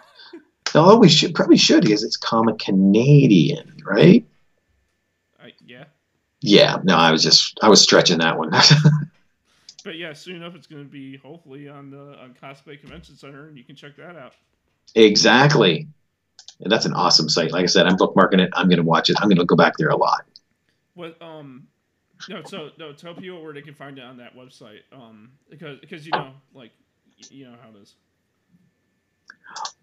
[0.74, 4.24] Although we should probably should because it's Comic Canadian, right?
[5.38, 5.84] I, yeah.
[6.40, 6.78] Yeah.
[6.82, 8.50] No, I was just I was stretching that one.
[9.84, 13.48] But yeah, soon enough, it's going to be hopefully on the on Cosplay Convention Center,
[13.48, 14.32] and you can check that out.
[14.94, 15.86] exactly.
[16.60, 17.52] And that's an awesome site.
[17.52, 18.50] Like I said, I'm bookmarking it.
[18.54, 19.16] I'm gonna watch it.
[19.20, 20.24] I'm gonna go back there a lot.
[20.94, 21.66] What um,
[22.28, 24.80] no, so no, tell people where they can find it on that website.
[24.92, 26.70] Um, because because you know like
[27.28, 27.94] you know how it is.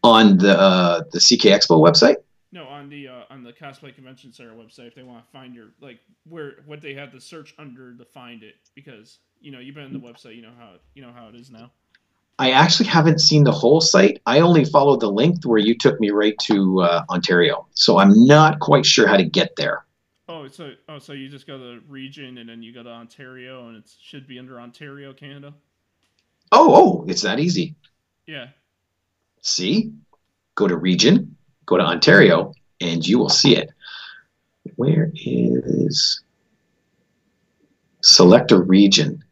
[0.03, 2.15] On the uh, the CK Expo website.
[2.53, 5.53] No, on the uh, on the Cosplay Convention Center website, if they want to find
[5.53, 9.59] your like where what they have to search under to find it, because you know
[9.59, 11.71] you've been on the website, you know how you know how it is now.
[12.39, 14.21] I actually haven't seen the whole site.
[14.25, 18.25] I only followed the link where you took me right to uh, Ontario, so I'm
[18.25, 19.85] not quite sure how to get there.
[20.27, 23.67] Oh, so oh, so you just go to region and then you go to Ontario,
[23.67, 25.53] and it should be under Ontario, Canada.
[26.51, 27.75] Oh, oh, it's that easy.
[28.25, 28.47] Yeah.
[29.41, 29.91] See,
[30.55, 31.35] go to region,
[31.65, 33.69] go to Ontario, and you will see it.
[34.75, 36.21] Where is
[38.01, 39.23] select a region?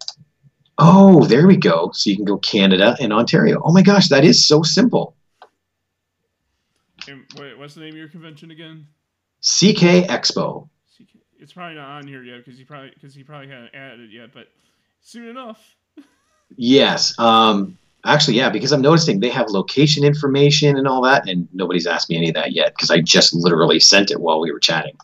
[0.82, 1.92] Oh, there we go.
[1.94, 3.62] So you can go Canada and Ontario.
[3.64, 5.14] Oh my gosh, that is so simple.
[7.08, 8.88] And wait, what's the name of your convention again?
[9.42, 10.70] CK Expo.
[10.96, 14.00] CK It's probably not on here yet because he probably because he probably hadn't added
[14.00, 14.48] it yet, but
[15.02, 15.76] soon enough.
[16.58, 17.14] Yes.
[17.20, 21.86] Um, actually, yeah, because I'm noticing they have location information and all that, and nobody's
[21.86, 24.60] asked me any of that yet because I just literally sent it while we were
[24.60, 24.98] chatting.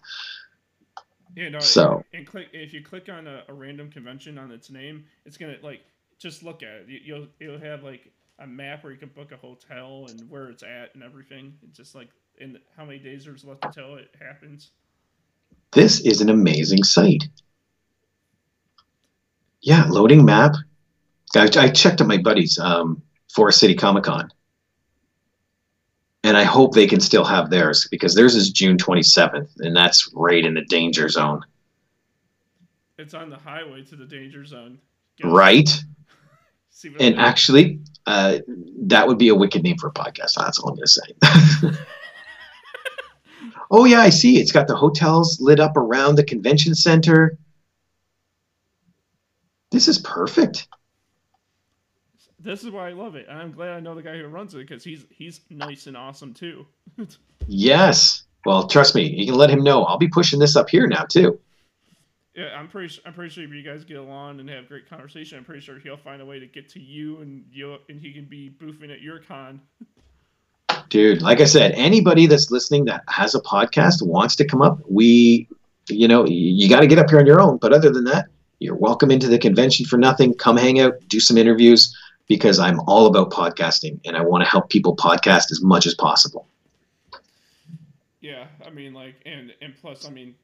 [1.36, 1.60] Yeah, no.
[1.60, 5.06] So- and, and click if you click on a, a random convention on its name,
[5.26, 5.82] it's gonna like
[6.18, 6.88] just look at it.
[6.88, 10.50] You, you'll it'll have like a map where you can book a hotel and where
[10.50, 11.54] it's at and everything.
[11.64, 14.72] It's just like in how many days there's left until it happens.
[15.72, 17.24] This is an amazing site.
[19.62, 20.54] Yeah, loading map.
[21.36, 23.02] I, I checked at my buddies, um,
[23.34, 24.30] Forest City Comic Con.
[26.26, 30.12] And I hope they can still have theirs because theirs is June 27th, and that's
[30.16, 31.46] right in the danger zone.
[32.98, 34.80] It's on the highway to the danger zone.
[35.22, 35.70] Go Right?
[37.00, 38.40] And actually, uh,
[38.88, 40.34] that would be a wicked name for a podcast.
[40.36, 41.72] That's all I'm going to say.
[43.72, 44.40] oh, yeah, I see.
[44.40, 47.38] It's got the hotels lit up around the convention center.
[49.72, 50.68] This is perfect.
[52.46, 53.26] This is why I love it.
[53.28, 55.98] And I'm glad I know the guy who runs it because he's he's nice and
[55.98, 56.66] awesome too.
[57.48, 58.24] Yes.
[58.44, 59.84] Well, trust me, you can let him know.
[59.84, 61.40] I'll be pushing this up here now too.
[62.34, 63.00] Yeah, I'm pretty.
[63.06, 65.78] I'm pretty sure if you guys get along and have great conversation, I'm pretty sure
[65.78, 68.92] he'll find a way to get to you, and you and he can be boofing
[68.92, 69.62] at your con.
[70.90, 74.80] Dude, like I said, anybody that's listening that has a podcast wants to come up,
[74.90, 75.48] we
[75.88, 78.26] you know, you got to get up here on your own, but other than that,
[78.58, 80.34] you're welcome into the convention for nothing.
[80.34, 81.96] Come hang out, do some interviews
[82.28, 85.94] because I'm all about podcasting and I want to help people podcast as much as
[85.96, 86.48] possible.
[88.22, 90.36] Yeah, I mean, like, and and plus, I mean,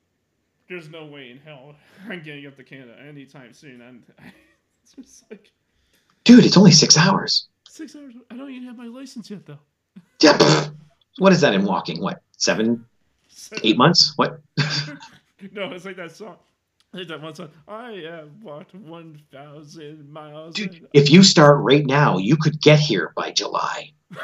[0.69, 1.75] there's no way in hell
[2.09, 3.81] I'm getting up to Canada anytime soon.
[3.81, 4.03] And
[4.83, 5.51] it's just like,
[6.23, 7.47] Dude, it's only six hours.
[7.67, 8.13] Six hours.
[8.29, 9.59] I don't even have my license yet, though.
[10.21, 10.37] Yeah.
[10.37, 10.75] pff.
[11.17, 12.01] What is that in walking?
[12.01, 12.85] What seven,
[13.63, 14.13] eight months?
[14.15, 14.39] What?
[15.51, 16.37] no, it's like that song.
[16.93, 17.49] That one song.
[17.69, 20.55] I have walked one thousand miles.
[20.55, 23.91] Dude, if you start right now, you could get here by July.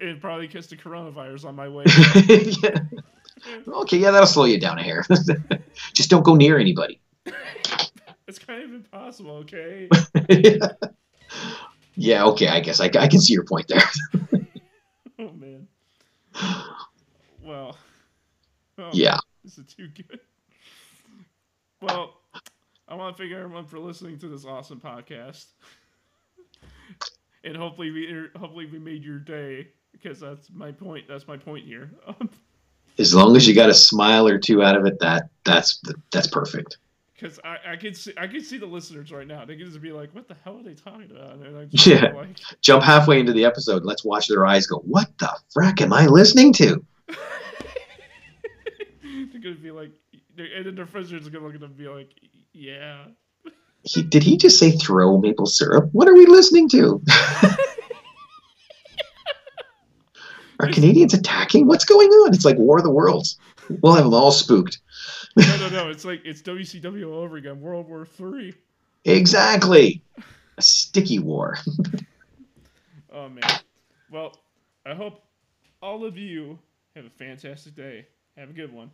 [0.00, 1.84] it probably kiss the coronavirus on my way.
[2.62, 2.78] yeah.
[3.68, 5.04] Okay, yeah, that'll slow you down a hair.
[5.92, 6.98] Just don't go near anybody.
[8.26, 9.88] it's kind of impossible, okay?
[11.94, 13.82] yeah, okay, I guess I, I can see your point there.
[15.18, 15.68] oh man.
[17.42, 17.78] Well.
[18.76, 19.16] oh, Yeah.
[19.42, 20.20] This is too good.
[21.80, 22.14] Well,
[22.88, 25.46] I want to thank everyone for listening to this awesome podcast,
[27.44, 31.04] and hopefully we er, hopefully we made your day because that's my point.
[31.08, 31.90] That's my point here.
[32.98, 35.80] As long as you got a smile or two out of it, that that's
[36.10, 36.78] that's perfect.
[37.14, 39.44] Because I, I can see I can see the listeners right now.
[39.44, 41.68] They can just be like, "What the hell are they talking about?" And they're like,
[41.86, 42.12] Yeah.
[42.12, 45.92] like, Jump halfway into the episode, let's watch their eyes go, What the frack am
[45.92, 46.84] I listening to?
[49.02, 49.92] they're gonna be like,
[50.40, 52.10] and then their friends are just gonna look at them and be like,
[52.52, 53.06] "Yeah."
[53.82, 55.88] He, did he just say throw maple syrup?
[55.92, 57.00] What are we listening to?
[60.60, 61.68] Are Canadians attacking?
[61.68, 62.34] What's going on?
[62.34, 63.38] It's like War of the Worlds.
[63.80, 64.80] We'll have them all spooked.
[65.36, 65.88] No, no, no.
[65.90, 67.60] It's like it's WCW all over again.
[67.60, 68.54] World War Three.
[69.04, 70.02] Exactly.
[70.56, 71.58] A sticky war.
[73.10, 73.42] Oh man.
[74.12, 74.36] Well,
[74.84, 75.22] I hope
[75.80, 76.58] all of you
[76.94, 78.06] have a fantastic day.
[78.36, 78.90] Have a good one.